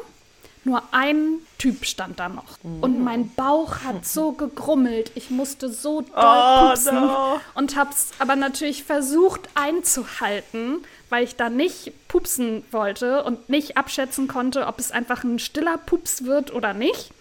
Nur 0.65 0.81
ein 0.91 1.39
Typ 1.57 1.85
stand 1.85 2.19
da 2.19 2.29
noch. 2.29 2.57
Und 2.81 3.03
mein 3.03 3.29
Bauch 3.35 3.83
hat 3.83 4.05
so 4.05 4.31
gegrummelt. 4.43 5.11
Ich 5.15 5.29
musste 5.29 5.69
so 5.69 6.01
doll 6.01 6.09
Oh, 6.15 6.67
pupsen. 6.69 6.95
no. 6.95 7.39
Und 7.55 7.75
hab's 7.75 8.11
aber 8.19 8.35
natürlich 8.35 8.83
versucht 8.83 9.41
einzuhalten, 9.55 10.83
weil 11.09 11.23
ich 11.23 11.35
da 11.35 11.49
nicht 11.49 11.91
pupsen 12.07 12.63
wollte 12.71 13.23
und 13.23 13.49
nicht 13.49 13.77
abschätzen 13.77 14.27
konnte, 14.27 14.67
ob 14.67 14.79
es 14.79 14.91
einfach 14.91 15.23
ein 15.23 15.39
stiller 15.39 15.77
Pups 15.77 16.23
wird 16.25 16.53
oder 16.53 16.73
nicht. 16.73 17.11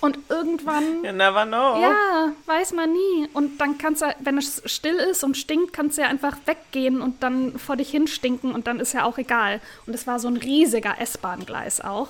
Und 0.00 0.18
irgendwann, 0.28 0.84
You 1.04 1.12
never 1.12 1.44
know. 1.44 1.80
ja, 1.80 2.32
weiß 2.46 2.72
man 2.72 2.92
nie. 2.92 3.28
Und 3.32 3.58
dann 3.60 3.78
kannst 3.78 4.02
du, 4.02 4.06
wenn 4.20 4.38
es 4.38 4.62
still 4.66 4.94
ist 4.96 5.24
und 5.24 5.36
stinkt, 5.36 5.72
kannst 5.72 5.98
du 5.98 6.02
ja 6.02 6.08
einfach 6.08 6.36
weggehen 6.46 7.00
und 7.00 7.22
dann 7.22 7.58
vor 7.58 7.76
dich 7.76 7.90
hinstinken 7.90 8.52
und 8.52 8.66
dann 8.68 8.78
ist 8.80 8.92
ja 8.92 9.04
auch 9.04 9.18
egal. 9.18 9.60
Und 9.86 9.94
es 9.94 10.06
war 10.06 10.18
so 10.20 10.28
ein 10.28 10.36
riesiger 10.36 11.00
S-Bahn-Gleis 11.00 11.80
auch. 11.80 12.08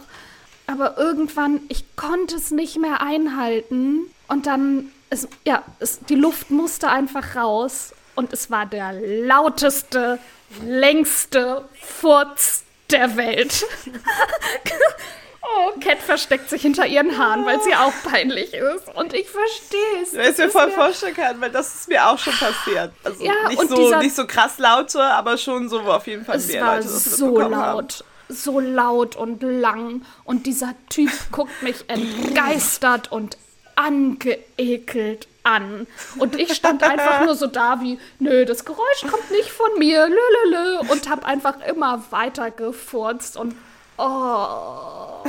Aber 0.67 0.97
irgendwann, 0.99 1.61
ich 1.69 1.85
konnte 1.97 2.37
es 2.37 2.51
nicht 2.51 2.79
mehr 2.79 3.01
einhalten. 3.01 4.13
Und 4.29 4.47
dann, 4.47 4.91
es, 5.11 5.29
ja, 5.45 5.63
es, 5.79 6.01
die 6.01 6.17
Luft 6.17 6.51
musste 6.51 6.89
einfach 6.89 7.37
raus. 7.37 7.93
Und 8.15 8.33
es 8.33 8.51
war 8.51 8.67
der 8.67 8.93
lauteste, 8.93 10.19
längste 10.65 11.65
Furz 11.81 12.65
der 12.91 13.17
Welt. 13.17 13.65
oh, 15.43 15.79
Cat 15.81 15.99
versteckt 15.99 16.49
sich 16.51 16.63
hinter 16.63 16.87
ihren 16.87 17.19
Haaren, 17.19 17.45
weil 17.45 17.61
sie 17.63 17.75
auch 17.75 17.93
peinlich 18.11 18.55
ist. 18.55 18.89
Und 18.95 19.13
ich 19.13 19.29
verstehe 19.29 20.03
es. 20.03 20.15
Weil 20.15 20.23
ich 20.23 20.29
Es 20.31 20.39
mir 20.39 20.51
voll 20.51 20.71
vorstellen 20.71 21.15
kann, 21.15 21.41
weil 21.41 21.51
das 21.51 21.75
ist 21.75 21.89
mir 21.89 22.07
auch 22.09 22.19
schon 22.19 22.33
passiert. 22.35 22.93
Also 23.05 23.25
Ja, 23.25 23.49
nicht, 23.49 23.61
so, 23.69 23.77
dieser- 23.77 23.99
nicht 23.99 24.17
so 24.17 24.27
krass 24.27 24.59
laute, 24.59 25.03
aber 25.03 25.37
schon 25.39 25.69
so, 25.69 25.85
wo 25.85 25.91
auf 25.93 26.07
jeden 26.07 26.25
Fall 26.25 26.37
Es 26.37 26.49
mehr 26.49 26.63
war 26.65 26.77
Leute 26.77 26.89
so 26.89 27.27
mitbekommen 27.27 27.57
haben. 27.57 27.87
So 28.29 28.61
laut 28.61 29.17
und 29.17 29.43
lang. 29.43 30.03
Und 30.25 30.47
dieser 30.47 30.75
Typ 30.89 31.11
guckt 31.33 31.63
mich 31.63 31.85
entgeistert 31.89 33.13
und 33.13 33.37
angeekelt 33.77 35.29
an. 35.43 35.87
Und 36.19 36.39
ich 36.39 36.55
stand 36.55 36.83
einfach 36.83 37.25
nur 37.25 37.35
so 37.35 37.47
da 37.47 37.81
wie, 37.81 37.99
nö, 38.19 38.45
das 38.45 38.65
Geräusch 38.65 39.03
kommt 39.09 39.31
nicht 39.31 39.51
von 39.51 39.79
mir, 39.79 40.09
lülülü. 40.09 40.79
Und 40.91 41.09
hab 41.09 41.25
einfach 41.25 41.61
immer 41.67 42.03
weiter 42.11 42.51
gefurzt 42.51 43.37
und 43.37 43.55
oh, 43.99 45.23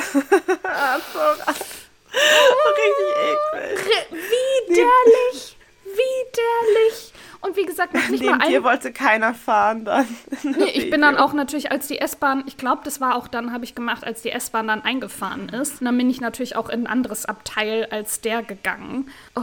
Richtig 2.73 3.07
eklig. 3.21 4.19
widerlich, 4.67 5.57
widerlich. 5.86 7.13
Und 7.41 7.56
wie 7.56 7.65
gesagt, 7.65 7.93
noch 7.93 8.08
nicht 8.10 8.23
mal 8.23 8.32
Neben 8.32 8.41
ein 8.41 8.50
dir 8.50 8.63
wollte 8.63 8.91
keiner 8.91 9.34
fahren 9.34 9.86
dann. 9.86 10.08
Nee, 10.43 10.65
ich 10.73 10.89
bin 10.89 11.02
dann 11.02 11.17
auch 11.17 11.34
natürlich, 11.34 11.71
als 11.71 11.88
die 11.88 12.00
S-Bahn, 12.00 12.43
ich 12.47 12.58
glaube, 12.58 12.82
das 12.84 13.00
war 13.00 13.15
auch 13.15 13.28
dann, 13.28 13.54
habe 13.54 13.63
ich 13.63 13.76
gemacht, 13.76 14.04
als 14.04 14.21
die 14.21 14.32
S-Bahn 14.32 14.67
dann 14.67 14.82
eingefahren 14.82 15.50
ist. 15.50 15.82
Und 15.82 15.86
dann 15.86 15.97
bin 15.97 16.10
ich 16.10 16.19
natürlich 16.19 16.56
auch 16.56 16.69
in 16.69 16.82
ein 16.84 16.88
anderes 16.88 17.26
Abteil 17.26 17.88
als 17.91 18.21
der 18.21 18.41
gegangen. 18.41 19.10
Oh, 19.36 19.41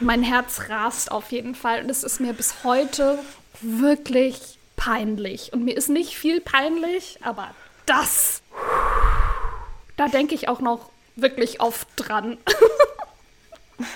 mein 0.00 0.22
Herz 0.22 0.68
rast 0.68 1.12
auf 1.12 1.30
jeden 1.30 1.54
Fall. 1.54 1.82
Und 1.84 1.90
es 1.90 2.02
ist 2.02 2.20
mir 2.20 2.32
bis 2.32 2.64
heute 2.64 3.18
wirklich 3.60 4.58
peinlich. 4.76 5.52
Und 5.52 5.64
mir 5.64 5.76
ist 5.76 5.88
nicht 5.88 6.16
viel 6.16 6.40
peinlich, 6.40 7.18
aber 7.22 7.50
das, 7.86 8.42
da 9.96 10.08
denke 10.08 10.34
ich 10.34 10.48
auch 10.48 10.60
noch 10.60 10.90
wirklich 11.14 11.60
oft 11.60 11.88
dran. 11.96 12.38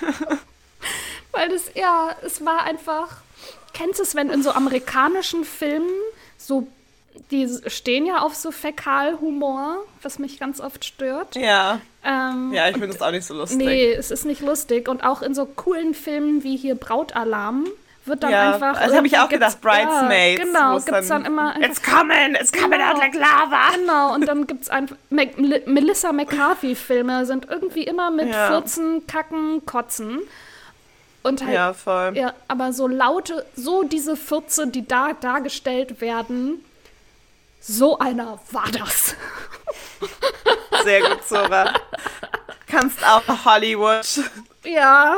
Weil 1.31 1.49
das, 1.49 1.71
ja, 1.75 2.15
es 2.23 2.43
war 2.45 2.63
einfach. 2.63 3.17
Kennst 3.73 3.99
du 3.99 4.03
es, 4.03 4.15
wenn 4.15 4.29
in 4.29 4.43
so 4.43 4.51
amerikanischen 4.51 5.43
Filmen 5.45 5.89
so. 6.37 6.67
Die 7.29 7.45
stehen 7.67 8.05
ja 8.05 8.19
auf 8.19 8.35
so 8.35 8.51
Fäkalhumor, 8.51 9.77
was 10.01 10.17
mich 10.17 10.39
ganz 10.39 10.61
oft 10.61 10.85
stört. 10.85 11.35
Ja, 11.35 11.81
Ähm, 12.05 12.51
ja, 12.53 12.67
ich 12.69 12.73
finde 12.77 12.87
das 12.87 13.01
auch 13.01 13.11
nicht 13.11 13.25
so 13.25 13.33
lustig. 13.33 13.57
nee, 13.57 13.91
es 13.91 14.11
ist 14.11 14.25
nicht 14.25 14.41
lustig. 14.41 14.87
Und 14.87 15.03
auch 15.03 15.21
in 15.21 15.35
so 15.35 15.45
coolen 15.45 15.93
Filmen 15.93 16.43
wie 16.43 16.55
hier 16.55 16.75
Brautalarm 16.75 17.65
wird 18.05 18.23
dann 18.23 18.31
ja, 18.31 18.53
einfach. 18.53 18.79
das 18.81 18.95
habe 18.95 19.05
ich 19.07 19.17
auch 19.19 19.27
gedacht, 19.29 19.59
Bridesmaids. 19.61 20.39
Ja, 20.39 20.45
genau, 20.45 20.77
es 20.77 20.85
gibt 20.85 20.97
es 20.99 21.07
dann, 21.09 21.25
immer. 21.25 21.53
einfach- 21.53 21.69
It's 21.69 21.83
coming, 21.83 22.35
it's 22.39 22.51
coming 22.53 22.79
Genau. 22.79 22.91
out 22.93 22.97
like 22.97 23.13
lava. 23.13 23.75
Genau, 23.75 24.13
und 24.15 24.25
dann 24.25 24.47
gibt 24.47 24.63
es 24.63 24.69
einfach. 24.69 24.95
Mac- 25.09 25.37
Mel- 25.37 25.63
Melissa 25.65 26.11
McCarthy-Filme 26.13 27.25
sind 27.25 27.47
irgendwie 27.49 27.83
immer 27.83 28.09
mit 28.09 28.29
Ja. 28.29 28.47
Furzen, 28.51 29.05
Kacken, 29.05 29.65
Kotzen. 29.65 30.19
Und 31.23 31.41
halt, 31.43 31.53
Ja, 31.53 31.73
voll. 31.73 32.13
ja, 32.15 32.33
aber 32.47 32.73
so 32.73 32.87
laute, 32.87 33.45
so 33.55 33.83
diese 33.83 34.15
Fürze, 34.15 34.67
die 34.67 34.87
da 34.87 35.13
dargestellt 35.13 36.01
werden, 36.01 36.63
so 37.59 37.99
einer 37.99 38.39
war 38.51 38.65
das. 38.71 39.15
Sehr 40.83 41.01
gut, 41.01 41.27
Sora. 41.27 41.73
Kannst 42.67 43.05
auch 43.05 43.21
Hollywood. 43.45 44.05
Ja, 44.63 45.17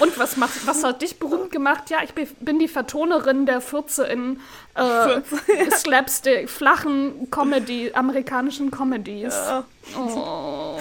und 0.00 0.18
was, 0.18 0.36
macht, 0.36 0.66
was 0.66 0.82
hat 0.82 1.02
dich 1.02 1.18
berühmt 1.18 1.50
gemacht? 1.52 1.90
Ja, 1.90 1.98
ich 2.02 2.12
bin 2.14 2.58
die 2.58 2.68
Vertonerin 2.68 3.44
der 3.46 3.60
Fürze 3.60 4.06
in 4.06 4.40
äh, 4.74 5.20
Slapstick, 5.70 6.48
flachen 6.48 7.28
Comedy, 7.30 7.92
amerikanischen 7.94 8.70
Comedies. 8.70 9.34
Ja. 9.34 9.64
Oh, 9.98 10.78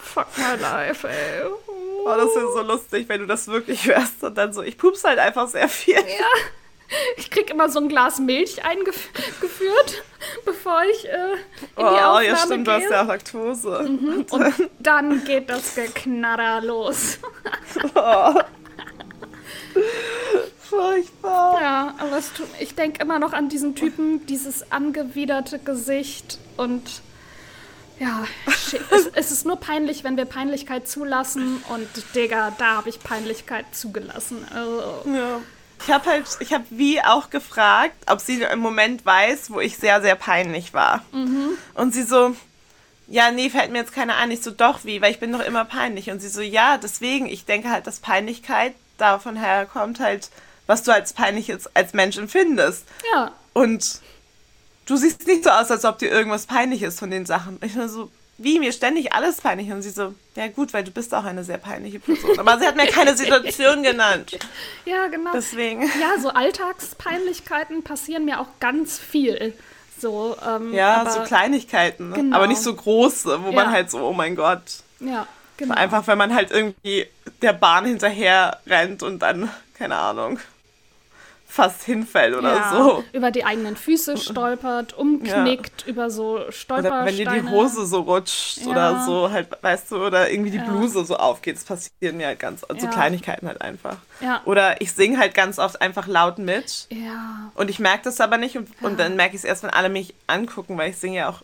fuck 0.00 0.26
my 0.36 0.60
life, 0.60 1.08
ey. 1.08 1.42
Oh, 2.14 2.16
das 2.16 2.34
wäre 2.34 2.52
so 2.52 2.62
lustig, 2.62 3.08
wenn 3.08 3.20
du 3.20 3.26
das 3.26 3.48
wirklich 3.48 3.86
wärst 3.86 4.22
und 4.22 4.36
dann 4.36 4.52
so, 4.52 4.62
ich 4.62 4.76
pups 4.78 5.04
halt 5.04 5.18
einfach 5.18 5.48
sehr 5.48 5.68
viel. 5.68 5.94
Ja, 5.94 6.26
Ich 7.16 7.30
krieg 7.30 7.50
immer 7.50 7.68
so 7.68 7.78
ein 7.80 7.88
Glas 7.88 8.18
Milch 8.18 8.64
eingeführt, 8.64 10.02
bevor 10.44 10.82
ich 10.92 11.06
äh, 11.08 11.32
in 11.32 11.38
die 11.78 11.82
Oh, 11.82 11.82
Aufnahme 11.84 12.26
ja 12.26 12.36
stimmt, 12.36 12.66
du 12.66 12.70
gehe. 12.76 12.82
hast 12.84 12.90
ja 12.90 13.02
Laktose. 13.02 13.78
Und 14.30 14.54
dann 14.80 15.24
geht 15.24 15.48
das 15.50 15.74
Geknarrer 15.76 16.60
los. 16.62 17.18
Furchtbar. 20.58 21.60
Ja, 21.60 21.94
aber 21.98 22.20
tut, 22.36 22.46
ich 22.60 22.74
denke 22.74 23.02
immer 23.02 23.18
noch 23.18 23.32
an 23.32 23.48
diesen 23.48 23.74
Typen, 23.74 24.24
dieses 24.26 24.70
angewiderte 24.70 25.58
Gesicht 25.58 26.38
und 26.56 26.82
ja, 28.00 28.24
es, 28.90 29.06
es 29.14 29.30
ist 29.30 29.46
nur 29.46 29.60
peinlich, 29.60 30.02
wenn 30.02 30.16
wir 30.16 30.24
Peinlichkeit 30.24 30.88
zulassen 30.88 31.62
und 31.68 31.86
Digga, 32.16 32.52
da 32.58 32.78
habe 32.78 32.88
ich 32.88 33.00
Peinlichkeit 33.00 33.66
zugelassen. 33.72 34.44
Also, 34.52 35.04
Ja. 35.06 35.40
Ich 35.82 35.90
habe 35.90 36.10
halt, 36.10 36.26
ich 36.40 36.52
habe 36.52 36.64
wie 36.68 37.00
auch 37.00 37.30
gefragt, 37.30 37.94
ob 38.06 38.20
sie 38.20 38.42
im 38.42 38.58
Moment 38.58 39.06
weiß, 39.06 39.50
wo 39.50 39.60
ich 39.60 39.78
sehr, 39.78 40.02
sehr 40.02 40.14
peinlich 40.14 40.74
war. 40.74 41.02
Und 41.74 41.94
sie 41.94 42.02
so, 42.02 42.36
ja, 43.08 43.30
nee, 43.30 43.48
fällt 43.48 43.72
mir 43.72 43.78
jetzt 43.78 43.94
keine 43.94 44.16
an. 44.16 44.30
Ich 44.30 44.42
so, 44.42 44.50
doch, 44.50 44.84
wie, 44.84 45.00
weil 45.00 45.10
ich 45.10 45.20
bin 45.20 45.32
doch 45.32 45.40
immer 45.40 45.64
peinlich. 45.64 46.10
Und 46.10 46.20
sie 46.20 46.28
so, 46.28 46.42
ja, 46.42 46.76
deswegen, 46.76 47.26
ich 47.26 47.46
denke 47.46 47.70
halt, 47.70 47.86
dass 47.86 48.00
Peinlichkeit 48.00 48.74
davon 48.98 49.36
herkommt 49.36 50.00
halt, 50.00 50.28
was 50.66 50.82
du 50.82 50.92
als 50.92 51.14
peinliches 51.14 51.74
als 51.74 51.94
Mensch 51.94 52.18
empfindest. 52.18 52.84
ja, 53.14 53.32
Und 53.54 54.00
du 54.90 54.96
siehst 54.96 55.26
nicht 55.26 55.44
so 55.44 55.50
aus, 55.50 55.70
als 55.70 55.84
ob 55.84 55.98
dir 55.98 56.10
irgendwas 56.10 56.46
peinlich 56.46 56.82
ist 56.82 56.98
von 56.98 57.10
den 57.10 57.24
Sachen. 57.26 57.58
Ich 57.62 57.74
nur 57.74 57.88
so, 57.88 58.10
wie, 58.38 58.58
mir 58.58 58.72
ständig 58.72 59.12
alles 59.12 59.40
peinlich. 59.40 59.70
Und 59.70 59.82
sie 59.82 59.90
so, 59.90 60.14
ja 60.34 60.48
gut, 60.48 60.72
weil 60.72 60.82
du 60.82 60.90
bist 60.90 61.14
auch 61.14 61.24
eine 61.24 61.44
sehr 61.44 61.58
peinliche 61.58 62.00
Person. 62.00 62.38
Aber 62.38 62.58
sie 62.58 62.66
hat 62.66 62.74
mir 62.76 62.86
keine 62.86 63.16
Situation 63.16 63.82
genannt. 63.84 64.36
ja, 64.84 65.06
genau. 65.06 65.30
Deswegen. 65.32 65.82
Ja, 65.82 66.18
so 66.20 66.30
Alltagspeinlichkeiten 66.30 67.82
passieren 67.82 68.24
mir 68.24 68.40
auch 68.40 68.48
ganz 68.58 68.98
viel. 68.98 69.54
So, 70.00 70.36
ähm, 70.46 70.72
Ja, 70.72 71.02
aber, 71.02 71.10
so 71.10 71.20
Kleinigkeiten, 71.20 72.08
ne? 72.10 72.16
Genau. 72.16 72.36
aber 72.36 72.46
nicht 72.46 72.62
so 72.62 72.74
große, 72.74 73.42
wo 73.44 73.48
Ja. 73.50 73.54
man 73.54 73.70
halt 73.70 73.90
so, 73.90 73.98
oh 74.00 74.12
mein 74.12 74.34
Gott. 74.34 74.62
Ja, 75.00 75.26
genau. 75.56 75.74
Einfach, 75.74 76.06
wenn 76.06 76.18
man 76.18 76.34
halt 76.34 76.50
irgendwie 76.50 77.06
der 77.42 77.52
Bahn 77.52 77.84
hinterher 77.84 78.58
rennt 78.66 79.02
und 79.02 79.18
dann, 79.20 79.50
keine 79.74 79.96
Ahnung, 79.96 80.40
fast 81.52 81.82
hinfällt 81.82 82.36
oder 82.36 82.54
ja, 82.54 82.70
so. 82.72 83.04
über 83.12 83.32
die 83.32 83.44
eigenen 83.44 83.74
Füße 83.76 84.16
stolpert, 84.18 84.92
umknickt, 84.96 85.84
über 85.86 86.08
so 86.08 86.34
Oder 86.36 86.52
Stolpersteine. 86.52 87.06
wenn 87.06 87.16
dir 87.16 87.42
die 87.42 87.48
Hose 87.50 87.86
so 87.86 88.02
rutscht 88.02 88.58
Ja. 88.58 88.66
oder 88.68 89.04
so, 89.04 89.30
halt, 89.32 89.48
weißt 89.60 89.90
du, 89.90 89.96
oder 90.06 90.30
irgendwie 90.30 90.52
die 90.52 90.58
Ja. 90.58 90.64
Bluse 90.64 91.04
so 91.04 91.16
aufgeht. 91.16 91.56
Das 91.56 91.64
passieren 91.64 92.18
mir 92.18 92.28
halt 92.28 92.38
ganz, 92.38 92.62
also 92.62 92.86
Ja. 92.86 92.92
Kleinigkeiten 92.92 93.48
halt 93.48 93.60
einfach. 93.62 93.96
Ja. 94.20 94.42
Oder 94.44 94.80
ich 94.80 94.92
singe 94.92 95.18
halt 95.18 95.34
ganz 95.34 95.58
oft 95.58 95.80
einfach 95.82 96.06
laut 96.06 96.38
mit 96.38 96.86
Ja, 96.90 97.50
und 97.54 97.68
ich 97.68 97.80
merke 97.80 98.04
das 98.04 98.20
aber 98.20 98.36
nicht 98.36 98.56
und, 98.56 98.68
und 98.80 99.00
dann 99.00 99.16
merke 99.16 99.34
ich 99.34 99.40
es 99.42 99.44
erst, 99.44 99.64
wenn 99.64 99.70
alle 99.70 99.88
mich 99.88 100.14
angucken, 100.28 100.78
weil 100.78 100.90
ich 100.90 100.98
singe 100.98 101.16
ja 101.16 101.28
auch. 101.30 101.42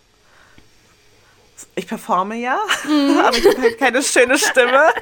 Ich 1.74 1.86
performe 1.88 2.36
ja, 2.36 2.58
Mhm. 2.84 3.18
aber 3.24 3.36
ich 3.36 3.46
habe 3.46 3.60
halt 3.62 3.78
keine 3.78 4.02
schöne 4.02 4.38
Stimme. 4.38 4.82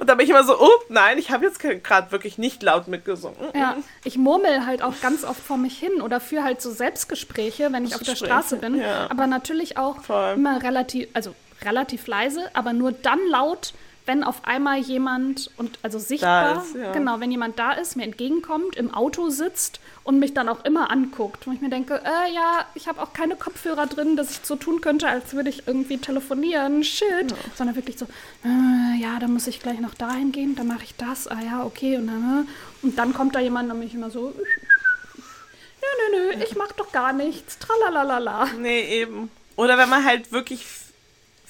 Und 0.00 0.08
dann 0.08 0.16
bin 0.16 0.24
ich 0.24 0.30
immer 0.30 0.44
so, 0.44 0.58
oh 0.58 0.70
nein, 0.88 1.18
ich 1.18 1.30
habe 1.30 1.44
jetzt 1.44 1.58
gerade 1.60 2.10
wirklich 2.10 2.38
nicht 2.38 2.62
laut 2.62 2.88
mitgesungen. 2.88 3.36
ja. 3.54 3.76
Ich 4.04 4.16
murmel 4.18 4.66
halt 4.66 4.82
auch 4.82 4.94
ganz 5.00 5.24
oft 5.24 5.40
vor 5.40 5.56
mich 5.58 5.78
hin 5.78 6.00
oder 6.00 6.20
führe 6.20 6.44
halt 6.44 6.62
so 6.62 6.70
Selbstgespräche, 6.70 7.72
wenn 7.72 7.84
ich 7.84 7.94
auf 7.94 8.02
der 8.02 8.16
Straße 8.16 8.56
bin. 8.56 8.76
ja. 8.80 9.10
Aber 9.10 9.26
natürlich 9.26 9.76
auch 9.76 10.02
Voll. 10.02 10.34
immer 10.34 10.62
relativ, 10.62 11.08
also 11.12 11.34
relativ 11.64 12.06
leise, 12.06 12.50
aber 12.54 12.72
nur 12.72 12.92
dann 12.92 13.20
laut, 13.28 13.74
wenn 14.06 14.24
auf 14.24 14.44
einmal 14.44 14.78
jemand 14.78 15.50
und 15.56 15.78
also 15.82 15.98
sichtbar, 15.98 16.62
ist, 16.62 16.74
ja. 16.74 16.92
genau, 16.92 17.20
wenn 17.20 17.30
jemand 17.30 17.58
da 17.58 17.72
ist, 17.72 17.96
mir 17.96 18.04
entgegenkommt, 18.04 18.76
im 18.76 18.92
Auto 18.92 19.28
sitzt 19.28 19.80
und 20.02 20.18
mich 20.18 20.34
dann 20.34 20.48
auch 20.48 20.64
immer 20.64 20.90
anguckt. 20.90 21.46
Und 21.46 21.54
ich 21.54 21.60
mir 21.60 21.70
denke, 21.70 22.00
äh, 22.04 22.34
ja, 22.34 22.66
ich 22.74 22.88
habe 22.88 23.00
auch 23.00 23.12
keine 23.12 23.36
Kopfhörer 23.36 23.86
drin, 23.86 24.16
dass 24.16 24.30
ich 24.30 24.40
so 24.42 24.56
tun 24.56 24.80
könnte, 24.80 25.08
als 25.08 25.34
würde 25.34 25.50
ich 25.50 25.68
irgendwie 25.68 25.98
telefonieren, 25.98 26.82
shit. 26.82 27.34
Sondern 27.54 27.76
wirklich 27.76 27.98
so, 27.98 28.06
äh, 28.44 29.00
ja, 29.00 29.18
dann 29.20 29.32
muss 29.32 29.46
ich 29.46 29.60
gleich 29.60 29.78
noch 29.78 29.94
dahin 29.94 30.32
gehen, 30.32 30.56
dann 30.56 30.66
mache 30.66 30.84
ich 30.84 30.96
das, 30.96 31.28
ah 31.28 31.40
ja, 31.40 31.64
okay. 31.64 31.96
Und 31.96 32.08
dann, 32.08 32.46
äh, 32.46 32.84
und 32.84 32.98
dann 32.98 33.14
kommt 33.14 33.34
da 33.34 33.40
jemand 33.40 33.70
und 33.70 33.78
mich 33.78 33.94
immer 33.94 34.10
so, 34.10 34.34
nö, 34.36 36.08
nö, 36.10 36.36
nö, 36.36 36.44
ich 36.44 36.56
mach 36.56 36.72
doch 36.72 36.90
gar 36.90 37.12
nichts, 37.12 37.58
tralalala. 37.58 38.48
Nee, 38.58 39.00
eben. 39.00 39.30
Oder 39.54 39.78
wenn 39.78 39.88
man 39.88 40.04
halt 40.04 40.32
wirklich 40.32 40.66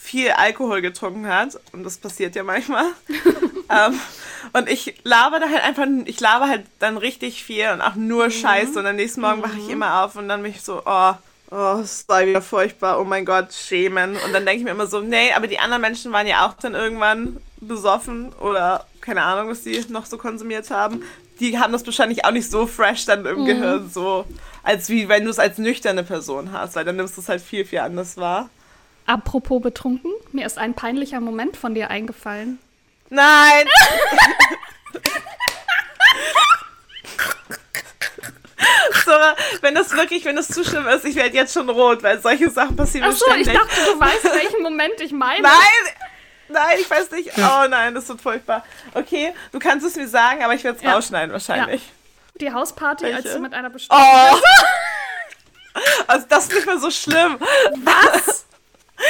viel 0.02 0.32
Alkohol 0.32 0.82
getrunken 0.82 1.28
hat, 1.28 1.58
und 1.72 1.84
das 1.84 1.96
passiert 1.96 2.34
ja 2.34 2.42
manchmal. 2.42 2.86
ähm, 3.70 4.00
und 4.52 4.68
ich 4.68 4.96
laber 5.04 5.38
da 5.38 5.48
halt 5.48 5.62
einfach, 5.62 5.86
ich 6.06 6.18
laber 6.18 6.48
halt 6.48 6.66
dann 6.80 6.96
richtig 6.96 7.44
viel 7.44 7.70
und 7.72 7.80
auch 7.80 7.94
nur 7.94 8.28
Scheiße. 8.28 8.80
Und 8.80 8.86
am 8.86 8.96
nächsten 8.96 9.20
Morgen 9.20 9.42
wache 9.42 9.58
ich 9.58 9.68
immer 9.68 10.02
auf 10.02 10.16
und 10.16 10.28
dann 10.28 10.42
bin 10.42 10.50
ich 10.50 10.62
so, 10.62 10.82
oh, 10.84 11.12
oh, 11.52 11.78
es 11.80 12.04
war 12.08 12.26
wieder 12.26 12.42
furchtbar, 12.42 13.00
oh 13.00 13.04
mein 13.04 13.24
Gott, 13.24 13.52
schämen. 13.52 14.16
Und 14.16 14.32
dann 14.32 14.44
denke 14.44 14.58
ich 14.58 14.64
mir 14.64 14.72
immer 14.72 14.88
so, 14.88 15.00
nee, 15.00 15.32
aber 15.34 15.46
die 15.46 15.60
anderen 15.60 15.82
Menschen 15.82 16.10
waren 16.10 16.26
ja 16.26 16.46
auch 16.46 16.54
dann 16.54 16.74
irgendwann 16.74 17.36
besoffen 17.60 18.32
oder 18.40 18.84
keine 19.00 19.22
Ahnung, 19.22 19.50
was 19.50 19.62
die 19.62 19.84
noch 19.88 20.06
so 20.06 20.18
konsumiert 20.18 20.68
haben. 20.70 21.04
Die 21.38 21.60
haben 21.60 21.72
das 21.72 21.86
wahrscheinlich 21.86 22.24
auch 22.24 22.32
nicht 22.32 22.50
so 22.50 22.66
fresh 22.66 23.04
dann 23.04 23.24
im 23.24 23.44
Gehirn, 23.44 23.88
so 23.88 24.26
als 24.64 24.88
wie 24.88 25.08
wenn 25.08 25.24
du 25.24 25.30
es 25.30 25.38
als 25.38 25.58
nüchterne 25.58 26.02
Person 26.02 26.50
hast, 26.50 26.74
weil 26.74 26.84
dann 26.84 26.96
nimmst 26.96 27.16
du 27.16 27.20
es 27.20 27.28
halt 27.28 27.40
viel, 27.40 27.64
viel 27.64 27.78
anders 27.78 28.16
wahr. 28.16 28.50
Apropos 29.06 29.60
betrunken, 29.60 30.12
mir 30.32 30.46
ist 30.46 30.58
ein 30.58 30.74
peinlicher 30.74 31.20
Moment 31.20 31.56
von 31.56 31.74
dir 31.74 31.90
eingefallen. 31.90 32.58
Nein! 33.10 33.66
Sora, 39.04 39.34
wenn 39.60 39.74
das 39.74 39.90
wirklich, 39.92 40.24
wenn 40.24 40.36
das 40.36 40.48
zu 40.48 40.64
schlimm 40.64 40.86
ist, 40.86 41.04
ich 41.04 41.16
werde 41.16 41.34
jetzt 41.34 41.52
schon 41.52 41.68
rot, 41.68 42.02
weil 42.02 42.20
solche 42.20 42.50
Sachen 42.50 42.76
passieren 42.76 43.10
Achso, 43.10 43.24
ich 43.34 43.42
ständig. 43.42 43.54
dachte, 43.54 43.80
du 43.92 44.00
weißt, 44.00 44.24
welchen 44.24 44.62
Moment 44.62 45.00
ich 45.00 45.12
meine. 45.12 45.42
Nein! 45.42 45.52
Nein, 46.48 46.78
ich 46.80 46.90
weiß 46.90 47.10
nicht. 47.12 47.30
Oh 47.38 47.66
nein, 47.68 47.94
das 47.94 48.08
wird 48.08 48.20
furchtbar. 48.20 48.64
Okay, 48.94 49.32
du 49.52 49.58
kannst 49.58 49.86
es 49.86 49.96
mir 49.96 50.06
sagen, 50.06 50.42
aber 50.44 50.54
ich 50.54 50.62
werde 50.64 50.76
es 50.78 50.84
Ja. 50.84 50.92
rausschneiden 50.94 51.32
wahrscheinlich. 51.32 51.82
Die 52.40 52.52
Hausparty, 52.52 53.06
als 53.06 53.24
Welche? 53.24 53.36
du 53.38 53.42
mit 53.42 53.54
einer 53.54 53.70
bestimmten 53.70 54.02
Oh! 54.04 54.36
Also 56.06 56.26
das 56.28 56.44
ist 56.44 56.52
nicht 56.54 56.66
mehr 56.66 56.78
so 56.78 56.90
schlimm. 56.90 57.38
Was? 57.82 58.41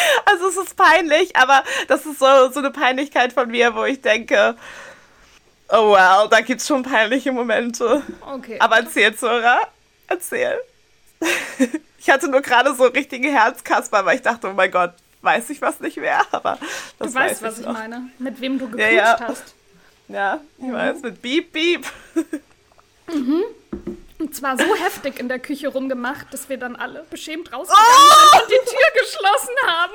Also 0.24 0.48
es 0.48 0.56
ist 0.56 0.76
peinlich, 0.76 1.36
aber 1.36 1.62
das 1.88 2.06
ist 2.06 2.18
so, 2.18 2.50
so 2.50 2.58
eine 2.60 2.70
Peinlichkeit 2.70 3.32
von 3.32 3.50
mir, 3.50 3.74
wo 3.74 3.84
ich 3.84 4.00
denke, 4.00 4.56
oh 5.68 5.90
wow, 5.90 6.28
da 6.28 6.40
gibt's 6.40 6.66
schon 6.66 6.82
peinliche 6.82 7.32
Momente. 7.32 8.02
Okay. 8.34 8.56
Aber 8.60 8.76
erzähl, 8.78 9.14
Zora. 9.14 9.58
Erzähl. 10.08 10.58
Ich 12.04 12.10
hatte 12.10 12.28
nur 12.28 12.40
gerade 12.40 12.74
so 12.74 12.82
richtige 12.86 13.28
Herzkasper, 13.30 14.04
weil 14.04 14.16
ich 14.16 14.22
dachte, 14.22 14.48
oh 14.48 14.52
mein 14.54 14.72
Gott, 14.72 14.92
weiß 15.20 15.50
ich 15.50 15.62
was 15.62 15.78
nicht 15.78 15.98
mehr. 15.98 16.20
Aber 16.32 16.58
das 16.98 17.12
du 17.12 17.14
weißt, 17.14 17.42
weiß 17.42 17.48
was 17.48 17.54
ich 17.54 17.60
ich 17.60 17.66
noch. 17.66 17.74
meine. 17.74 18.10
Mit 18.18 18.40
wem 18.40 18.58
du 18.58 18.64
Ja, 18.76 18.88
geknutscht 18.88 18.96
ja. 18.96 19.18
hast. 19.28 19.54
Ja, 20.08 20.40
ich 20.58 20.72
weiß, 20.72 21.00
mit 21.02 21.22
Beep, 21.22 21.52
Beep. 21.52 21.86
Und 24.22 24.36
zwar 24.36 24.56
so 24.56 24.76
heftig 24.76 25.18
in 25.18 25.28
der 25.28 25.40
Küche 25.40 25.66
rumgemacht, 25.66 26.32
dass 26.32 26.48
wir 26.48 26.56
dann 26.56 26.76
alle 26.76 27.02
beschämt 27.10 27.52
rausgegangen 27.52 27.88
sind 28.30 28.42
und 28.42 28.50
die 28.50 28.70
Tür 28.70 29.02
geschlossen 29.02 29.54
haben. 29.66 29.92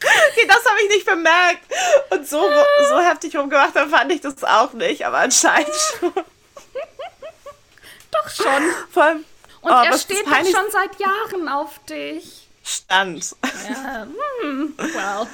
Okay, 0.00 0.46
das 0.48 0.64
habe 0.66 0.80
ich 0.82 0.88
nicht 0.88 1.06
bemerkt. 1.06 1.62
Und 2.10 2.28
so, 2.28 2.40
so 2.88 2.98
heftig 3.00 3.36
rumgemacht, 3.36 3.76
dann 3.76 3.88
fand 3.88 4.10
ich 4.10 4.20
das 4.20 4.42
auch 4.42 4.72
nicht, 4.72 5.06
aber 5.06 5.18
anscheinend 5.18 5.70
schon. 6.00 6.12
Doch 8.10 8.30
schon. 8.30 8.62
Vor 8.90 9.04
allem, 9.04 9.24
Und 9.60 9.70
Oh, 9.70 9.84
er 9.84 9.96
steht 9.96 10.26
doch 10.26 10.34
schon 10.34 10.70
seit 10.72 10.98
Jahren 10.98 11.48
auf 11.48 11.78
dich. 11.88 12.48
Stand. 12.64 13.36
Ja, 13.68 14.08
hm, 14.40 14.74
well. 14.76 15.28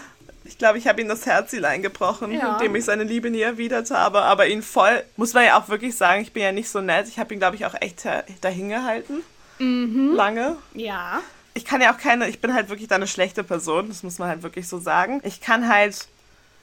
Ich 0.49 0.57
glaube, 0.59 0.79
ich 0.79 0.89
habe 0.89 1.01
ihm 1.01 1.09
das 1.09 1.27
Herz 1.27 1.53
eingebrochen, 1.55 2.33
Ja. 2.33 2.55
indem 2.55 2.75
ich 2.75 2.85
seine 2.87 3.05
Liebe 3.05 3.31
nie 3.31 3.43
erwidert 3.43 3.91
habe. 3.91 4.23
Aber 4.23 4.47
ihn 4.49 4.63
voll, 4.63 5.05
muss 5.17 5.35
man 5.35 5.45
ja 5.45 5.59
auch 5.61 5.69
wirklich 5.69 5.95
sagen, 5.95 6.23
ich 6.23 6.33
bin 6.33 6.43
ja 6.43 6.53
nicht 6.53 6.71
so 6.71 6.81
nett. 6.81 7.07
Ich 7.07 7.19
habe 7.19 7.33
ihn, 7.35 7.39
glaube 7.39 7.55
ich, 7.57 7.67
auch 7.67 7.75
echt 7.81 8.05
da- 8.05 8.25
dahin 8.41 8.71
gehalten. 8.71 9.23
Mhm. 9.59 10.15
Lange. 10.15 10.57
Ja. 10.75 11.21
Ich 11.55 11.65
kann 11.65 11.81
ja 11.81 11.93
auch 11.93 11.99
keine, 11.99 12.29
ich 12.29 12.41
bin 12.41 12.55
halt 12.55 12.69
wirklich 12.71 12.89
da 12.89 12.95
eine 12.95 13.07
schlechte 13.07 13.45
Person, 13.45 13.89
das 13.89 14.03
muss 14.03 14.19
man 14.19 14.29
halt 14.29 14.43
wirklich 14.43 14.69
so 14.69 14.79
sagen. 14.79 15.21
Ich 15.25 15.41
kann 15.41 15.69
halt, 15.69 15.95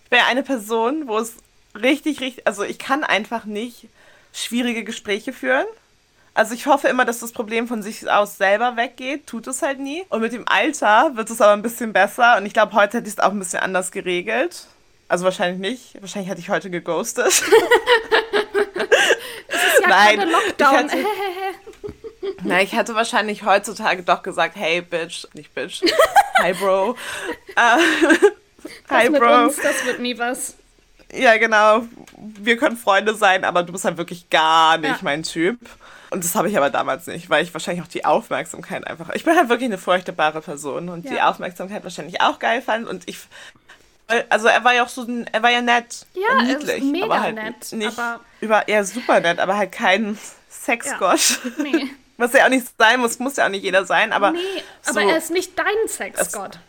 ich 0.03 0.09
bin 0.09 0.19
ja 0.19 0.25
eine 0.27 0.41
Person, 0.43 1.07
wo 1.07 1.17
es 1.19 1.33
richtig, 1.75 2.21
richtig, 2.21 2.47
also 2.47 2.63
ich 2.63 2.79
kann 2.79 3.03
einfach 3.03 3.45
nicht 3.45 3.87
schwierige 4.33 4.83
Gespräche 4.83 5.31
führen. 5.33 5.65
Also 6.35 6.53
ich 6.53 6.65
hoffe 6.67 6.87
immer, 6.89 7.05
dass 7.05 7.19
das 7.19 7.31
Problem 7.31 7.67
von 7.67 7.81
sich 7.81 8.09
aus 8.11 8.37
selber 8.37 8.75
weggeht, 8.77 9.25
tut 9.25 9.47
es 9.47 9.61
halt 9.61 9.79
nie. 9.79 10.03
Und 10.09 10.21
mit 10.21 10.33
dem 10.33 10.47
Alter 10.47 11.11
wird 11.15 11.29
es 11.29 11.41
aber 11.41 11.53
ein 11.53 11.61
bisschen 11.61 11.93
besser 11.93 12.37
und 12.37 12.45
ich 12.45 12.53
glaube, 12.53 12.73
heute 12.73 12.97
hätte 12.97 13.07
ich 13.07 13.13
es 13.15 13.19
auch 13.19 13.31
ein 13.31 13.39
bisschen 13.39 13.59
anders 13.61 13.89
geregelt. 13.91 14.67
Also 15.07 15.23
wahrscheinlich 15.25 15.59
nicht. 15.59 16.01
Wahrscheinlich 16.01 16.29
hätte 16.29 16.41
ich 16.41 16.49
heute 16.49 16.69
geghostet. 16.69 17.41
Es 19.47 19.63
ist 19.73 19.81
ja 19.81 19.87
Nein, 19.87 20.17
gerade 20.17 20.29
ich 20.31 20.35
Lockdown. 20.47 20.73
hatte- 20.75 20.97
Na, 22.43 22.61
ich 22.61 22.73
hätte 22.73 22.95
wahrscheinlich 22.95 23.43
heutzutage 23.43 24.03
doch 24.03 24.21
gesagt, 24.23 24.55
hey 24.55 24.81
Bitch, 24.81 25.25
nicht 25.33 25.53
Bitch, 25.53 25.81
hi 26.39 26.53
Bro. 26.53 26.95
Das 27.55 27.81
hi 28.89 29.09
Bro. 29.09 29.45
uns, 29.45 29.57
das 29.57 29.85
wird 29.85 29.99
nie 29.99 30.17
was. 30.17 30.55
Ja, 31.13 31.37
genau. 31.37 31.83
wir 32.17 32.57
können 32.57 32.75
Freunde 32.77 33.15
sein, 33.15 33.43
aber 33.45 33.63
du 33.63 33.71
bist 33.71 33.85
halt 33.85 33.97
wirklich 33.97 34.29
gar 34.29 34.77
nicht 34.77 34.89
Ja. 34.89 34.97
mein 35.01 35.23
Typ. 35.23 35.59
Und 36.15 36.23
das 36.23 36.33
habe 36.35 36.49
ich 36.49 36.57
aber 36.57 36.69
damals 36.69 37.05
nicht, 37.07 37.29
weil 37.29 37.43
ich 37.43 37.53
wahrscheinlich 37.53 37.83
auch 37.83 37.87
die 37.89 38.05
Aufmerksamkeit 38.05 38.87
einfach. 38.87 39.09
Ich 39.13 39.23
bin 39.25 39.35
halt 39.35 39.49
wirklich 39.49 39.67
eine 39.67 39.77
furchtbare 39.77 40.41
Person 40.41 40.89
und 40.89 41.07
die 41.09 41.13
Ja. 41.15 41.29
Aufmerksamkeit 41.29 41.83
wahrscheinlich 41.83 42.21
auch 42.21 42.39
geil 42.39 42.61
fand. 42.61 42.87
Und 42.87 43.07
ich. 43.07 43.19
Also 44.29 44.47
er 44.47 44.63
war 44.63 44.73
ja 44.73 44.83
auch 44.83 44.89
so 44.89 45.01
ein, 45.03 45.27
er 45.31 45.43
war 45.43 45.49
ja 45.51 45.61
nett. 45.61 46.05
Ja, 46.13 46.41
niedlich, 46.43 46.83
mega 46.83 47.05
aber 47.05 47.21
halt 47.21 47.35
nett, 47.35 47.71
Nicht 47.73 47.97
aber- 47.99 48.19
über, 48.39 48.69
ja, 48.69 48.83
super 48.83 49.19
nett, 49.19 49.39
aber 49.39 49.57
halt 49.57 49.71
kein 49.71 50.17
Sexgott. 50.49 51.39
Nee. 51.57 51.89
Was 52.17 52.31
ja 52.33 52.45
auch 52.45 52.49
nicht 52.49 52.65
sein 52.77 52.99
muss, 53.01 53.19
muss 53.19 53.35
ja 53.35 53.45
auch 53.45 53.49
nicht 53.49 53.63
jeder 53.63 53.83
sein, 53.85 54.13
aber. 54.13 54.31
Nee, 54.31 54.39
so, 54.81 54.91
aber 54.91 55.03
er 55.03 55.17
ist 55.17 55.31
nicht 55.31 55.57
dein 55.59 55.65
Sexgott. 55.87 56.59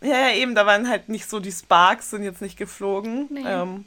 Ja, 0.00 0.28
ja, 0.28 0.34
eben, 0.34 0.54
da 0.54 0.64
waren 0.64 0.88
halt 0.88 1.08
nicht 1.10 1.28
so 1.28 1.40
die 1.40 1.52
Sparks, 1.52 2.08
sind 2.10 2.22
jetzt 2.24 2.40
nicht 2.40 2.56
geflogen. 2.56 3.26
Nee. 3.30 3.42
Ähm, 3.46 3.84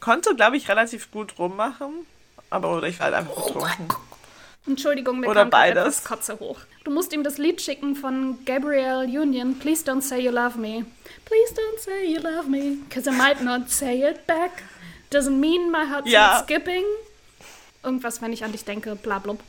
konnte, 0.00 0.34
glaube 0.36 0.56
ich, 0.58 0.68
relativ 0.68 1.10
gut 1.10 1.38
rummachen. 1.38 2.06
Aber 2.50 2.70
oder 2.76 2.86
ich 2.88 2.98
war 2.98 3.06
halt 3.06 3.14
einfach 3.14 3.34
betrunken. 3.34 3.88
Entschuldigung, 4.68 5.20
mir 5.20 5.28
Oder 5.28 5.42
kam 5.42 5.50
beides. 5.50 5.82
etwas 5.82 6.04
Kotze 6.04 6.38
hoch. 6.38 6.58
Du 6.84 6.90
musst 6.90 7.12
ihm 7.12 7.22
das 7.24 7.38
Lied 7.38 7.60
schicken 7.60 7.94
von 7.96 8.38
Gabrielle 8.44 9.04
Union. 9.04 9.58
Please 9.58 9.84
don't 9.84 10.02
say 10.02 10.20
you 10.20 10.30
love 10.30 10.58
me. 10.58 10.84
Please 11.24 11.54
don't 11.54 11.80
say 11.80 12.06
you 12.06 12.20
love 12.20 12.48
me. 12.48 12.76
Cause 12.92 13.08
I 13.08 13.12
might 13.14 13.42
not 13.42 13.68
say 13.70 14.02
it 14.08 14.26
back. 14.26 14.62
Doesn't 15.10 15.38
mean 15.40 15.70
my 15.70 15.84
heart's 15.90 16.10
Ja. 16.10 16.34
not 16.34 16.44
skipping. 16.44 16.84
Irgendwas, 17.82 18.20
wenn 18.20 18.32
ich 18.32 18.44
an 18.44 18.52
dich 18.52 18.64
denke, 18.64 18.94
bla 18.96 19.18
blub. 19.18 19.40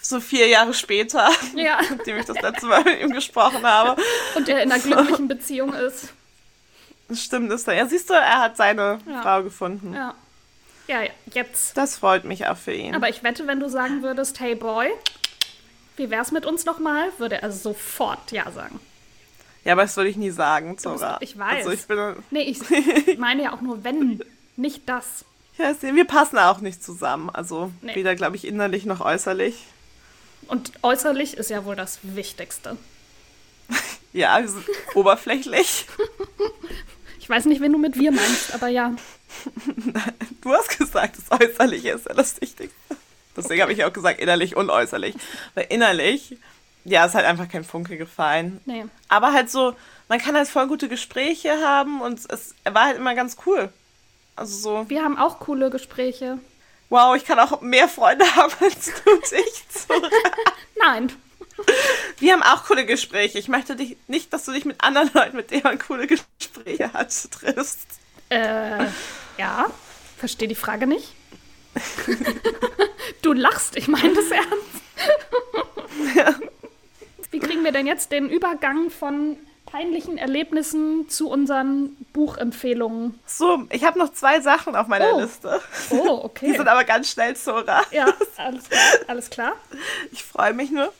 So 0.00 0.18
vier 0.20 0.48
Jahre 0.48 0.74
später, 0.74 1.30
Ja. 1.54 1.80
nachdem 1.96 2.16
ich 2.18 2.26
das 2.26 2.40
letzte 2.40 2.66
Mal 2.66 2.82
mit 2.84 3.00
ihm 3.00 3.10
gesprochen 3.12 3.64
habe. 3.64 4.00
Und 4.34 4.48
er 4.48 4.62
in 4.62 4.72
einer 4.72 4.82
glücklichen 4.82 5.28
Beziehung 5.28 5.72
ist. 5.74 6.08
Stimmt, 7.14 7.52
ist 7.52 7.68
er. 7.68 7.74
Ja, 7.74 7.86
siehst 7.86 8.10
du, 8.10 8.14
er 8.14 8.40
hat 8.40 8.56
seine 8.56 8.98
Ja. 9.08 9.22
Frau 9.22 9.42
gefunden. 9.42 9.94
Ja. 9.94 10.14
Ja, 10.88 11.00
jetzt. 11.32 11.76
Das 11.76 11.96
freut 11.96 12.24
mich 12.24 12.46
auch 12.46 12.56
für 12.56 12.72
ihn. 12.74 12.94
Aber 12.94 13.08
ich 13.08 13.22
wette, 13.22 13.46
wenn 13.46 13.60
du 13.60 13.68
sagen 13.68 14.02
würdest, 14.02 14.40
hey 14.40 14.54
Boy, 14.54 14.88
wie 15.96 16.10
wär's 16.10 16.32
mit 16.32 16.44
uns 16.46 16.64
nochmal, 16.64 17.08
würde 17.18 17.40
er 17.40 17.52
sofort 17.52 18.32
Ja 18.32 18.50
sagen. 18.50 18.80
ja, 19.64 19.72
aber 19.72 19.82
das 19.82 19.96
würde 19.96 20.10
ich 20.10 20.16
nie 20.16 20.30
sagen, 20.30 20.76
Zora. 20.78 21.18
ich 21.20 21.38
weiß. 21.38 21.58
Also 21.66 21.70
ich 21.70 21.86
bin. 21.86 22.16
Nee, 22.30 22.42
ich 22.42 23.18
meine 23.18 23.44
ja 23.44 23.52
auch 23.54 23.60
nur 23.60 23.84
wenn, 23.84 24.22
nicht 24.56 24.88
das. 24.88 25.24
Ja, 25.58 25.74
wir 25.80 26.04
passen 26.06 26.38
auch 26.38 26.60
nicht 26.60 26.82
zusammen. 26.82 27.30
Also 27.30 27.70
Nee. 27.82 27.94
weder, 27.94 28.14
glaube 28.14 28.36
ich, 28.36 28.46
innerlich 28.46 28.84
noch 28.86 29.00
äußerlich. 29.00 29.54
Und 30.48 30.72
äußerlich 30.82 31.36
ist 31.36 31.50
ja 31.50 31.64
wohl 31.64 31.76
das 31.76 31.98
Wichtigste. 32.02 32.76
Ja, 34.14 34.38
wir 34.42 34.48
sind 34.48 34.64
oberflächlich. 34.94 35.86
Ich 37.20 37.28
weiß 37.30 37.44
nicht, 37.46 37.60
wen 37.62 37.72
du 37.72 37.78
mit 37.78 37.96
wir 37.96 38.10
meinst, 38.10 38.52
aber 38.52 38.66
ja. 38.68 38.94
Du 40.42 40.52
hast 40.52 40.76
gesagt, 40.76 41.16
das 41.18 41.40
Äußerliche 41.40 41.90
ist 41.90 42.06
ja 42.06 42.14
das 42.14 42.40
Wichtigste. 42.40 42.96
Deswegen 43.36 43.62
habe 43.62 43.72
ich 43.72 43.84
auch 43.84 43.92
gesagt, 43.92 44.20
innerlich 44.20 44.56
und 44.56 44.70
äußerlich. 44.70 45.14
Weil 45.54 45.66
innerlich, 45.70 46.36
ja, 46.84 47.04
ist 47.06 47.14
halt 47.14 47.24
einfach 47.26 47.48
kein 47.48 47.64
Funke 47.64 47.96
gefallen. 47.96 48.60
Nee. 48.66 48.84
Aber 49.08 49.32
halt 49.32 49.50
so, 49.50 49.74
man 50.08 50.18
kann 50.18 50.34
halt 50.34 50.48
voll 50.48 50.66
gute 50.66 50.88
Gespräche 50.88 51.52
haben 51.64 52.00
und 52.00 52.20
es 52.30 52.54
war 52.70 52.86
halt 52.86 52.96
immer 52.96 53.14
ganz 53.14 53.36
cool. 53.46 53.68
Also 54.34 54.56
so, 54.56 54.90
Wir 54.90 55.04
haben 55.04 55.16
auch 55.18 55.38
coole 55.38 55.70
Gespräche. 55.70 56.38
wow, 56.90 57.14
ich 57.16 57.24
kann 57.24 57.38
auch 57.38 57.60
mehr 57.60 57.88
Freunde 57.88 58.24
haben 58.36 58.52
als 58.60 58.86
du 59.04 59.10
und 59.12 59.22
ich. 59.32 59.64
Nein. 60.78 61.12
Wir 62.18 62.32
haben 62.32 62.42
auch 62.42 62.64
coole 62.64 62.84
Gespräche. 62.84 63.38
Ich 63.38 63.48
möchte 63.48 63.76
dich 63.76 63.96
nicht, 64.08 64.32
dass 64.32 64.44
du 64.44 64.52
dich 64.52 64.64
mit 64.64 64.82
anderen 64.82 65.10
Leuten, 65.14 65.36
mit 65.36 65.50
denen 65.50 65.62
man 65.62 65.78
coole 65.78 66.06
Gespräche 66.06 66.92
hat, 66.92 67.12
triffst. 67.30 67.86
Äh, 68.30 68.86
ja. 69.38 69.66
Verstehe 70.18 70.48
die 70.48 70.54
Frage 70.54 70.86
nicht. 70.86 71.12
du 73.22 73.32
lachst, 73.32 73.76
ich 73.76 73.88
meine 73.88 74.12
das 74.14 74.30
ernst. 74.30 76.36
Wie 77.30 77.38
kriegen 77.38 77.64
wir 77.64 77.72
denn 77.72 77.86
jetzt 77.86 78.12
den 78.12 78.28
Übergang 78.28 78.90
von 78.90 79.36
peinlichen 79.66 80.18
Erlebnissen 80.18 81.08
zu 81.08 81.30
unseren 81.30 81.96
Buchempfehlungen? 82.12 83.18
So, 83.26 83.64
ich 83.70 83.84
habe 83.84 83.98
noch 83.98 84.12
zwei 84.12 84.40
Sachen 84.40 84.76
auf 84.76 84.86
meiner 84.86 85.14
Oh. 85.14 85.20
Liste. 85.20 85.60
Oh, 85.90 85.96
Die 85.96 86.08
okay. 86.26 86.52
sind 86.56 86.68
aber 86.68 86.84
ganz 86.84 87.10
schnell, 87.10 87.34
Zora. 87.36 87.82
Ja, 87.90 88.06
alles 88.36 88.68
klar. 88.68 88.82
Alles 89.06 89.30
klar. 89.30 89.52
Ich 90.12 90.22
freue 90.22 90.52
mich 90.52 90.70
nur. 90.70 90.92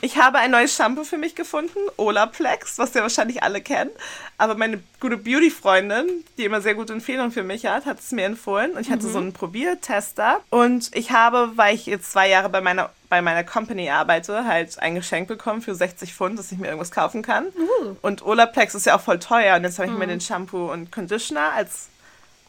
Ich 0.00 0.18
habe 0.18 0.38
ein 0.38 0.50
neues 0.50 0.74
Shampoo 0.74 1.04
für 1.04 1.18
mich 1.18 1.34
gefunden, 1.34 1.78
Olaplex, 1.96 2.78
was 2.78 2.94
ja 2.94 3.02
wahrscheinlich 3.02 3.42
alle 3.42 3.60
kennen. 3.60 3.90
Aber 4.36 4.54
meine 4.54 4.82
gute 5.00 5.16
Beauty-Freundin, 5.16 6.24
die 6.36 6.44
immer 6.44 6.60
sehr 6.60 6.74
gute 6.74 6.92
Empfehlungen 6.92 7.32
für 7.32 7.42
mich 7.42 7.66
hat, 7.66 7.86
hat 7.86 7.98
es 7.98 8.12
mir 8.12 8.24
empfohlen. 8.26 8.72
Und 8.72 8.80
ich 8.80 8.90
hatte 8.90 9.08
so 9.08 9.18
einen 9.18 9.32
Probiertester. 9.32 10.40
Und 10.50 10.94
ich 10.94 11.10
habe, 11.10 11.52
weil 11.56 11.74
ich 11.74 11.86
jetzt 11.86 12.12
zwei 12.12 12.28
Jahre 12.28 12.48
bei 12.48 12.60
meiner, 12.60 12.90
bei 13.08 13.22
meiner 13.22 13.44
Company 13.44 13.90
arbeite, 13.90 14.44
halt 14.44 14.78
ein 14.78 14.94
Geschenk 14.94 15.28
bekommen 15.28 15.62
für 15.62 15.74
60 15.74 16.14
Pfund, 16.14 16.38
dass 16.38 16.52
ich 16.52 16.58
mir 16.58 16.66
irgendwas 16.66 16.90
kaufen 16.90 17.22
kann. 17.22 17.46
Uh. 17.46 17.96
Und 18.02 18.24
Olaplex 18.24 18.74
ist 18.74 18.86
ja 18.86 18.96
auch 18.96 19.00
voll 19.00 19.18
teuer. 19.18 19.56
Und 19.56 19.64
jetzt 19.64 19.78
habe 19.78 19.90
ich 19.90 19.96
mir 19.96 20.06
den 20.06 20.20
Shampoo 20.20 20.70
und 20.70 20.92
Conditioner 20.92 21.52
als 21.54 21.88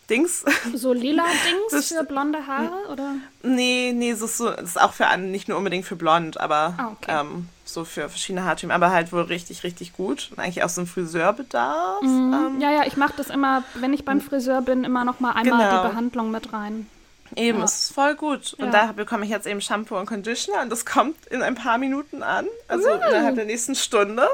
Dings 0.09 0.43
So 0.73 0.93
lila 0.93 1.23
Dings 1.45 1.71
Das- 1.71 1.87
für 1.89 2.03
blonde 2.03 2.45
Haare, 2.47 2.71
oder? 2.91 3.15
Nee, 3.43 3.93
nee, 3.95 4.11
es 4.11 4.21
ist, 4.21 4.37
so, 4.37 4.49
es 4.49 4.71
ist 4.71 4.81
auch 4.81 4.93
für 4.93 5.07
an, 5.07 5.31
nicht 5.31 5.47
nur 5.47 5.57
unbedingt 5.57 5.85
für 5.85 5.95
blond, 5.95 6.39
aber 6.39 6.73
Ah, 6.77 6.87
okay. 6.91 7.11
ähm, 7.19 7.47
so 7.65 7.85
für 7.85 8.09
verschiedene 8.09 8.45
Haartypen, 8.45 8.71
aber 8.71 8.89
halt 8.91 9.13
wohl 9.13 9.21
richtig, 9.21 9.63
richtig 9.63 9.93
gut. 9.93 10.29
Und 10.31 10.39
eigentlich 10.39 10.63
auch 10.63 10.69
so 10.69 10.81
ein 10.81 10.87
Friseurbedarf. 10.87 12.01
Mhm. 12.01 12.33
Ähm, 12.33 12.59
Ja, 12.61 12.71
ja, 12.71 12.85
ich 12.85 12.97
mache 12.97 13.13
das 13.17 13.29
immer, 13.29 13.63
wenn 13.75 13.93
ich 13.93 14.05
beim 14.05 14.21
Friseur 14.21 14.61
bin, 14.61 14.83
immer 14.83 15.05
noch 15.05 15.19
mal 15.19 15.31
einmal 15.33 15.69
Genau. 15.69 15.83
die 15.83 15.87
Behandlung 15.89 16.31
mit 16.31 16.51
rein. 16.51 16.87
Eben, 17.35 17.59
Ja. 17.59 17.63
es 17.65 17.81
ist 17.81 17.93
voll 17.93 18.15
gut. 18.15 18.53
Und 18.57 18.65
Ja. 18.73 18.87
da 18.87 18.91
bekomme 18.91 19.23
ich 19.25 19.31
jetzt 19.31 19.45
eben 19.47 19.61
Shampoo 19.61 19.97
und 19.97 20.05
Conditioner 20.05 20.61
und 20.61 20.69
das 20.69 20.85
kommt 20.85 21.25
in 21.27 21.41
ein 21.41 21.55
paar 21.55 21.77
Minuten 21.77 22.23
an. 22.23 22.47
Also 22.67 22.89
Uh. 22.89 22.93
innerhalb 22.95 23.35
der 23.35 23.45
nächsten 23.45 23.75
Stunde. 23.75 24.27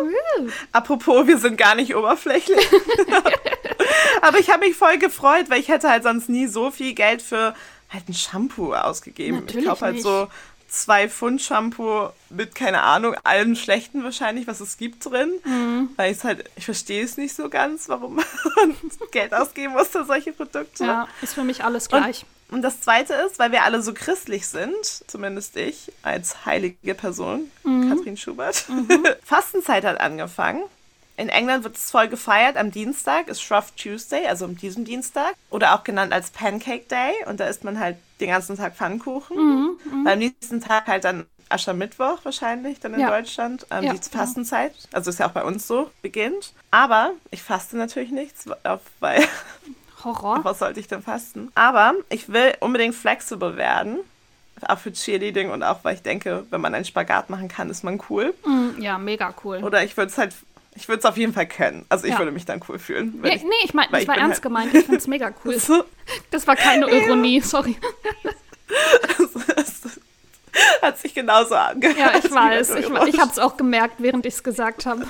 Apropos, 0.71 1.27
wir 1.27 1.37
sind 1.37 1.57
gar 1.57 1.75
nicht 1.75 1.95
oberflächlich. 1.95 2.67
aber 4.21 4.39
ich 4.39 4.49
habe 4.49 4.65
mich 4.65 4.75
voll 4.75 4.97
gefreut, 4.97 5.49
weil 5.49 5.59
ich 5.59 5.67
hätte 5.67 5.89
halt 5.89 6.03
sonst 6.03 6.29
nie 6.29 6.47
so 6.47 6.71
viel 6.71 6.93
Geld 6.93 7.21
für 7.21 7.53
halt 7.91 8.09
ein 8.09 8.13
Shampoo 8.13 8.73
ausgegeben. 8.73 9.39
Natürlich 9.41 9.63
ich 9.63 9.69
kaufe 9.69 9.85
halt 9.85 9.95
nicht. 9.95 10.03
so 10.03 10.27
zwei 10.67 11.07
Pfund 11.07 11.41
Shampoo 11.41 12.09
mit, 12.29 12.53
keine 12.55 12.81
Ahnung, 12.81 13.15
allem 13.23 13.55
Schlechten 13.55 14.03
wahrscheinlich, 14.03 14.47
was 14.47 14.59
es 14.59 14.77
gibt 14.77 15.05
drin. 15.05 15.31
Mhm. 15.45 15.89
Weil 15.95 16.11
ich 16.11 16.23
halt, 16.23 16.49
ich 16.55 16.65
verstehe 16.65 17.03
es 17.03 17.17
nicht 17.17 17.35
so 17.35 17.49
ganz, 17.49 17.87
warum 17.87 18.15
man 18.55 18.75
Geld 19.11 19.33
ausgeben 19.33 19.73
muss 19.73 19.87
für 19.89 20.03
solche 20.05 20.33
Produkte. 20.33 20.83
Ja, 20.83 21.07
ist 21.21 21.35
für 21.35 21.43
mich 21.43 21.63
alles 21.63 21.87
gleich. 21.87 22.23
Und 22.23 22.27
das 22.61 22.81
Zweite 22.81 23.13
ist, 23.13 23.39
weil 23.39 23.51
wir 23.51 23.63
alle 23.63 23.81
so 23.81 23.93
christlich 23.93 24.47
sind, 24.47 24.75
zumindest 25.07 25.57
ich 25.57 25.91
als 26.03 26.45
heilige 26.45 26.93
Person, 26.95 27.51
Katrin 27.63 28.17
Schubert, 28.17 28.65
Fastenzeit 29.23 29.83
hat 29.85 29.99
angefangen. 29.99 30.63
In 31.17 31.29
England 31.29 31.63
wird 31.63 31.77
es 31.77 31.91
voll 31.91 32.09
gefeiert. 32.09 32.57
Am 32.57 32.71
Dienstag 32.71 33.29
ist 33.29 33.41
Shrove 33.41 33.67
Tuesday, 33.81 34.27
also 34.27 34.43
am 34.43 34.57
diesem 34.57 34.83
Dienstag. 34.83 35.33
Oder 35.49 35.73
auch 35.73 35.85
genannt 35.85 36.11
als 36.11 36.29
Pancake 36.29 36.85
Day. 36.89 37.13
Und 37.27 37.39
da 37.39 37.47
isst 37.47 37.63
man 37.63 37.79
halt 37.79 37.95
den 38.19 38.27
ganzen 38.29 38.57
Tag 38.57 38.75
Pfannkuchen. 38.75 39.77
Beim 40.03 40.19
nächsten 40.19 40.59
Tag 40.59 40.87
halt 40.87 41.05
dann 41.05 41.25
Aschermittwoch 41.47 42.19
wahrscheinlich, 42.23 42.81
dann 42.81 42.95
in 42.95 42.99
Ja. 42.99 43.09
Deutschland. 43.11 43.65
Ähm, 43.71 43.85
Ja. 43.85 43.93
Die 43.93 44.09
Fastenzeit, 44.09 44.73
also 44.91 45.09
ist 45.09 45.19
ja 45.19 45.27
auch 45.29 45.31
bei 45.31 45.43
uns 45.45 45.67
so, 45.67 45.89
beginnt. 46.01 46.51
Aber 46.71 47.11
ich 47.31 47.41
faste 47.41 47.77
natürlich 47.77 48.11
nichts, 48.11 48.45
weil 48.99 49.25
Horror. 50.05 50.39
was 50.43 50.59
sollte 50.59 50.79
ich 50.79 50.87
denn 50.87 51.01
fasten? 51.01 51.51
Aber 51.55 51.93
ich 52.09 52.31
will 52.31 52.53
unbedingt 52.61 52.95
flexibel 52.95 53.57
werden. 53.57 53.97
Auch 54.67 54.77
für 54.79 54.93
Cheerleading 54.93 55.49
und 55.51 55.63
auch, 55.63 55.79
weil 55.83 55.95
ich 55.95 56.01
denke, 56.01 56.45
wenn 56.49 56.61
man 56.61 56.73
einen 56.73 56.85
Spagat 56.85 57.29
machen 57.29 57.49
kann, 57.49 57.69
ist 57.69 57.83
man 57.83 57.99
cool. 58.09 58.33
Mm, 58.45 58.81
Ja, 58.81 58.97
mega 58.97 59.33
cool. 59.43 59.61
Oder 59.63 59.83
ich 59.83 59.97
würde 59.97 60.09
es 60.11 60.17
halt, 60.17 60.33
ich 60.75 60.87
würde 60.87 60.99
es 60.99 61.05
auf 61.05 61.17
jeden 61.17 61.33
Fall 61.33 61.45
können. 61.45 61.85
Also 61.89 62.05
ich 62.05 62.11
Ja. 62.13 62.19
würde 62.19 62.31
mich 62.31 62.45
dann 62.45 62.61
cool 62.69 62.79
fühlen. 62.79 63.15
Wenn 63.21 63.31
Nee, 63.31 63.35
ich, 63.35 63.43
nee, 63.43 63.49
ich 63.65 63.73
meine, 63.73 63.89
das 63.91 64.03
ich 64.03 64.07
war 64.07 64.15
ernst 64.17 64.35
halt- 64.35 64.41
gemeint. 64.43 64.73
Ich 64.73 64.85
find's 64.85 65.07
mega 65.07 65.31
cool. 65.43 65.59
so, 65.59 65.83
Das 66.31 66.47
war 66.47 66.55
keine 66.55 66.89
Ironie, 66.89 67.41
sorry. 67.41 67.75
das 69.17 69.81
hat 70.81 70.97
sich 70.99 71.13
genauso 71.13 71.55
angehört. 71.55 71.97
Ja, 71.97 72.13
ich 72.17 72.31
weiß. 72.31 72.69
Ich, 72.75 72.85
ich 73.13 73.19
habe 73.19 73.31
es 73.31 73.39
auch 73.39 73.57
gemerkt, 73.57 73.95
während 73.97 74.25
ich 74.25 74.35
es 74.35 74.43
gesagt 74.43 74.85
habe. 74.85 75.05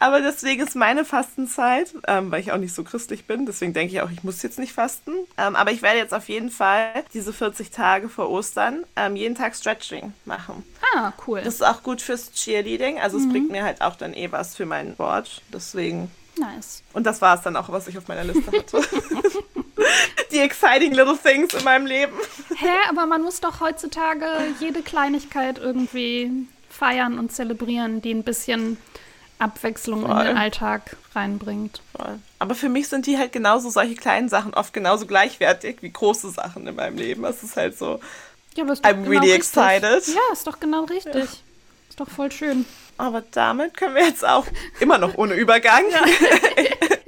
Aber 0.00 0.20
deswegen 0.20 0.62
ist 0.66 0.74
meine 0.76 1.04
Fastenzeit, 1.04 1.94
ähm, 2.08 2.30
weil 2.30 2.40
ich 2.40 2.52
auch 2.52 2.56
nicht 2.58 2.74
so 2.74 2.82
christlich 2.84 3.24
bin, 3.26 3.46
deswegen 3.46 3.72
denke 3.72 3.94
ich 3.94 4.00
auch, 4.02 4.10
ich 4.10 4.22
muss 4.24 4.42
jetzt 4.42 4.58
nicht 4.58 4.72
fasten. 4.72 5.12
Ähm, 5.38 5.56
aber 5.56 5.70
ich 5.72 5.82
werde 5.82 5.98
jetzt 5.98 6.12
auf 6.14 6.28
jeden 6.28 6.50
Fall 6.50 6.88
diese 7.14 7.32
40 7.32 7.70
Tage 7.70 8.08
vor 8.08 8.28
Ostern 8.30 8.84
ähm, 8.96 9.16
jeden 9.16 9.34
Tag 9.34 9.54
Stretching 9.54 10.12
machen. 10.24 10.64
Ah, 10.96 11.12
cool. 11.26 11.40
Das 11.42 11.54
ist 11.54 11.62
auch 11.62 11.82
gut 11.82 12.02
fürs 12.02 12.32
Cheerleading. 12.32 12.98
Also 13.00 13.18
Mhm. 13.18 13.24
es 13.26 13.30
bringt 13.32 13.50
mir 13.50 13.64
halt 13.64 13.80
auch 13.80 13.96
dann 13.96 14.12
eh 14.14 14.30
was 14.32 14.56
für 14.56 14.66
meinen 14.66 14.94
Sport. 14.94 15.42
Deswegen. 15.52 16.10
nice. 16.38 16.82
Und 16.92 17.04
das 17.06 17.20
war 17.20 17.36
es 17.36 17.42
dann 17.42 17.54
auch, 17.56 17.70
was 17.70 17.86
ich 17.88 17.96
auf 17.98 18.08
meiner 18.08 18.24
Liste 18.24 18.50
hatte. 18.50 18.80
Die 20.32 20.38
exciting 20.38 20.92
little 20.92 21.16
things 21.16 21.52
in 21.54 21.64
meinem 21.64 21.86
Leben. 21.86 22.12
Hä, 22.56 22.68
aber 22.88 23.06
man 23.06 23.22
muss 23.22 23.40
doch 23.40 23.60
heutzutage 23.60 24.26
jede 24.60 24.82
Kleinigkeit 24.82 25.58
irgendwie 25.58 26.30
feiern 26.68 27.18
und 27.18 27.32
zelebrieren, 27.32 28.00
die 28.00 28.12
ein 28.14 28.22
bisschen 28.22 28.76
Abwechslung 29.40 30.02
Voll. 30.06 30.10
in 30.20 30.26
den 30.26 30.36
Alltag 30.36 30.96
reinbringt. 31.14 31.80
Voll. 31.96 32.18
Aber 32.38 32.54
für 32.54 32.68
mich 32.68 32.88
sind 32.88 33.06
die 33.06 33.18
halt 33.18 33.32
genauso 33.32 33.70
solche 33.70 33.94
kleinen 33.94 34.28
Sachen 34.28 34.54
oft 34.54 34.72
genauso 34.72 35.06
gleichwertig 35.06 35.78
wie 35.80 35.90
große 35.90 36.30
Sachen 36.30 36.66
in 36.66 36.74
meinem 36.76 36.96
Leben. 36.96 37.24
Es 37.24 37.42
ist 37.42 37.56
halt 37.56 37.76
so, 37.78 38.00
Ja, 38.54 38.64
aber 38.64 38.72
ist 38.74 38.84
I'm 38.84 38.94
genau 39.04 39.08
really 39.10 39.32
richtig. 39.32 39.36
excited. 39.56 40.06
Ja, 40.14 40.20
ist 40.32 40.46
doch 40.46 40.60
genau 40.60 40.84
richtig. 40.84 41.14
Ist 41.88 41.98
doch 41.98 42.08
voll 42.08 42.30
schön. 42.32 42.64
aber 42.98 43.22
damit 43.32 43.76
können 43.76 43.94
wir 43.94 44.04
jetzt 44.06 44.24
auch 44.26 44.46
immer 44.78 44.98
noch 44.98 45.16
ohne 45.18 45.34
Übergang. 45.34 45.84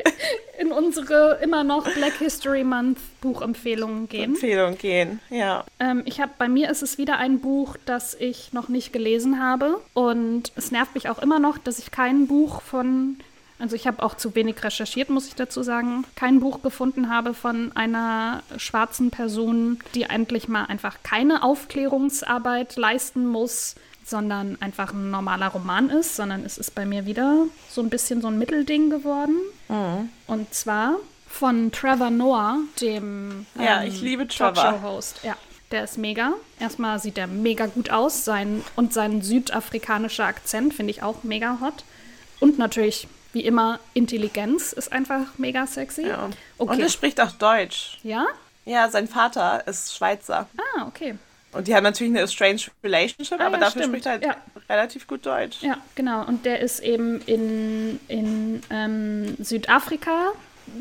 In 0.73 0.85
unsere 0.85 1.39
immer 1.43 1.64
noch 1.64 1.85
Black 1.95 2.14
History 2.18 2.64
Month 2.64 2.99
Buchempfehlungen 3.20 4.09
gehen. 4.09 4.33
Empfehlung 4.33 4.79
gehen. 4.79 5.20
Ja. 5.31 5.64
Ähm, 5.79 6.03
ich 6.05 6.20
habe 6.20 6.33
bei 6.39 6.49
mir 6.49 6.70
ist 6.70 6.83
es 6.83 6.99
wieder 6.99 7.18
ein 7.18 7.41
Buch, 7.41 7.77
das 7.85 8.14
ich 8.14 8.53
noch 8.53 8.68
nicht 8.68 8.93
gelesen 8.93 9.41
habe 9.41 9.81
und 9.95 10.53
es 10.57 10.70
nervt 10.70 10.95
mich 10.95 11.09
auch 11.09 11.18
immer 11.18 11.39
noch, 11.39 11.59
dass 11.59 11.79
ich 11.79 11.91
kein 11.91 12.27
Buch 12.27 12.62
von 12.62 13.16
also 13.59 13.77
ich 13.77 13.87
habe 13.87 14.03
auch 14.03 14.16
zu 14.16 14.35
wenig 14.35 14.64
recherchiert, 14.64 15.09
muss 15.09 15.29
ich 15.29 15.37
dazu 15.37 15.62
sagen, 15.62 16.05
kein 16.16 16.41
Buch 16.41 16.62
gefunden 16.62 17.09
habe 17.09 17.33
von 17.33 17.70
einer 17.77 18.43
schwarzen 18.57 19.12
Person, 19.12 19.79
die 19.95 20.03
endlich 20.03 20.49
mal 20.49 20.64
einfach 20.64 20.97
keine 21.05 21.45
Aufklärungsarbeit 21.45 22.75
leisten 22.75 23.25
muss, 23.25 23.77
sondern 24.05 24.57
einfach 24.61 24.92
ein 24.92 25.11
normaler 25.11 25.48
Roman 25.48 25.90
ist, 25.90 26.16
sondern 26.16 26.44
es 26.44 26.59
ist 26.59 26.74
bei 26.74 26.84
mir 26.84 27.07
wieder 27.07 27.46
so 27.70 27.80
ein 27.80 27.90
bisschen 27.90 28.20
so 28.22 28.28
ein 28.28 28.38
Mittelding 28.38 28.90
geworden. 28.90 29.36
Und 30.26 30.53
zwar 30.55 30.96
von 31.28 31.72
Trevor 31.72 32.11
Noah, 32.11 32.59
dem 32.80 33.46
Ja, 33.59 33.82
ich 33.84 34.00
liebe 34.00 34.28
Trevor. 34.28 34.53
Talkshow-Host. 34.55 35.20
Ja, 35.22 35.36
der 35.70 35.84
ist 35.84 35.96
mega. 35.98 36.32
Erstmal 36.61 36.98
sieht 36.98 37.16
er 37.16 37.26
mega 37.26 37.66
gut 37.66 37.90
aus 37.90 38.24
sein, 38.24 38.62
und 38.76 38.92
sein 38.92 39.22
südafrikanischer 39.22 40.24
Akzent 40.26 40.74
finde 40.74 40.90
ich 40.90 41.03
auch 41.03 41.22
mega 41.22 41.59
hot. 41.62 41.84
Und 42.40 42.59
natürlich, 42.59 43.09
wie 43.32 43.44
immer, 43.44 43.78
Intelligenz 43.94 44.72
ist 44.72 44.92
einfach 44.92 45.38
mega 45.38 45.66
sexy. 45.66 46.07
ja. 46.09 46.24
Und 46.59 46.68
Okay. 46.68 46.82
er 46.82 46.88
spricht 46.90 47.20
auch 47.20 47.32
Deutsch. 47.32 47.98
Ja? 48.03 48.26
Ja, 48.66 48.90
sein 48.90 49.09
Vater 49.09 49.66
ist 49.66 49.96
Schweizer. 49.96 50.48
Ah, 50.76 50.86
okay. 50.86 51.14
Und 51.53 51.68
die 51.68 51.74
haben 51.74 51.84
natürlich 51.84 52.16
eine 52.16 52.26
strange 52.28 52.62
relationship, 52.82 53.38
Ah, 53.40 53.46
aber 53.46 53.55
ja, 53.57 53.61
dafür 53.61 53.82
stimmt. 53.82 53.86
spricht 54.03 54.07
er 54.07 54.12
halt 54.12 54.24
Ja. 54.24 54.36
relativ 54.68 55.07
gut 55.07 55.26
Deutsch. 55.26 55.59
Ja, 55.62 55.76
genau. 55.94 56.24
Und 56.26 56.46
der 56.46 56.61
ist 56.61 56.80
eben 56.80 57.20
in, 57.26 58.00
in 58.09 58.62
ähm, 58.70 59.36
Südafrika 59.38 60.32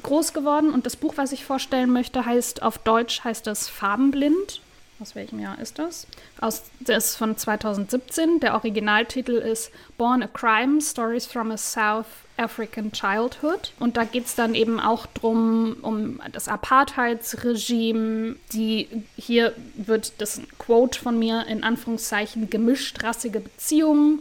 groß 0.03 0.33
geworden. 0.33 0.71
Und 0.71 0.85
das 0.85 0.95
Buch, 0.95 1.13
was 1.17 1.31
ich 1.33 1.43
vorstellen 1.43 1.91
möchte, 1.91 2.25
heißt 2.25 2.63
auf 2.63 2.77
Deutsch 2.77 3.23
heißt 3.23 3.45
das 3.47 3.67
Farbenblind. 3.67 4.61
Aus 5.01 5.15
welchem 5.15 5.39
Jahr 5.39 5.57
ist 5.57 5.79
das? 5.79 6.05
Aus, 6.39 6.61
das 6.79 7.05
ist 7.05 7.15
von 7.15 7.35
2017. 7.35 8.39
Der 8.39 8.53
Originaltitel 8.53 9.31
ist 9.31 9.71
Born 9.97 10.21
a 10.21 10.27
Crime: 10.27 10.79
Stories 10.79 11.25
from 11.25 11.49
a 11.49 11.57
South 11.57 12.05
African 12.37 12.91
Childhood. 12.91 13.73
Und 13.79 13.97
da 13.97 14.03
geht 14.03 14.27
es 14.27 14.35
dann 14.35 14.53
eben 14.53 14.79
auch 14.79 15.07
drum 15.07 15.77
um 15.81 16.21
das 16.31 16.47
Apartheidsregime. 16.47 18.35
Die 18.53 18.89
hier 19.15 19.55
wird 19.73 20.21
das 20.21 20.39
Quote 20.59 20.99
von 20.99 21.17
mir 21.17 21.47
in 21.47 21.63
Anführungszeichen 21.63 22.51
gemischtrassige 22.51 23.39
Beziehungen 23.39 24.19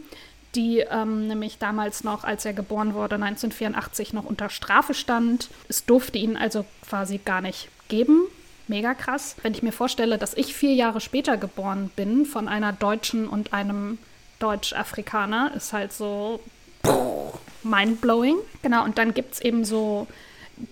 die 0.55 0.79
ähm, 0.79 1.27
nämlich 1.27 1.59
damals 1.59 2.03
noch, 2.03 2.25
als 2.25 2.43
er 2.43 2.51
geboren 2.51 2.93
wurde, 2.93 3.15
1984 3.15 4.11
noch 4.11 4.25
unter 4.25 4.49
Strafe 4.49 4.93
stand. 4.93 5.49
Es 5.69 5.85
durfte 5.85 6.17
ihn 6.17 6.35
also 6.35 6.65
quasi 6.85 7.19
gar 7.23 7.39
nicht 7.39 7.69
geben. 7.87 8.23
Mega 8.67 8.93
krass. 8.93 9.35
Wenn 9.41 9.53
ich 9.53 9.63
mir 9.63 9.71
vorstelle, 9.71 10.17
dass 10.17 10.33
ich 10.35 10.53
vier 10.55 10.73
Jahre 10.73 11.01
später 11.01 11.37
geboren 11.37 11.91
bin 11.95 12.25
von 12.25 12.47
einer 12.47 12.73
Deutschen 12.73 13.27
und 13.27 13.53
einem 13.53 13.97
Deutsch-Afrikaner, 14.39 15.51
ist 15.55 15.73
halt 15.73 15.93
so 15.93 16.39
mindblowing. 17.63 18.37
Genau, 18.61 18.83
und 18.83 18.97
dann 18.97 19.13
gibt 19.13 19.33
es 19.33 19.41
eben 19.41 19.65
so 19.65 20.07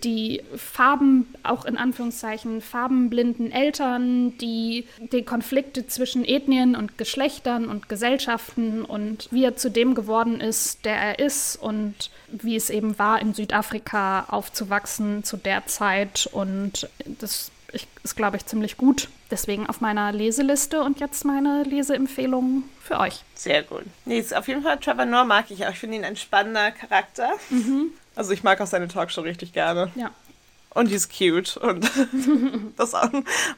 die 0.04 0.44
Farben, 0.56 1.28
auch 1.44 1.66
in 1.66 1.78
Anführungszeichen, 1.78 2.62
farbenblinden 2.62 3.52
Eltern, 3.52 4.38
die 4.38 4.86
die 5.12 5.24
Konflikte 5.24 5.88
zwischen 5.88 6.26
Ethnien 6.26 6.76
und 6.76 6.98
Geschlechtern 6.98 7.66
und 7.66 7.90
Gesellschaften 7.90 8.84
und 8.84 9.28
wie 9.32 9.44
er 9.44 9.56
zu 9.56 9.72
dem 9.72 9.96
geworden 9.96 10.42
ist, 10.42 10.86
der 10.86 10.96
er 10.96 11.20
ist 11.20 11.56
und 11.56 12.12
wie 12.28 12.56
es 12.56 12.70
eben 12.70 13.00
war, 13.00 13.22
in 13.22 13.34
Südafrika 13.34 14.26
aufzuwachsen 14.30 15.24
zu 15.24 15.38
der 15.38 15.66
Zeit. 15.66 16.30
Und 16.32 16.88
das 17.20 17.52
ich, 17.74 17.88
ist, 18.03 18.15
glaube 18.15 18.38
ich, 18.38 18.45
ziemlich 18.45 18.78
gut. 18.78 19.09
Deswegen 19.32 19.67
auf 19.67 19.82
meiner 19.82 20.11
Leseliste 20.11 20.82
und 20.82 20.99
jetzt 20.99 21.26
meine 21.26 21.63
Leseempfehlung 21.63 22.63
für 22.82 22.99
euch. 22.99 23.24
Sehr 23.36 23.63
gut. 23.63 23.84
Nee, 24.05 24.20
ist 24.20 24.36
auf 24.36 24.47
jeden 24.47 24.63
Fall 24.63 24.80
Trevor 24.80 25.05
Noah 25.05 25.26
mag 25.26 25.51
ich 25.51 25.65
auch. 25.65 25.72
Ich 25.72 25.80
finde 25.80 25.97
ihn 25.97 26.05
ein 26.05 26.15
spannender 26.15 26.72
Charakter. 26.72 27.32
Also 28.15 28.32
ich 28.32 28.43
mag 28.43 28.59
auch 28.59 28.67
seine 28.67 28.88
Talkshow 28.88 29.22
richtig 29.22 29.53
gerne. 29.53 29.91
Ja. 29.95 30.11
Und 30.72 30.89
die 30.89 30.95
ist 30.95 31.15
cute. 31.15 31.57
Und 31.57 31.89
das 32.78 32.93
auch 32.93 33.09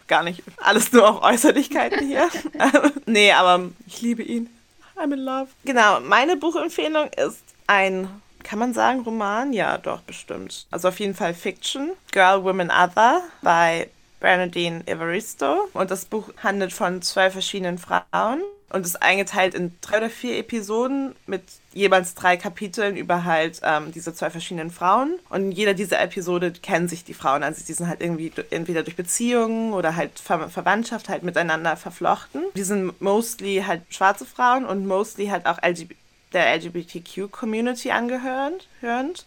gar 0.07 0.24
nicht 0.24 0.43
alles 0.57 0.91
nur 0.91 1.09
auf 1.09 1.24
Äußerlichkeiten 1.24 2.07
hier. 2.07 2.30
nee, 3.05 3.32
aber 3.32 3.70
ich 3.88 4.01
liebe 4.01 4.24
ihn. 4.24 4.49
I'm 4.95 5.14
in 5.14 5.20
love. 5.20 5.47
Genau, 5.66 5.99
meine 6.01 6.38
Buchempfehlung 6.38 7.09
ist 7.14 7.41
ein, 7.68 8.07
kann 8.43 8.59
man 8.59 8.74
sagen, 8.74 9.01
Roman? 9.01 9.53
Ja, 9.53 9.78
doch, 9.78 10.01
bestimmt. 10.01 10.68
Also 10.70 10.89
auf 10.89 10.99
jeden 10.99 11.16
Fall 11.16 11.34
Fiction. 11.34 11.91
Girl, 12.12 12.43
Woman, 12.43 12.70
Other 12.70 13.22
bei 13.41 13.89
Bernadine 14.22 14.88
Evaristo. 14.88 15.67
Und 15.74 15.91
das 15.91 16.05
Buch 16.05 16.30
handelt 16.38 16.72
von 16.72 17.01
zwei 17.01 17.30
verschiedenen 17.30 17.78
Frauen 17.78 18.41
und 18.69 18.86
ist 18.86 19.01
eingeteilt 19.01 19.53
in 19.53 19.76
drei 19.82 19.97
oder 19.97 20.09
vier 20.09 20.38
Episoden 20.38 21.13
mit 21.28 21.43
jeweils 21.74 22.15
drei 22.15 22.38
Kapiteln 22.38 22.95
über 22.95 23.26
halt 23.26 23.59
ähm, 23.63 23.91
diese 23.91 24.13
zwei 24.13 24.30
verschiedenen 24.30 24.72
Frauen. 24.72 25.19
Und 25.30 25.41
in 25.41 25.51
jeder 25.51 25.74
dieser 25.74 25.99
Episode 26.01 26.51
kennen 26.51 26.88
sich 26.88 27.03
die 27.03 27.13
Frauen. 27.13 27.43
Also 27.43 27.65
die 27.65 27.74
sind 27.74 27.88
halt 27.88 28.01
irgendwie 28.01 28.32
entweder 28.49 28.84
durch 28.84 28.95
Beziehungen 28.95 29.74
oder 29.74 29.95
halt 29.95 30.19
Ver 30.19 30.49
Verwandtschaft 30.49 31.09
halt 31.09 31.24
miteinander 31.24 31.76
verflochten. 31.76 32.43
Die 32.55 32.63
sind 32.63 33.01
mostly 33.01 33.63
halt 33.67 33.82
schwarze 33.89 34.26
Frauen 34.26 34.65
und 34.65 34.86
mostly 34.86 35.28
halt 35.28 35.45
auch 35.45 35.61
LGBT 35.61 35.97
der 36.34 36.55
LGBTQ-Community 36.55 37.91
angehörend. 37.91 38.67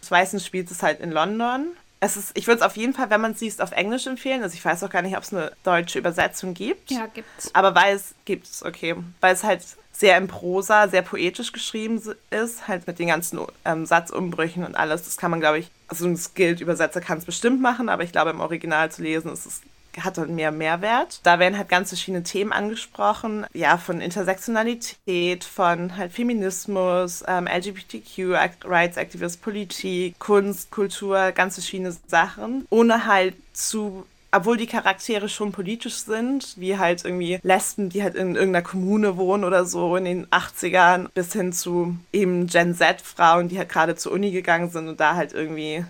Weißen 0.09 0.39
spielt 0.39 0.71
es 0.71 0.81
halt 0.81 1.01
in 1.01 1.11
London. 1.11 1.67
Es 2.05 2.17
ist, 2.17 2.37
ich 2.37 2.45
würde 2.45 2.59
es 2.59 2.65
auf 2.65 2.77
jeden 2.77 2.93
Fall, 2.93 3.09
wenn 3.09 3.19
man 3.19 3.31
es 3.31 3.41
liest, 3.41 3.61
auf 3.61 3.71
Englisch 3.71 4.05
empfehlen. 4.05 4.43
Also 4.43 4.53
ich 4.53 4.63
weiß 4.63 4.83
auch 4.83 4.89
gar 4.91 5.01
nicht, 5.01 5.17
ob 5.17 5.23
es 5.23 5.33
eine 5.33 5.51
deutsche 5.63 5.97
Übersetzung 5.97 6.53
gibt. 6.53 6.91
Ja, 6.91 7.07
gibt's. 7.07 7.49
Aber 7.53 7.73
weil 7.73 7.95
es 7.95 8.13
gibt 8.25 8.45
es, 8.45 8.63
okay. 8.63 8.95
Weil 9.21 9.33
es 9.33 9.43
halt 9.43 9.63
sehr 9.91 10.17
in 10.17 10.27
Prosa, 10.27 10.87
sehr 10.87 11.01
poetisch 11.01 11.51
geschrieben 11.51 12.01
ist, 12.29 12.67
halt 12.67 12.85
mit 12.85 12.99
den 12.99 13.07
ganzen 13.07 13.39
ähm, 13.63 13.85
Satzumbrüchen 13.85 14.63
und 14.63 14.75
alles. 14.75 15.03
Das 15.03 15.17
kann 15.17 15.31
man, 15.31 15.39
glaube 15.39 15.59
ich, 15.59 15.71
also 15.87 16.05
ein 16.05 16.17
Skilled-Übersetzer 16.17 17.01
kann 17.01 17.17
es 17.17 17.25
bestimmt 17.25 17.61
machen, 17.61 17.89
aber 17.89 18.03
ich 18.03 18.11
glaube, 18.11 18.31
im 18.31 18.41
Original 18.41 18.91
zu 18.91 19.01
lesen 19.01 19.31
ist 19.31 19.45
es 19.45 19.61
hat 20.03 20.17
dann 20.17 20.35
mehr 20.35 20.51
Mehrwert. 20.51 21.19
Da 21.23 21.39
werden 21.39 21.57
halt 21.57 21.69
ganz 21.69 21.89
verschiedene 21.89 22.23
Themen 22.23 22.51
angesprochen, 22.51 23.45
ja, 23.53 23.77
von 23.77 24.01
Intersektionalität, 24.01 25.43
von 25.43 25.97
halt 25.97 26.11
Feminismus, 26.11 27.23
ähm, 27.27 27.47
LGBTQ, 27.47 28.35
Rights 28.65 28.97
Activists, 28.97 29.37
Politik, 29.37 30.19
Kunst, 30.19 30.71
Kultur, 30.71 31.31
ganz 31.31 31.55
verschiedene 31.55 31.95
Sachen, 32.07 32.65
ohne 32.69 33.05
halt 33.05 33.35
zu 33.53 34.05
obwohl 34.35 34.57
die 34.57 34.67
Charaktere 34.67 35.29
schon 35.29 35.53
politisch 35.53 35.95
sind, 35.95 36.55
wie 36.57 36.77
halt 36.77 37.05
irgendwie 37.05 37.39
Lesben, 37.41 37.89
die 37.89 38.03
halt 38.03 38.15
in 38.15 38.35
irgendeiner 38.35 38.65
Kommune 38.65 39.17
wohnen 39.17 39.45
oder 39.45 39.65
so 39.65 39.95
in 39.95 40.05
den 40.05 40.27
80ern, 40.27 41.07
bis 41.13 41.31
hin 41.31 41.53
zu 41.53 41.95
eben 42.11 42.47
Gen 42.47 42.75
Z-Frauen, 42.75 43.47
die 43.47 43.57
halt 43.57 43.69
gerade 43.69 43.95
zur 43.95 44.11
Uni 44.11 44.31
gegangen 44.31 44.69
sind 44.69 44.89
und 44.89 44.99
da 44.99 45.15
halt 45.15 45.33
irgendwie 45.33 45.85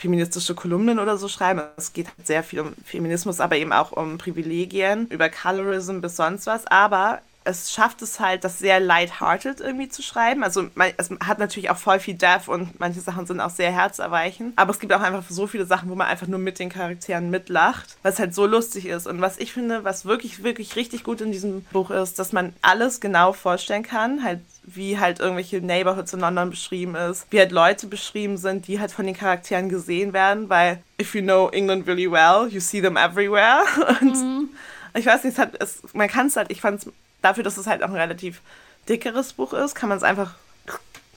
feministische 0.00 0.54
Kolumnen 0.54 0.98
oder 0.98 1.18
so 1.18 1.28
schreiben. 1.28 1.62
Es 1.76 1.92
geht 1.92 2.06
halt 2.06 2.26
sehr 2.26 2.42
viel 2.42 2.60
um 2.60 2.72
Feminismus, 2.84 3.38
aber 3.38 3.56
eben 3.56 3.72
auch 3.72 3.92
um 3.92 4.16
Privilegien, 4.16 5.06
über 5.08 5.28
Colorism 5.28 6.00
bis 6.00 6.16
sonst 6.16 6.46
was. 6.46 6.66
Aber 6.66 7.20
es 7.44 7.72
schafft 7.72 8.02
es 8.02 8.20
halt, 8.20 8.44
das 8.44 8.58
sehr 8.58 8.80
lighthearted 8.80 9.60
irgendwie 9.60 9.88
zu 9.88 10.02
schreiben. 10.02 10.44
Also 10.44 10.66
man, 10.74 10.92
es 10.98 11.10
hat 11.24 11.38
natürlich 11.38 11.70
auch 11.70 11.76
voll 11.76 11.98
viel 11.98 12.14
Death 12.14 12.48
und 12.48 12.78
manche 12.78 13.00
Sachen 13.00 13.26
sind 13.26 13.40
auch 13.40 13.50
sehr 13.50 13.72
herzerweichend. 13.72 14.52
Aber 14.56 14.70
es 14.70 14.78
gibt 14.78 14.92
auch 14.92 15.00
einfach 15.00 15.24
so 15.28 15.46
viele 15.46 15.64
Sachen, 15.64 15.88
wo 15.88 15.94
man 15.94 16.06
einfach 16.06 16.26
nur 16.26 16.38
mit 16.38 16.58
den 16.58 16.68
Charakteren 16.68 17.30
mitlacht, 17.30 17.96
was 18.02 18.18
halt 18.18 18.34
so 18.34 18.46
lustig 18.46 18.86
ist. 18.86 19.06
Und 19.06 19.20
was 19.20 19.38
ich 19.38 19.52
finde, 19.52 19.84
was 19.84 20.04
wirklich, 20.04 20.42
wirklich 20.42 20.76
richtig 20.76 21.02
gut 21.02 21.22
in 21.22 21.32
diesem 21.32 21.64
Buch 21.72 21.90
ist, 21.90 22.18
dass 22.18 22.32
man 22.32 22.54
alles 22.60 23.00
genau 23.00 23.32
vorstellen 23.32 23.82
kann. 23.82 24.22
Halt 24.22 24.40
wie 24.62 24.98
halt 24.98 25.20
irgendwelche 25.20 25.60
Neighborhoods 25.60 26.12
in 26.12 26.20
London 26.20 26.50
beschrieben 26.50 26.94
ist, 26.94 27.26
wie 27.30 27.38
halt 27.38 27.50
Leute 27.50 27.86
beschrieben 27.86 28.36
sind, 28.36 28.68
die 28.68 28.78
halt 28.78 28.92
von 28.92 29.06
den 29.06 29.16
Charakteren 29.16 29.68
gesehen 29.68 30.12
werden, 30.12 30.48
weil 30.48 30.82
if 31.00 31.14
you 31.14 31.22
know 31.22 31.48
England 31.48 31.86
really 31.88 32.10
well, 32.10 32.46
you 32.48 32.60
see 32.60 32.80
them 32.80 32.96
everywhere. 32.96 33.62
Und 34.00 34.50
ich 34.94 35.06
weiß 35.06 35.24
nicht, 35.24 35.34
es 35.34 35.38
hat, 35.38 35.54
es, 35.60 35.82
man 35.92 36.08
kann 36.08 36.26
es 36.26 36.36
halt, 36.36 36.50
ich 36.50 36.60
fand 36.60 36.80
es 36.80 36.92
dafür, 37.22 37.44
dass 37.44 37.56
es 37.56 37.66
halt 37.66 37.82
auch 37.82 37.88
ein 37.88 37.96
relativ 37.96 38.40
dickeres 38.88 39.32
Buch 39.34 39.52
ist, 39.52 39.74
kann 39.74 39.88
man 39.88 39.98
es 39.98 40.04
einfach 40.04 40.34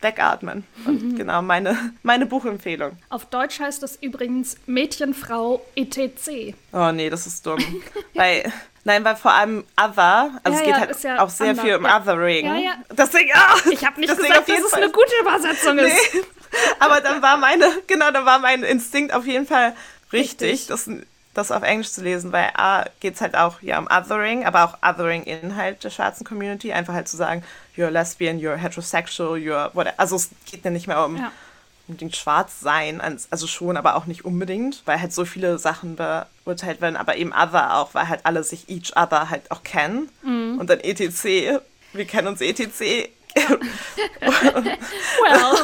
wegatmen. 0.03 0.65
Und 0.85 1.15
genau 1.15 1.41
meine, 1.41 1.93
meine 2.03 2.25
Buchempfehlung. 2.25 2.97
Auf 3.09 3.25
Deutsch 3.25 3.59
heißt 3.59 3.81
es 3.83 3.95
übrigens 3.95 4.57
Mädchenfrau 4.65 5.65
ETC. 5.75 6.55
Oh 6.73 6.91
nee, 6.91 7.09
das 7.09 7.25
ist 7.25 7.45
dumm. 7.45 7.59
weil, 8.13 8.51
nein, 8.83 9.03
weil 9.05 9.15
vor 9.15 9.31
allem 9.31 9.63
Other, 9.77 10.39
also 10.43 10.57
Ja, 10.57 10.59
es 10.59 10.59
geht 10.59 10.67
ja, 10.67 10.79
halt 10.79 10.91
ist 10.91 11.03
ja 11.03 11.23
auch 11.23 11.29
sehr 11.29 11.51
ander, 11.51 11.61
viel 11.63 11.75
um. 11.75 11.85
Othering. 11.85 12.45
Ja, 12.45 12.55
ja. 12.57 12.71
Deswegen, 12.91 13.31
ah, 13.33 13.55
Ich 13.71 13.85
habe 13.85 13.99
nicht 13.99 14.15
gesagt, 14.15 14.49
dass 14.49 14.59
es 14.59 14.73
eine 14.73 14.91
gute 14.91 15.13
Übersetzung 15.21 15.77
ist. 15.79 16.13
Nee. 16.13 16.21
Aber 16.79 17.01
dann 17.01 17.21
war 17.21 17.37
meine, 17.37 17.65
genau, 17.87 18.11
dann 18.11 18.25
war 18.25 18.39
mein 18.39 18.63
Instinkt 18.63 19.13
auf 19.13 19.25
jeden 19.25 19.47
Fall 19.47 19.73
richtig, 20.11 20.51
Richtig. 20.51 20.67
das, 20.67 20.89
das 21.33 21.51
auf 21.51 21.63
Englisch 21.63 21.91
zu 21.91 22.03
lesen, 22.03 22.31
weil 22.31 22.51
A 22.55 22.85
geht 22.99 23.15
es 23.15 23.21
halt 23.21 23.35
auch 23.35 23.61
ja 23.61 23.79
um 23.79 23.87
Othering, 23.87 24.45
aber 24.45 24.63
auch 24.65 24.77
Othering 24.87 25.23
innerhalb 25.23 25.79
der 25.79 25.89
schwarzen 25.89 26.25
Community. 26.25 26.71
Einfach 26.73 26.93
halt 26.93 27.07
zu 27.07 27.17
sagen, 27.17 27.43
you're 27.75 27.89
lesbian, 27.89 28.39
you're 28.39 28.55
heterosexual, 28.55 29.37
you're 29.37 29.69
whatever. 29.73 29.95
Also 29.97 30.15
es 30.15 30.29
geht 30.49 30.63
ja 30.63 30.71
nicht 30.71 30.87
mehr 30.87 31.03
um 31.03 31.17
Ja. 31.17 31.31
unbedingt 31.87 32.15
schwarz 32.15 32.59
sein, 32.61 33.01
also 33.01 33.47
schon, 33.47 33.75
aber 33.77 33.95
auch 33.95 34.05
nicht 34.05 34.23
unbedingt, 34.25 34.83
weil 34.85 35.01
halt 35.01 35.11
so 35.11 35.25
viele 35.25 35.57
Sachen 35.57 35.97
beurteilt 36.45 36.79
werden, 36.81 36.95
aber 36.95 37.17
eben 37.17 37.33
Other 37.33 37.75
auch, 37.77 37.93
weil 37.93 38.07
halt 38.07 38.21
alle 38.25 38.43
sich 38.43 38.69
each 38.69 38.95
other 38.95 39.29
halt 39.29 39.51
auch 39.51 39.63
kennen. 39.63 40.09
Mhm. 40.21 40.59
Und 40.59 40.69
dann 40.69 40.79
ETC, 40.79 41.59
wir 41.93 42.05
kennen 42.05 42.27
uns 42.27 42.41
ETC. 42.41 43.09
Well, 44.21 45.57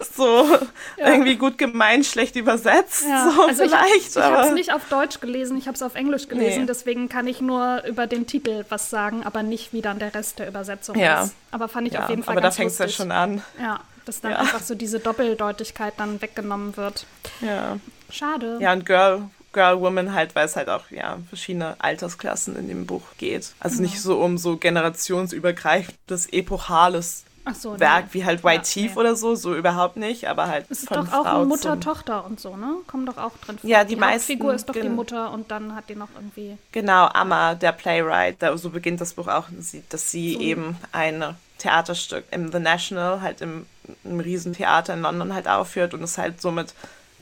so 0.14 0.58
irgendwie 0.96 1.36
gut 1.36 1.58
gemeint, 1.58 2.04
schlecht 2.06 2.36
übersetzt, 2.36 3.04
ja. 3.08 3.30
so 3.30 3.42
also 3.42 3.62
ich, 3.64 3.70
vielleicht, 3.70 4.08
ich 4.10 4.16
habe 4.16 4.36
aber 4.38 4.46
es 4.48 4.52
nicht 4.54 4.72
auf 4.72 4.82
Deutsch 4.88 5.20
gelesen, 5.20 5.56
ich 5.56 5.66
habe 5.66 5.74
es 5.74 5.82
auf 5.82 5.94
Englisch 5.94 6.28
gelesen, 6.28 6.60
Nee. 6.60 6.66
deswegen 6.66 7.08
kann 7.08 7.26
ich 7.26 7.40
nur 7.40 7.82
über 7.86 8.06
den 8.06 8.26
Titel 8.26 8.64
was 8.68 8.90
sagen, 8.90 9.24
aber 9.24 9.42
nicht, 9.42 9.72
wie 9.72 9.80
dann 9.82 9.98
der 9.98 10.14
Rest 10.14 10.38
der 10.38 10.48
Übersetzung 10.48 10.96
Ja. 10.98 11.22
ist. 11.24 11.34
Aber 11.50 11.68
fand 11.68 11.86
ich 11.88 11.94
ja, 11.94 12.04
auf 12.04 12.10
jeden 12.10 12.22
Fall 12.22 12.32
aber 12.32 12.40
da 12.42 12.46
ganz 12.48 12.56
fängt 12.56 12.70
es 12.72 12.78
ja 12.78 12.88
schon 12.88 13.10
an. 13.10 13.42
Ja, 13.60 13.80
dass 14.04 14.20
dann 14.20 14.32
Ja. 14.32 14.38
einfach 14.38 14.60
so 14.60 14.74
diese 14.74 14.98
Doppeldeutigkeit 15.00 15.94
dann 15.96 16.20
weggenommen 16.20 16.76
wird. 16.76 17.06
Ja, 17.40 17.76
Schade. 18.10 18.58
ja 18.60 18.72
und 18.72 18.84
Girl, 18.84 19.22
Girl, 19.52 19.80
Woman 19.80 20.14
halt, 20.14 20.34
weil 20.34 20.46
es 20.46 20.56
halt 20.56 20.68
auch 20.68 20.90
ja 20.90 21.18
verschiedene 21.28 21.76
Altersklassen 21.78 22.56
in 22.56 22.68
dem 22.68 22.86
Buch 22.86 23.02
geht. 23.18 23.52
Also 23.60 23.82
nicht 23.82 24.00
so 24.00 24.18
um 24.20 24.38
so 24.38 24.56
generationsübergreifendes, 24.56 26.26
epochales 26.32 27.24
so, 27.58 27.78
Werk 27.80 28.04
nee. 28.06 28.10
wie 28.14 28.24
halt 28.24 28.44
White 28.44 28.56
Ja, 28.58 28.62
Teeth 28.62 28.94
nee. 28.94 29.00
oder 29.00 29.16
so, 29.16 29.34
so 29.34 29.54
überhaupt 29.56 29.96
nicht, 29.96 30.28
aber 30.28 30.46
halt 30.46 30.66
Es 30.70 30.80
ist 30.84 30.88
von 30.88 30.98
doch 31.04 31.12
auch 31.12 31.24
Frau 31.24 31.42
ein 31.42 31.48
Mutter, 31.48 31.80
Tochter 31.80 32.24
und 32.24 32.38
so, 32.38 32.56
ne? 32.56 32.76
Kommen 32.86 33.04
doch 33.04 33.16
auch 33.18 33.36
drin 33.38 33.58
vor. 33.58 33.68
Ja, 33.68 33.82
die 33.82 33.94
die 33.94 34.00
meisten, 34.00 34.32
Hauptfigur 34.34 34.54
ist 34.54 34.68
doch 34.68 34.74
die 34.74 34.80
gen- 34.82 34.94
Mutter 34.94 35.32
und 35.32 35.50
dann 35.50 35.74
hat 35.74 35.88
die 35.88 35.96
noch 35.96 36.08
irgendwie. 36.14 36.56
Genau, 36.70 37.06
Amma, 37.08 37.56
der 37.56 37.72
Playwright, 37.72 38.36
da, 38.40 38.56
so 38.56 38.70
beginnt 38.70 39.00
das 39.00 39.14
Buch 39.14 39.26
auch, 39.26 39.46
dass 39.88 40.10
sie 40.10 40.34
So. 40.34 40.40
eben 40.40 40.76
ein 40.92 41.34
Theaterstück 41.58 42.24
im 42.30 42.52
The 42.52 42.60
National, 42.60 43.20
halt 43.22 43.40
im, 43.40 43.66
im 44.04 44.20
Riesentheater 44.20 44.94
in 44.94 45.02
London 45.02 45.34
halt 45.34 45.48
aufführt 45.48 45.94
und 45.94 46.02
es 46.04 46.18
halt 46.18 46.40
somit 46.40 46.74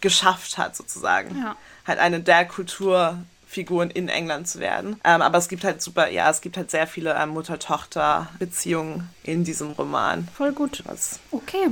geschafft 0.03 0.59
hat, 0.59 0.77
sozusagen. 0.77 1.37
Ja. 1.39 1.57
Halt 1.91 1.99
eine 1.99 2.21
der 2.21 2.45
Kulturfiguren 2.45 3.91
in 3.91 4.09
England 4.09 4.47
zu 4.47 4.61
werden. 4.61 5.01
Ähm, 5.03 5.23
aber 5.23 5.39
es 5.39 5.49
gibt 5.49 5.65
halt 5.65 5.83
super, 5.83 6.09
ja, 6.09 6.31
es 6.31 6.41
gibt 6.41 6.57
halt 6.57 6.71
sehr 6.71 6.87
viele 6.87 7.17
ähm, 7.21 7.31
Mutter-Tochter-Beziehungen 7.31 9.11
in 9.25 9.43
diesem 9.43 9.73
Roman. 9.73 10.29
Voll 10.37 10.53
gut. 10.53 10.85
Das 10.87 11.19
Okay. 11.33 11.67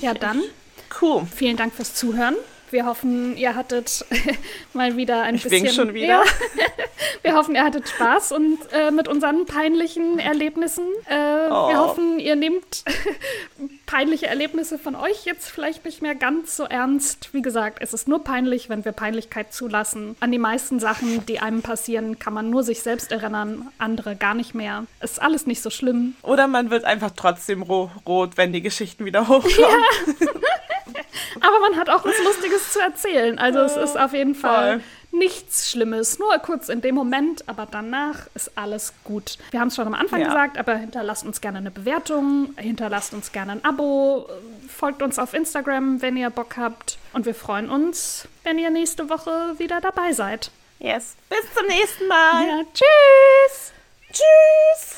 Ja, 0.00 0.12
dann 0.12 0.42
Cool. 1.00 1.26
vielen 1.34 1.56
Dank 1.56 1.72
fürs 1.74 1.94
Zuhören. 1.94 2.36
Wir 2.74 2.86
hoffen, 2.86 3.36
ihr 3.36 3.54
hattet 3.54 4.04
mal 4.72 4.96
wieder 4.96 5.22
ein 5.22 5.36
Ich 5.36 5.44
bisschen. 5.44 5.62
wink 5.62 5.72
schon 5.72 5.94
wieder. 5.94 6.06
Ja. 6.08 6.22
Wir 7.22 7.34
hoffen, 7.36 7.54
ihr 7.54 7.62
hattet 7.62 7.88
Spaß 7.88 8.32
und 8.32 8.58
äh, 8.72 8.90
mit 8.90 9.06
unseren 9.08 9.46
peinlichen 9.46 10.18
Erlebnissen. 10.18 10.84
Äh, 11.08 11.44
Oh. 11.50 11.68
Wir 11.68 11.78
hoffen, 11.78 12.18
ihr 12.18 12.34
nehmt 12.36 12.84
peinliche 13.86 14.26
Erlebnisse 14.26 14.78
von 14.78 14.96
euch 14.96 15.24
jetzt 15.24 15.48
vielleicht 15.50 15.84
nicht 15.84 16.02
mehr 16.02 16.14
ganz 16.16 16.56
so 16.56 16.64
ernst. 16.64 17.28
Wie 17.32 17.42
gesagt, 17.42 17.78
es 17.80 17.92
ist 17.94 18.08
nur 18.08 18.24
peinlich, 18.24 18.68
wenn 18.68 18.84
wir 18.84 18.92
Peinlichkeit 18.92 19.52
zulassen. 19.52 20.16
An 20.20 20.32
die 20.32 20.38
meisten 20.38 20.80
Sachen, 20.80 21.24
die 21.26 21.38
einem 21.38 21.62
passieren, 21.62 22.18
kann 22.18 22.32
man 22.34 22.50
nur 22.50 22.62
sich 22.64 22.80
selbst 22.82 23.12
erinnern, 23.12 23.68
andere 23.78 24.16
gar 24.16 24.34
nicht 24.34 24.54
mehr. 24.54 24.86
Ist 25.00 25.22
alles 25.22 25.46
nicht 25.46 25.62
so 25.62 25.70
schlimm. 25.70 26.16
Oder 26.22 26.48
man 26.48 26.70
wird 26.70 26.84
einfach 26.84 27.12
trotzdem 27.14 27.62
ro 27.62 27.90
rot, 28.06 28.32
wenn 28.36 28.52
die 28.52 28.62
Geschichten 28.62 29.04
wieder 29.04 29.28
hochkommen. 29.28 29.84
Aber 31.40 31.60
man 31.60 31.76
hat 31.78 31.90
auch 31.90 32.04
was 32.04 32.14
Lustiges 32.24 32.63
zu 32.72 32.80
erzählen. 32.80 33.38
Also 33.38 33.60
es 33.60 33.76
ist 33.76 33.98
auf 33.98 34.12
jeden 34.12 34.34
Fall 34.34 34.80
voll. 34.80 35.18
nichts 35.18 35.70
Schlimmes. 35.70 36.18
Nur 36.18 36.36
kurz 36.38 36.68
in 36.68 36.80
dem 36.80 36.94
Moment, 36.94 37.48
aber 37.48 37.66
danach 37.70 38.26
ist 38.34 38.52
alles 38.56 38.92
gut. 39.04 39.38
Wir 39.50 39.60
haben 39.60 39.68
es 39.68 39.76
schon 39.76 39.86
am 39.86 39.94
Anfang 39.94 40.20
Ja. 40.20 40.26
gesagt, 40.28 40.58
aber 40.58 40.76
hinterlasst 40.76 41.24
uns 41.24 41.40
gerne 41.40 41.58
eine 41.58 41.70
Bewertung, 41.70 42.54
hinterlasst 42.56 43.12
uns 43.14 43.32
gerne 43.32 43.52
ein 43.52 43.64
Abo, 43.64 44.28
folgt 44.68 45.02
uns 45.02 45.18
auf 45.18 45.34
Instagram, 45.34 46.02
wenn 46.02 46.16
ihr 46.16 46.30
Bock 46.30 46.56
habt. 46.56 46.98
Und 47.12 47.26
wir 47.26 47.34
freuen 47.34 47.70
uns, 47.70 48.26
wenn 48.42 48.58
ihr 48.58 48.70
nächste 48.70 49.08
Woche 49.10 49.54
wieder 49.58 49.80
dabei 49.80 50.12
seid. 50.12 50.50
Yes. 50.80 51.16
Bis 51.30 51.40
zum 51.54 51.66
nächsten 51.66 52.06
Mal. 52.08 52.46
Ja, 52.46 52.62
tschüss! 52.74 53.72
Tschüss. 54.12 54.93